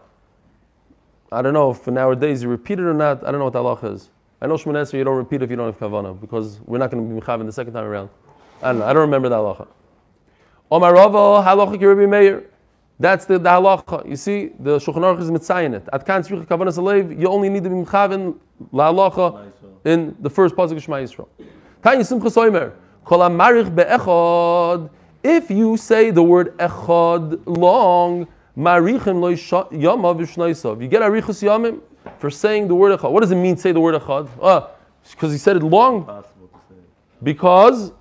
I 1.30 1.42
don't 1.42 1.54
know 1.54 1.72
if 1.72 1.86
nowadays 1.88 2.42
you 2.44 2.48
repeat 2.48 2.80
it 2.80 2.84
or 2.84 2.94
not. 2.94 3.22
I 3.28 3.32
don't 3.32 3.40
know 3.40 3.50
what 3.50 3.52
the 3.52 3.60
halacha 3.60 3.96
is. 3.96 4.10
I 4.44 4.48
know 4.48 4.56
Shemon 4.56 4.74
Esrei 4.74 4.96
you 4.96 5.04
don't 5.04 5.18
repeat 5.18 5.44
if 5.44 5.52
you 5.52 5.56
don't 5.56 5.68
have 5.68 5.78
kavana 5.78 6.20
because 6.20 6.60
we're 6.66 6.80
not 6.80 6.90
going 6.90 7.08
to 7.08 7.14
be 7.14 7.22
mechav 7.22 7.42
in 7.42 7.46
the 7.46 7.52
second 7.52 7.74
time 7.74 7.84
around. 7.84 8.10
I 8.64 8.70
don't 8.70 8.80
know. 8.80 8.86
I 8.86 8.94
don't 8.94 9.02
remember 9.02 9.30
that 9.30 9.36
halacha. 9.36 9.68
Omar 10.72 10.96
Rava 10.96 11.48
halacha 11.48 11.78
ki 11.78 11.86
Rabbi 11.86 12.08
Meir. 12.08 12.50
That's 13.00 13.26
the, 13.26 13.38
the 13.38 13.50
halacha. 13.50 14.10
You 14.10 14.16
see, 14.16 14.50
the 14.60 14.80
Shulchan 14.80 14.96
Aruch 14.96 15.22
is 15.22 15.30
mitzayin 15.30 15.76
it. 15.76 15.88
At 15.94 16.08
kan 16.08 16.24
tzricha 16.24 16.48
kavanas 16.48 16.80
alev, 16.80 17.20
you 17.20 17.28
only 17.28 17.50
need 17.50 17.64
to 17.64 17.70
be 17.70 17.76
mchaven 17.76 18.36
la 18.72 18.92
halacha 18.92 19.52
in 19.86 20.16
the 20.20 20.30
first 20.30 20.56
pasuk 20.56 20.78
of 20.78 20.82
Shema 20.82 20.98
Yisrael. 20.98 21.28
Tanya 21.84 22.04
Simchas 22.04 22.36
Omer, 22.36 22.74
kol 23.06 23.20
amarich 23.20 23.70
be'echad. 23.76 24.90
If 25.24 25.52
you 25.52 25.78
say 25.78 26.10
the 26.10 26.24
word 26.24 26.58
echad 26.58 27.40
long, 27.46 28.28
marichem 28.58 29.22
lo 29.22 29.34
yamav 29.36 30.20
v'shnaisav. 30.20 30.82
You 30.82 30.88
get 30.88 31.04
arichus 31.04 31.44
yamim 31.44 31.82
for 32.20 32.30
saying 32.30 32.68
the 32.68 32.76
word 32.76 32.98
echad. 32.98 33.12
What 33.12 33.22
does 33.22 33.32
it 33.32 33.36
mean? 33.36 33.58
Say 33.58 33.72
the 33.72 33.80
word 33.80 34.00
echad. 34.00 34.30
Ah, 34.42 34.70
because 35.10 35.32
he 35.32 35.38
said 35.38 35.58
it 35.58 35.64
long. 35.64 36.06
Possible 36.06 36.48
to 36.48 36.74
say. 36.74 36.82
Because, 37.24 37.92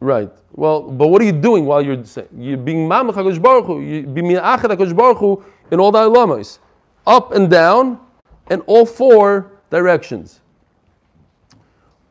right. 0.00 0.30
Well, 0.52 0.82
but 0.82 1.08
what 1.08 1.22
are 1.22 1.24
you 1.24 1.32
doing 1.32 1.64
while 1.66 1.80
you're 1.82 2.04
saying? 2.04 2.28
You're 2.36 2.56
being 2.56 2.88
mamach 2.88 3.14
HaKadosh 3.14 3.40
Baruch 3.40 3.66
Hu. 3.66 3.80
You're 3.80 4.02
being 4.02 4.26
HaKadosh 4.32 4.96
Baruch 4.96 5.18
Hu 5.18 5.44
in 5.70 5.80
all 5.80 5.92
the 5.92 6.00
ilamas. 6.00 6.58
Up 7.06 7.32
and 7.32 7.48
down, 7.48 8.00
and 8.48 8.62
all 8.66 8.86
four 8.86 9.52
directions. 9.70 10.40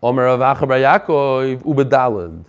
Omer 0.02 0.26
Rav 0.26 0.40
Acha 0.40 0.68
Bar 0.68 0.78
Yaakov 0.78 1.64
ubedalad. 1.64 2.46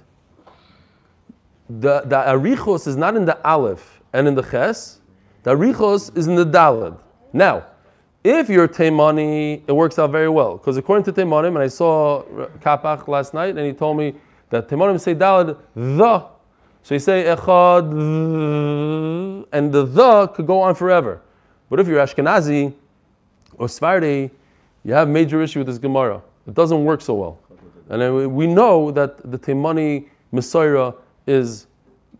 The, 1.70 2.02
the 2.02 2.16
arichos 2.16 2.86
is 2.86 2.96
not 2.96 3.16
in 3.16 3.24
the 3.24 3.38
aleph 3.46 4.00
and 4.12 4.28
in 4.28 4.34
the 4.34 4.42
ches. 4.42 5.00
The 5.42 5.54
arichos 5.54 6.16
is 6.16 6.26
in 6.26 6.34
the 6.34 6.46
dalad. 6.46 6.98
Now, 7.32 7.66
if 8.28 8.48
you're 8.48 8.68
Taimani, 8.68 9.62
it 9.66 9.72
works 9.72 9.98
out 9.98 10.10
very 10.10 10.28
well. 10.28 10.56
Because 10.58 10.76
according 10.76 11.04
to 11.04 11.12
Taimanim, 11.12 11.48
and 11.48 11.58
I 11.58 11.68
saw 11.68 12.22
Kapach 12.60 13.08
last 13.08 13.32
night, 13.32 13.56
and 13.56 13.66
he 13.66 13.72
told 13.72 13.96
me 13.96 14.14
that 14.50 14.68
Taimanim 14.68 15.00
say 15.00 15.14
dalad, 15.14 15.58
the. 15.74 16.26
So 16.82 16.94
you 16.94 17.00
say 17.00 17.24
echad, 17.24 17.90
and 19.52 19.72
the 19.72 19.84
the 19.84 20.28
could 20.28 20.46
go 20.46 20.60
on 20.60 20.74
forever. 20.74 21.22
But 21.70 21.80
if 21.80 21.88
you're 21.88 22.04
Ashkenazi 22.04 22.72
or 23.54 23.66
Sfardi, 23.66 24.30
you 24.84 24.94
have 24.94 25.08
major 25.08 25.42
issue 25.42 25.60
with 25.60 25.66
this 25.66 25.78
Gemara. 25.78 26.22
It 26.46 26.54
doesn't 26.54 26.84
work 26.84 27.02
so 27.02 27.14
well. 27.14 27.38
And 27.90 28.34
we 28.34 28.46
know 28.46 28.90
that 28.90 29.30
the 29.30 29.38
Taimani 29.38 30.08
Messiah 30.32 30.92
is 31.26 31.66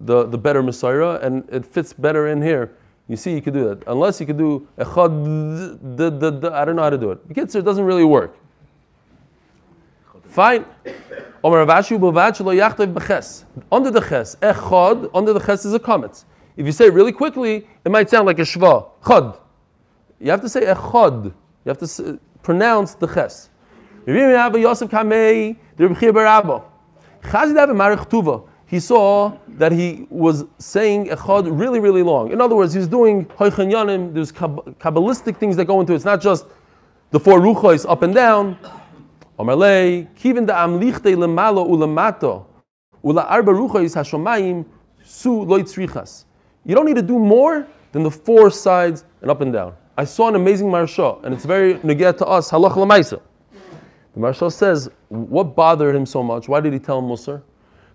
the, 0.00 0.24
the 0.24 0.38
better 0.38 0.62
Messiah, 0.62 1.18
and 1.22 1.48
it 1.50 1.64
fits 1.64 1.92
better 1.92 2.28
in 2.28 2.42
here. 2.42 2.76
You 3.08 3.16
see, 3.16 3.34
you 3.34 3.40
could 3.42 3.54
do 3.54 3.64
that. 3.68 3.82
Unless 3.86 4.20
you 4.20 4.26
could 4.26 4.36
do 4.36 4.68
I 4.78 4.84
don't 4.84 6.76
know 6.76 6.82
how 6.82 6.90
to 6.90 6.98
do 6.98 7.10
it. 7.10 7.26
Because 7.26 7.54
it 7.54 7.64
doesn't 7.64 7.84
really 7.84 8.04
work. 8.04 8.36
Fine. 10.26 10.66
Under 11.42 11.64
the 11.64 13.00
ches, 13.06 14.36
under 14.42 15.32
the 15.32 15.40
ches 15.40 15.64
is 15.64 15.72
a 15.74 15.78
comment. 15.78 16.24
If 16.56 16.66
you 16.66 16.72
say 16.72 16.86
it 16.86 16.92
really 16.92 17.12
quickly, 17.12 17.66
it 17.84 17.90
might 17.90 18.10
sound 18.10 18.26
like 18.26 18.38
a 18.38 18.42
shva. 18.42 18.90
Chad. 19.06 19.34
You 20.20 20.30
have 20.30 20.42
to 20.42 20.48
say 20.48 20.66
echad. 20.66 21.24
You 21.24 21.32
have 21.66 21.78
to 21.78 21.86
uh, 21.86 22.16
pronounce 22.42 22.94
the 22.94 23.06
ches. 23.06 23.48
Yosef 24.06 24.90
Kamei. 24.90 25.56
He 28.68 28.80
saw 28.80 29.32
that 29.56 29.72
he 29.72 30.06
was 30.10 30.44
saying 30.58 31.06
echad 31.06 31.48
really, 31.58 31.80
really 31.80 32.02
long. 32.02 32.30
In 32.30 32.40
other 32.42 32.54
words, 32.54 32.74
he's 32.74 32.86
doing 32.86 33.24
hoichan 33.24 33.72
yanim. 33.72 34.12
There's 34.12 34.30
kab- 34.30 34.78
kabbalistic 34.78 35.38
things 35.38 35.56
that 35.56 35.64
go 35.64 35.80
into 35.80 35.94
it. 35.94 35.96
It's 35.96 36.04
not 36.04 36.20
just 36.20 36.44
the 37.10 37.18
four 37.18 37.40
ruchos 37.40 37.90
up 37.90 38.02
and 38.02 38.14
down. 38.14 38.58
Omerlei, 39.38 40.06
kivin 40.14 40.46
da 40.46 40.66
amlichte 40.66 41.16
lemalo 41.16 41.66
ulamato, 41.66 42.44
ula 43.02 43.22
arba 43.22 43.52
ruchos 43.52 43.96
hashomayim 43.96 44.66
su 45.02 45.44
loy 45.44 45.62
tzrichas. 45.62 46.26
You 46.66 46.74
don't 46.74 46.84
need 46.84 46.96
to 46.96 47.02
do 47.02 47.18
more 47.18 47.66
than 47.92 48.02
the 48.02 48.10
four 48.10 48.50
sides 48.50 49.06
and 49.22 49.30
up 49.30 49.40
and 49.40 49.50
down. 49.50 49.72
I 49.96 50.04
saw 50.04 50.28
an 50.28 50.34
amazing 50.34 50.68
Maharsha, 50.68 51.24
and 51.24 51.32
it's 51.32 51.46
very 51.46 51.76
neged 51.76 52.18
to 52.18 52.26
us, 52.26 52.50
halach 52.50 52.74
lamaisa. 52.74 53.22
The 54.12 54.20
Maharsha 54.20 54.52
says, 54.52 54.90
what 55.08 55.56
bothered 55.56 55.96
him 55.96 56.04
so 56.04 56.22
much? 56.22 56.48
Why 56.48 56.60
did 56.60 56.74
he 56.74 56.78
tell 56.78 57.00
Musar? 57.00 57.40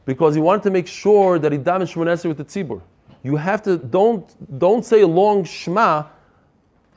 Because 0.05 0.35
he 0.35 0.41
wanted 0.41 0.63
to 0.63 0.71
make 0.71 0.87
sure 0.87 1.39
that 1.39 1.51
he 1.51 1.57
damaged 1.57 1.93
Shemon 1.93 2.07
Esrei 2.07 2.27
with 2.27 2.37
the 2.37 2.45
tzibur. 2.45 2.81
You 3.23 3.37
have 3.37 3.61
to, 3.63 3.77
don't, 3.77 4.59
don't 4.59 4.83
say 4.83 5.01
a 5.01 5.07
long 5.07 5.45
Shema 5.45 6.05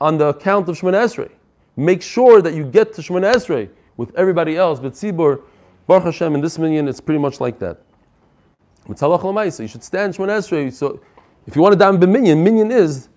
on 0.01 0.17
the 0.17 0.27
account 0.27 0.67
of 0.67 0.77
Shemon 0.77 0.93
Esrei. 0.93 1.31
Make 1.77 2.01
sure 2.01 2.41
that 2.41 2.53
you 2.53 2.65
get 2.65 2.93
to 2.93 3.01
Shemon 3.01 3.33
Esrei 3.33 3.69
with 3.95 4.13
everybody 4.15 4.57
else. 4.57 4.79
But 4.79 4.93
tzibur, 4.93 5.41
Baruch 5.87 6.03
Hashem, 6.05 6.35
in 6.35 6.41
this 6.41 6.57
minyan, 6.57 6.87
it's 6.87 6.99
pretty 6.99 7.19
much 7.19 7.39
like 7.39 7.59
that. 7.59 7.79
You 8.87 8.95
should 8.95 9.83
stand 9.83 10.15
Shemon 10.15 10.29
Esrei. 10.29 10.73
So 10.73 10.99
if 11.45 11.55
you 11.55 11.61
want 11.61 11.73
to 11.73 11.79
down 11.79 11.99
minyan, 11.99 12.43
minyan 12.43 12.71
is 12.71 13.09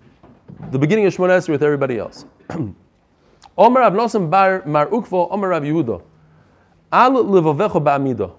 the 0.69 0.79
beginning 0.79 1.05
of 1.05 1.13
Shemon 1.13 1.29
Esrei 1.29 1.49
with 1.49 1.63
everybody 1.63 1.97
else. 1.97 2.25
Omer 3.57 3.89
Bar 3.91 4.63
Mar 4.65 4.87
Ukvo, 4.87 5.27
Omer 5.31 5.49
Rav 5.49 5.63
Yehuda. 5.63 6.01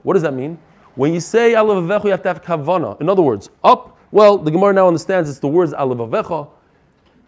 What 0.03 0.13
does 0.15 0.23
that 0.23 0.35
mean? 0.35 0.59
When 0.95 1.15
you 1.15 1.21
say 1.21 1.55
al 1.55 1.67
levavecho, 1.67 2.05
you 2.05 2.11
have 2.11 2.23
to 2.23 2.29
have 2.29 2.43
kavana. 2.43 3.01
In 3.01 3.09
other 3.09 3.23
words, 3.23 3.51
up. 3.65 3.99
Well, 4.11 4.37
the 4.37 4.51
Gemara 4.51 4.75
now 4.75 4.89
understands 4.89 5.31
it's 5.31 5.39
the 5.39 5.49
words 5.49 5.73
al 5.73 5.89
levavecho. 5.89 6.49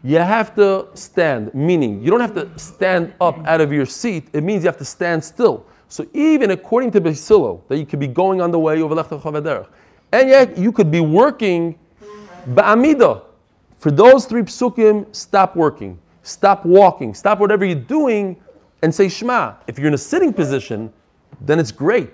You 0.03 0.19
have 0.19 0.55
to 0.57 0.89
stand, 0.93 1.55
meaning 1.55 2.03
you 2.03 2.11
don't 2.11 2.21
have 2.21 2.35
to 2.35 2.59
stand 2.59 3.15
up 3.23 3.39
out 3.47 3.63
of 3.63 3.73
your 3.73 3.87
seat. 3.87 4.29
It 4.35 4.43
means 4.43 4.63
you 4.63 4.69
have 4.69 4.77
to 4.77 4.85
stand 4.85 5.25
still. 5.25 5.65
So 5.89 6.07
even 6.13 6.51
according 6.51 6.91
to 6.93 7.01
Beis 7.01 7.27
Hillel, 7.27 7.65
that 7.69 7.79
you 7.79 7.87
could 7.87 8.01
be 8.01 8.07
going 8.07 8.41
on 8.41 8.51
the 8.51 8.59
way 8.59 8.83
over 8.83 8.95
Lech 8.95 9.07
Lecha 9.07 9.67
and 10.15 10.29
yet 10.29 10.57
you 10.57 10.71
could 10.71 10.93
be 10.93 11.01
working 11.01 11.77
ba'amida. 12.51 13.23
For 13.79 13.91
those 13.91 14.27
three 14.27 14.43
psukim, 14.43 15.13
stop 15.15 15.57
working, 15.57 15.99
stop 16.23 16.65
walking, 16.65 17.15
stop 17.15 17.41
whatever 17.41 17.65
you're 17.65 17.75
doing, 17.75 18.41
and 18.83 18.95
say 18.95 19.09
Shema. 19.09 19.55
If 19.67 19.77
you're 19.77 19.89
in 19.89 19.95
a 19.95 19.99
sitting 19.99 20.33
position, 20.33 20.93
then 21.41 21.59
it's 21.59 21.73
great. 21.73 22.13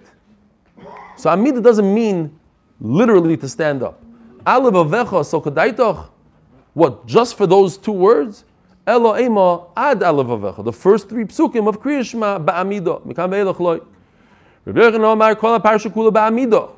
So 1.20 1.28
amida 1.28 1.60
doesn't 1.60 1.92
mean 1.92 2.34
literally 2.80 3.36
to 3.36 3.48
stand 3.48 3.82
up. 3.82 4.02
Alev 4.46 4.72
avecha. 4.72 6.08
What? 6.72 7.06
Just 7.06 7.36
for 7.36 7.46
those 7.46 7.76
two 7.76 7.92
words? 7.92 8.44
Elo 8.86 9.14
ad 9.76 10.00
alev. 10.00 10.64
The 10.64 10.72
first 10.72 11.10
three 11.10 11.24
psukim 11.24 11.68
of 11.68 11.78
Kriya 11.82 12.06
Shema 12.06 12.38
ba'amida. 12.38 13.02
Mikam 13.04 13.28
ve'elach 13.28 13.60
loy. 13.60 13.80
Rabbi 14.64 14.80
Yochanan 14.80 15.04
Omar 15.04 15.34
kol 15.34 15.58
kula 15.58 16.10
ba'amida. 16.10 16.70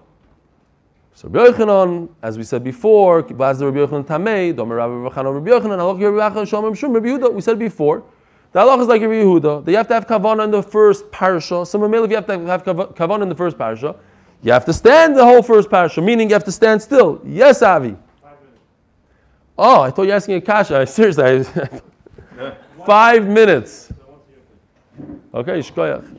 So 1.15 1.29
Rabbi 1.29 1.53
Yochanan, 1.53 2.09
as 2.21 2.37
we 2.37 2.43
said 2.43 2.65
before, 2.65 3.23
the 3.23 3.35
Rabbi 3.35 3.55
Yochanan 3.55 4.05
Tamei, 4.05 4.53
Domer 4.53 4.77
Rabbi 4.77 5.15
Yochanan 5.15 5.35
Rabbi 5.35 5.51
Yochanan, 5.51 5.79
Halach 5.79 6.03
Rabbi 6.03 6.41
Yochanan 6.41 6.51
Shomim 6.51 6.77
Shum 6.77 6.93
Rabbi 6.95 7.07
Yehuda. 7.07 7.33
We 7.33 7.43
said 7.43 7.61
before, 7.61 8.03
the 8.51 8.59
halach 8.59 8.81
is 8.81 8.89
like 8.89 9.03
Rabbi 9.03 9.15
Yehuda. 9.15 9.65
That 9.65 9.71
you 9.71 9.77
have 9.77 9.87
to 9.87 9.95
have 9.95 10.09
kavanah 10.09 10.45
in 10.45 10.51
the 10.51 10.63
first 10.65 11.09
parsha. 11.13 11.65
So 11.65 11.85
if 11.85 12.11
you 12.11 12.17
have 12.17 12.27
to 12.27 12.47
have 12.47 12.65
kav- 12.65 12.97
kavanah 12.97 13.23
in 13.23 13.29
the 13.29 13.37
first 13.37 13.57
parsha, 13.57 13.97
you 14.43 14.53
have 14.53 14.65
to 14.65 14.73
stand 14.73 15.17
the 15.17 15.25
whole 15.25 15.43
first 15.43 15.69
parsha, 15.71 16.03
meaning 16.03 16.29
you 16.29 16.35
have 16.35 16.45
to 16.45 16.53
stand 16.53 16.83
still. 16.83 17.21
Yes, 17.25 17.63
Avi. 17.63 17.97
Oh, 19.57 19.83
I 19.83 19.91
thought 19.91 20.03
you 20.03 20.09
were 20.09 20.15
asking 20.15 20.37
a 20.37 20.41
kasha. 20.41 20.87
Seriously, 20.87 21.25
I- 21.25 22.55
five 22.87 23.27
minutes. 23.27 23.93
Okay, 25.33 25.61
shkoyach. 25.61 26.19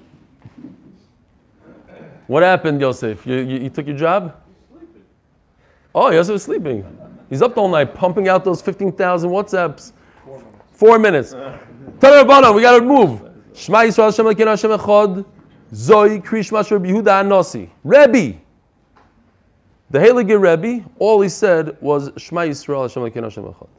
What 2.27 2.43
happened, 2.43 2.79
Yosef? 2.79 3.27
You, 3.27 3.35
you, 3.35 3.59
you 3.59 3.69
took 3.69 3.85
your 3.85 3.97
job? 3.97 4.35
Oh, 5.93 6.09
Yosef 6.09 6.33
was 6.33 6.43
sleeping. 6.43 6.85
He's 7.29 7.41
up 7.41 7.57
all 7.57 7.67
night 7.67 7.93
pumping 7.93 8.27
out 8.27 8.45
those 8.45 8.61
15,000 8.61 9.29
WhatsApps. 9.29 9.91
Four 10.71 10.97
minutes. 10.99 11.31
Tell 11.99 12.25
Rabbanon, 12.25 12.55
we 12.55 12.61
got 12.61 12.79
to 12.79 12.85
move. 12.85 13.29
Shema 13.53 13.79
Yisrael 13.79 14.05
Hashem 14.05 14.47
Hashem 14.47 14.71
Echad. 14.71 15.25
Zoi 15.73 16.23
Krish 16.23 16.51
Masher 16.51 16.79
Yehuda 16.79 17.23
Anosi. 17.23 17.69
Rebbe. 17.83 18.39
The 19.89 19.99
Heilige 19.99 20.39
Rebbe, 20.39 20.85
all 20.99 21.21
he 21.21 21.29
said 21.29 21.77
was 21.81 22.11
Shema 22.17 22.41
Yisrael 22.41 22.83
Hashem 22.83 23.03
Elokeinu 23.03 23.23
Hashem 23.23 23.43
Echad. 23.43 23.69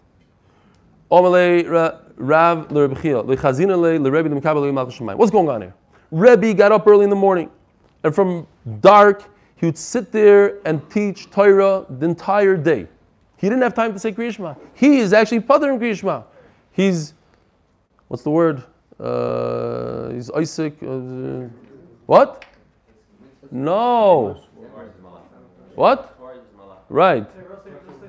Rav 2.17 2.71
L'Rebbe 2.71 3.01
Chia. 3.01 3.21
L'chazina 3.21 3.77
le 3.77 3.99
L'Rebbe 3.99 4.29
L'Mkabel 4.29 4.71
L'Malchus 4.71 4.99
Shemayim. 4.99 5.17
What's 5.17 5.31
going 5.31 5.49
on 5.49 5.63
here? 5.63 5.75
Rebbe 6.11 6.55
got 6.55 6.73
up 6.73 6.87
early 6.87 7.05
in 7.05 7.11
the 7.11 7.17
morning. 7.17 7.51
And 8.03 8.15
from 8.15 8.47
dark, 8.81 9.25
he 9.57 9.67
would 9.67 9.79
sit 9.79 10.13
there 10.13 10.61
and 10.65 10.89
teach 10.91 11.31
Torah 11.31 11.87
the 11.89 12.07
entire 12.07 12.57
day. 12.57 12.87
He 13.37 13.49
didn't 13.49 13.63
have 13.63 13.75
time 13.75 13.93
to 13.93 13.99
say 13.99 14.13
Kriyishma. 14.13 14.57
He 14.75 14.99
is 14.99 15.13
actually 15.13 15.41
Padar 15.41 15.73
in 15.73 15.81
Kriyishma. 15.81 16.25
He's, 16.73 17.15
what's 18.09 18.23
the 18.23 18.31
word? 18.31 18.63
Uh, 19.01 20.11
he's 20.11 20.31
Isaac. 20.31 20.77
Uh, 20.83 21.49
what? 22.07 22.45
No. 23.51 24.41
What? 25.75 26.17
Right. 26.89 27.27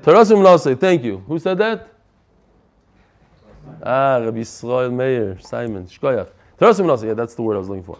Tarasim 0.03 0.37
Nase, 0.37 0.79
thank 0.79 1.03
you. 1.03 1.17
Who 1.27 1.39
said 1.39 1.57
that? 1.57 1.87
Ah, 3.81 4.17
Rabbi 4.17 4.39
Israel 4.39 4.91
Meir, 4.91 5.39
Simon, 5.39 5.87
Shkoyach. 5.87 6.29
Tarasim 6.59 6.85
Nase, 6.85 7.05
yeah, 7.05 7.13
that's 7.13 7.35
the 7.35 7.41
word 7.41 7.55
I 7.55 7.59
was 7.59 7.69
looking 7.69 7.83
for. 7.83 7.99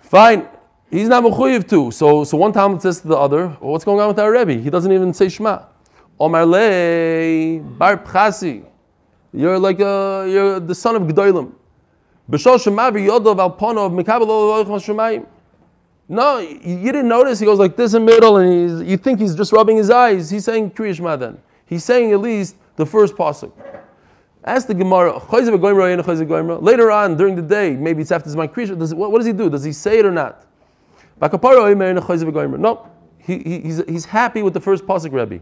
Fine. 0.00 0.48
He's 0.90 1.08
not 1.08 1.24
mechuyev 1.24 1.68
too. 1.68 1.90
So, 1.90 2.24
so 2.24 2.36
one 2.36 2.52
Talmud 2.52 2.80
says 2.80 3.00
to 3.00 3.08
the 3.08 3.16
other, 3.16 3.48
well, 3.60 3.72
"What's 3.72 3.84
going 3.84 4.00
on 4.00 4.08
with 4.08 4.18
our 4.20 4.30
Rebbe? 4.30 4.54
He 4.54 4.70
doesn't 4.70 4.92
even 4.92 5.12
say 5.12 5.28
Shema." 5.28 5.64
Omar 6.18 6.46
le 6.46 7.60
bar 7.60 7.98
pchasi. 7.98 8.64
You're 9.32 9.58
like 9.58 9.80
a, 9.80 10.26
you're 10.28 10.60
the 10.60 10.74
son 10.74 10.96
of 10.96 11.02
Gedolim. 11.02 11.52
No, 16.08 16.38
you 16.38 16.92
didn't 16.92 17.08
notice. 17.08 17.38
He 17.40 17.46
goes 17.46 17.58
like 17.58 17.76
this 17.76 17.94
in 17.94 18.04
the 18.04 18.12
middle, 18.12 18.36
and 18.36 18.52
he's, 18.52 18.80
you 18.90 18.96
think 18.96 19.18
he's 19.20 19.34
just 19.34 19.52
rubbing 19.52 19.76
his 19.76 19.90
eyes. 19.90 20.30
He's 20.30 20.44
saying 20.44 20.70
Kriya 20.70 20.94
Shema 20.94 21.16
then. 21.16 21.38
He's 21.66 21.84
saying 21.84 22.12
at 22.12 22.20
least 22.20 22.56
the 22.76 22.86
first 22.86 23.14
pasuk. 23.16 23.52
Ask 24.44 24.68
the 24.68 24.74
Gemara. 24.74 25.18
Later 26.60 26.90
on 26.92 27.16
during 27.16 27.34
the 27.34 27.42
day, 27.42 27.74
maybe 27.74 28.02
it's 28.02 28.12
after 28.12 28.30
Kriya. 28.30 28.78
Does, 28.78 28.94
what, 28.94 29.10
what 29.10 29.18
does 29.18 29.26
he 29.26 29.32
do? 29.32 29.50
Does 29.50 29.64
he 29.64 29.72
say 29.72 29.98
it 29.98 30.06
or 30.06 30.12
not? 30.12 30.46
No, 31.20 32.90
he, 33.18 33.38
he, 33.38 33.60
he's, 33.60 33.82
he's 33.88 34.04
happy 34.04 34.42
with 34.42 34.54
the 34.54 34.60
first 34.60 34.86
pasuk, 34.86 35.40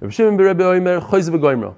v'goyimra. 0.00 1.74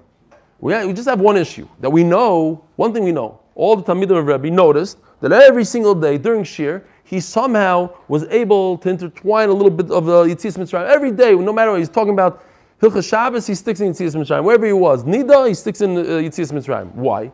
We, 0.61 0.87
we 0.87 0.93
just 0.93 1.09
have 1.09 1.21
one 1.21 1.37
issue 1.37 1.67
that 1.81 1.91
we 1.91 2.05
know. 2.05 2.65
One 2.77 2.93
thing 2.93 3.03
we 3.03 3.13
know: 3.13 3.41
all 3.55 3.77
the 3.77 3.83
Talmidim 3.83 4.19
of 4.19 4.27
Rebbe 4.27 4.51
noticed 4.51 4.99
that 5.21 5.33
every 5.33 5.65
single 5.65 5.95
day 5.95 6.19
during 6.19 6.45
Shir, 6.45 6.85
he 7.05 7.21
somehow 7.21 7.91
was 8.09 8.25
able 8.25 8.79
to 8.79 8.89
intertwine 8.89 9.49
a 9.49 9.53
little 9.53 9.71
bit 9.71 9.91
of 9.91 10.07
the 10.07 10.25
Yitzis 10.25 10.57
Mitzrayim 10.57 10.89
every 10.89 11.13
day. 11.13 11.35
No 11.35 11.53
matter 11.53 11.71
what 11.71 11.79
he's 11.79 11.89
talking 11.89 12.13
about 12.13 12.43
Hilchas 12.81 13.09
Shabbos, 13.09 13.47
he 13.47 13.55
sticks 13.55 13.81
in 13.81 13.93
Yitzis 13.93 14.15
Mitzrayim. 14.17 14.43
Wherever 14.45 14.67
he 14.67 14.73
was, 14.73 15.05
Nida, 15.05 15.49
he 15.49 15.55
sticks 15.55 15.81
in 15.81 15.97
uh, 15.97 16.03
Yitzis 16.03 16.53
Mitzrayim. 16.53 16.93
Why? 16.95 17.31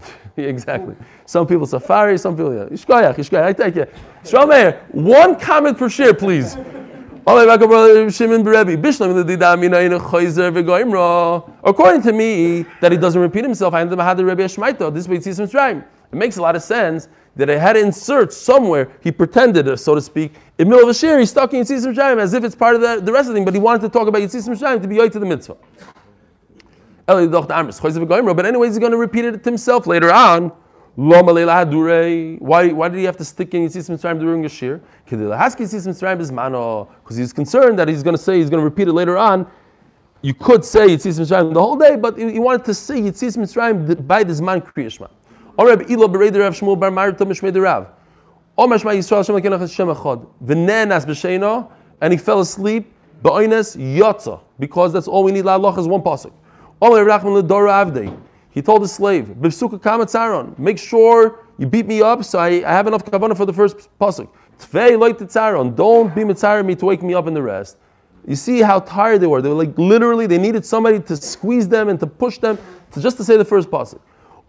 Exactly. 0.36 0.94
Some 1.26 1.48
people 1.48 1.66
safari, 1.66 2.16
some 2.16 2.36
people 2.36 2.54
yeah. 2.54 2.64
Ishkoyach, 2.66 3.16
ishkoyach. 3.16 3.42
I 3.42 3.52
take 3.52 3.76
it. 3.76 3.94
Shlomeir, 4.22 4.88
one 4.94 5.38
comment 5.38 5.76
per 5.76 5.88
share, 5.88 6.14
please. 6.14 6.56
According 11.62 12.02
to 12.02 12.12
me, 12.14 12.64
that 12.80 12.90
he 12.90 12.96
doesn't 12.96 13.20
repeat 13.20 13.44
himself, 13.44 13.74
I 13.74 13.80
had 13.80 13.90
the 13.90 14.24
Rebbe 14.24 14.44
Shmaita. 14.44 14.94
This 14.94 15.06
way, 15.06 15.16
it's 15.16 15.26
Mitzrayim. 15.26 15.84
It 16.10 16.16
makes 16.16 16.38
a 16.38 16.42
lot 16.42 16.56
of 16.56 16.62
sense 16.62 17.08
that 17.36 17.50
I 17.50 17.58
had 17.58 17.74
to 17.74 17.80
insert 17.80 18.32
somewhere. 18.32 18.90
He 19.02 19.12
pretended, 19.12 19.68
uh, 19.68 19.76
so 19.76 19.94
to 19.94 20.00
speak, 20.00 20.36
in 20.56 20.68
the 20.68 20.70
middle 20.70 20.88
of 20.88 20.88
a 20.88 20.94
shir, 20.94 21.18
he's 21.18 21.30
talking 21.34 21.60
in 21.60 21.66
Yitzis 21.66 21.86
Mitzrayim 21.86 22.18
as 22.18 22.32
if 22.32 22.44
it's 22.44 22.54
part 22.54 22.74
of 22.74 22.80
the, 22.80 23.00
the 23.02 23.12
rest 23.12 23.28
of 23.28 23.34
the 23.34 23.38
thing, 23.38 23.44
but 23.44 23.52
he 23.52 23.60
wanted 23.60 23.82
to 23.82 23.90
talk 23.90 24.08
about 24.08 24.22
Yitzis 24.22 24.48
Mitzrayim 24.48 24.80
to 24.80 24.88
be 24.88 24.96
yoy 24.96 25.10
to 25.12 25.18
the 25.18 25.26
mitzvah. 25.26 25.56
But 27.06 28.46
anyways, 28.46 28.70
he's 28.70 28.78
going 28.78 28.92
to 28.92 28.96
repeat 28.96 29.26
it 29.26 29.44
to 29.44 29.50
himself 29.50 29.86
later 29.86 30.10
on. 30.10 30.50
Why, 31.00 32.72
why 32.72 32.88
did 32.88 32.98
he 32.98 33.04
have 33.04 33.16
to 33.18 33.24
stick 33.24 33.54
in 33.54 33.62
Yitzis 33.64 33.88
Mitzrayim 33.88 34.18
during 34.18 34.44
a 34.44 34.48
shir? 34.48 34.80
Because 35.04 35.70
he's 37.16 37.32
concerned 37.32 37.78
that 37.78 37.86
he's 37.86 38.02
going 38.02 38.16
to 38.16 38.22
say, 38.22 38.38
he's 38.38 38.50
going 38.50 38.60
to 38.60 38.64
repeat 38.64 38.88
it 38.88 38.92
later 38.92 39.16
on. 39.16 39.46
You 40.22 40.34
could 40.34 40.64
say 40.64 40.88
Yitzis 40.88 41.20
Mitzrayim 41.20 41.54
the 41.54 41.60
whole 41.60 41.76
day, 41.76 41.94
but 41.94 42.18
he 42.18 42.40
wanted 42.40 42.64
to 42.64 42.74
say 42.74 43.00
Yitzis 43.00 43.36
Mitzrayim 43.36 44.08
by 44.08 44.24
the 44.24 44.32
Zman 44.32 44.60
Kriya 44.60 44.90
Shema. 44.90 45.06
Or 45.56 45.68
Reb 45.68 45.88
Ilo 45.88 46.08
bereder 46.08 46.40
Rav 46.40 46.54
Shmuel 46.54 46.80
bar 46.80 46.90
Marta 46.90 47.24
mishmei 47.24 47.52
de 47.52 47.60
Rav. 47.60 47.86
Omer 48.56 48.78
Shema 48.80 48.90
Yisrael 48.90 49.24
Shem 49.24 49.36
Elokeinu 49.36 49.56
Hashem 49.60 49.86
Echad. 49.86 50.26
V'nenas 50.44 51.70
and 52.00 52.12
he 52.12 52.18
fell 52.18 52.40
asleep. 52.40 52.92
Because 53.22 54.92
that's 54.92 55.06
all 55.06 55.22
we 55.22 55.30
need. 55.30 55.44
La 55.44 55.56
is 55.78 55.86
one 55.86 56.02
pasuk. 56.02 56.32
He 58.50 58.62
told 58.62 58.82
his 58.82 58.92
slave, 58.92 59.36
make 60.58 60.78
sure 60.78 61.44
you 61.58 61.66
beat 61.66 61.86
me 61.86 62.02
up 62.02 62.24
so 62.24 62.38
I, 62.38 62.48
I 62.48 62.72
have 62.72 62.86
enough 62.86 63.04
kavanah 63.04 63.36
for 63.36 63.46
the 63.46 63.52
first 63.52 63.88
pasuk. 63.98 64.28
Tvei 64.58 64.98
loy 64.98 65.12
tetzaron, 65.12 65.76
don't 65.76 66.14
be 66.14 66.22
mitzara 66.22 66.64
me 66.64 66.74
to 66.76 66.86
wake 66.86 67.02
me 67.02 67.14
up 67.14 67.26
in 67.26 67.34
the 67.34 67.42
rest. 67.42 67.76
You 68.26 68.36
see 68.36 68.60
how 68.60 68.80
tired 68.80 69.20
they 69.20 69.26
were. 69.26 69.40
They 69.40 69.48
were 69.48 69.54
like 69.54 69.76
literally, 69.78 70.26
they 70.26 70.38
needed 70.38 70.64
somebody 70.66 71.00
to 71.00 71.16
squeeze 71.16 71.68
them 71.68 71.88
and 71.88 71.98
to 72.00 72.06
push 72.06 72.38
them 72.38 72.58
to 72.92 73.00
just 73.00 73.16
to 73.18 73.24
say 73.24 73.36
the 73.36 73.44
first 73.44 73.70
pasuk. 73.70 74.00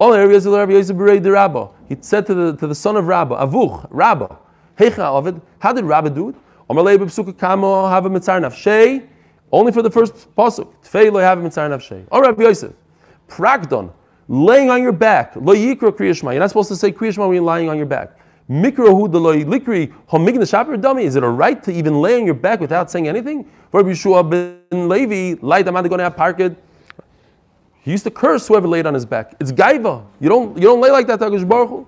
He 0.02 1.98
said 2.00 2.26
to 2.26 2.34
the, 2.34 2.56
to 2.56 2.68
the 2.68 2.76
son 2.76 2.96
of 2.96 3.06
Rabba, 3.08 3.36
Avuch, 3.36 3.86
Rabba, 3.90 4.38
Heicha 4.78 5.12
Ovid, 5.12 5.42
how 5.60 5.74
did 5.74 5.84
Rabba 5.84 6.10
do 6.10 6.30
it? 6.30 6.36
Only 6.70 6.98
for 9.74 9.82
the 9.82 9.92
first 9.92 10.36
pasuk. 10.36 10.74
Tfei 10.84 11.12
lo 11.12 11.20
have 11.20 11.40
a 11.40 11.42
mitzar 11.42 11.70
nafshei. 11.70 12.06
Or 12.12 12.22
Rabbi 12.22 12.44
Yosef, 12.44 12.72
Prakdon, 13.30 13.92
laying 14.28 14.70
on 14.70 14.82
your 14.82 14.92
back. 14.92 15.36
Lo 15.36 15.54
yikro 15.54 15.92
kriyashma. 15.92 16.32
You're 16.32 16.40
not 16.40 16.50
supposed 16.50 16.70
to 16.70 16.76
say 16.76 16.92
kriyashma 16.92 17.28
when 17.28 17.36
you're 17.36 17.44
lying 17.44 17.70
on 17.70 17.78
your 17.78 17.86
back. 17.86 18.18
Mikrohu 18.50 19.12
de 19.12 19.18
lo 19.18 19.36
likri 19.36 19.94
homigna 20.10 20.50
shaper 20.50 20.76
dummy. 20.76 21.04
Is 21.04 21.16
it 21.16 21.24
a 21.24 21.30
right 21.30 21.62
to 21.64 21.72
even 21.72 22.02
lay 22.02 22.20
on 22.20 22.26
your 22.26 22.34
back 22.36 22.60
without 22.60 22.90
saying 22.90 23.08
anything? 23.08 23.50
Rabbi 23.72 23.90
Yehoshua 23.90 24.28
ben 24.28 24.90
Levi, 24.90 25.40
light 25.42 25.68
amad 25.68 25.88
going 25.88 26.00
to 26.00 26.06
have 26.06 26.18
parked. 26.18 26.56
He 27.82 27.92
used 27.92 28.04
to 28.06 28.12
curse 28.12 28.48
whoever 28.48 28.68
laid 28.68 28.88
on 28.88 28.94
his 28.96 29.06
back. 29.06 29.36
It's 29.40 29.52
gaiva. 29.52 30.04
You 30.20 30.30
don't 30.30 30.58
you 30.58 30.64
don't 30.64 30.82
lay 30.82 30.90
like 30.90 31.06
that, 31.08 31.20
Tagush 31.20 31.48
Baruch 31.48 31.70
Hu. 31.70 31.88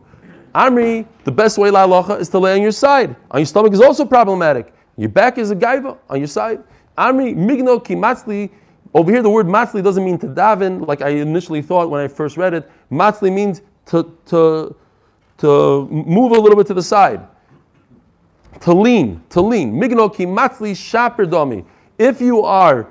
Amri, 0.53 1.07
the 1.23 1.31
best 1.31 1.57
way 1.57 1.71
la 1.71 1.87
halacha 1.87 2.19
is 2.19 2.29
to 2.29 2.37
lay 2.37 2.53
on 2.53 2.61
your 2.61 2.71
side. 2.71 3.15
On 3.31 3.39
your 3.39 3.45
stomach 3.45 3.73
is 3.73 3.81
also 3.81 4.05
problematic. 4.05 4.73
Your 4.97 5.09
back 5.09 5.37
is 5.37 5.49
a 5.49 5.55
gaiva 5.55 5.97
on 6.09 6.17
your 6.19 6.27
side. 6.27 6.63
Amri 6.97 7.35
migno 7.35 7.83
ki 7.83 7.95
matzli. 7.95 8.51
Over 8.93 9.11
here, 9.11 9.21
the 9.21 9.29
word 9.29 9.45
matzli 9.45 9.81
doesn't 9.81 10.03
mean 10.03 10.17
to 10.19 10.27
daven, 10.27 10.85
like 10.85 11.01
I 11.01 11.09
initially 11.09 11.61
thought 11.61 11.89
when 11.89 12.01
I 12.01 12.07
first 12.07 12.35
read 12.35 12.53
it. 12.53 12.69
Matzli 12.91 13.31
means 13.31 13.61
to, 13.87 14.17
to, 14.25 14.75
to 15.37 15.87
move 15.87 16.33
a 16.33 16.39
little 16.39 16.57
bit 16.57 16.67
to 16.67 16.73
the 16.73 16.83
side. 16.83 17.25
To 18.61 18.73
lean, 18.73 19.23
to 19.29 19.41
lean. 19.41 19.73
Migno 19.73 20.13
ki 20.13 20.25
matzli 20.25 20.75
shaper 20.75 21.25
domi. 21.25 21.63
If 21.97 22.19
you 22.19 22.41
are 22.41 22.87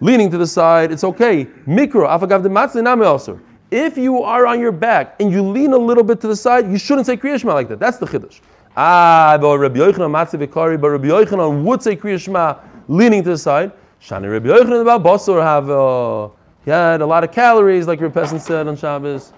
leaning 0.00 0.30
to 0.30 0.38
the 0.38 0.46
side, 0.46 0.90
it's 0.90 1.04
okay. 1.04 1.44
Mikro, 1.66 2.08
afagav 2.08 2.42
de 2.42 2.48
matzli 2.48 2.82
name 2.82 3.02
also. 3.02 3.40
If 3.70 3.96
you 3.96 4.22
are 4.22 4.46
on 4.46 4.58
your 4.58 4.72
back 4.72 5.20
and 5.20 5.30
you 5.30 5.42
lean 5.42 5.72
a 5.72 5.78
little 5.78 6.02
bit 6.02 6.20
to 6.22 6.26
the 6.26 6.36
side, 6.36 6.70
you 6.70 6.78
shouldn't 6.78 7.06
say 7.06 7.16
Kriya 7.16 7.38
Shema 7.38 7.54
like 7.54 7.68
that. 7.68 7.78
That's 7.78 7.98
the 7.98 8.06
chiddush. 8.06 8.40
Ah, 8.76 9.38
but 9.40 9.58
Rabbi 9.58 9.78
Yochanan 9.78 10.10
matzli 10.10 10.44
vikari, 10.46 10.80
but 10.80 10.90
Rabbi 10.90 11.08
Yochanan 11.08 11.62
would 11.62 11.82
say 11.82 11.94
Kriya 11.94 12.18
Shema 12.20 12.56
leaning 12.88 13.22
to 13.22 13.30
the 13.30 13.38
side. 13.38 13.72
Shani 14.02 14.30
Rabbi 14.30 14.48
Yochanan 14.48 14.82
about 14.82 15.02
Basur 15.02 15.42
have 15.42 15.68
uh, 15.68 16.28
he 16.64 16.70
had 16.70 17.00
a 17.00 17.06
lot 17.06 17.24
of 17.24 17.32
calories, 17.32 17.86
like 17.86 18.00
your 18.00 18.10
peasant 18.10 18.42
said 18.42 18.68
on 18.68 18.76
Shabbos, 18.76 19.32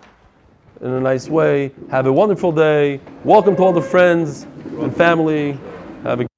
in 0.80 0.88
a 0.88 1.00
nice 1.00 1.28
way. 1.28 1.72
Have 1.90 2.06
a 2.06 2.12
wonderful 2.12 2.52
day. 2.52 3.00
Welcome 3.24 3.56
to 3.56 3.62
all 3.62 3.72
the 3.72 3.80
friends 3.80 4.42
and 4.42 4.94
family. 4.94 5.58
Have 6.02 6.20
a 6.20 6.29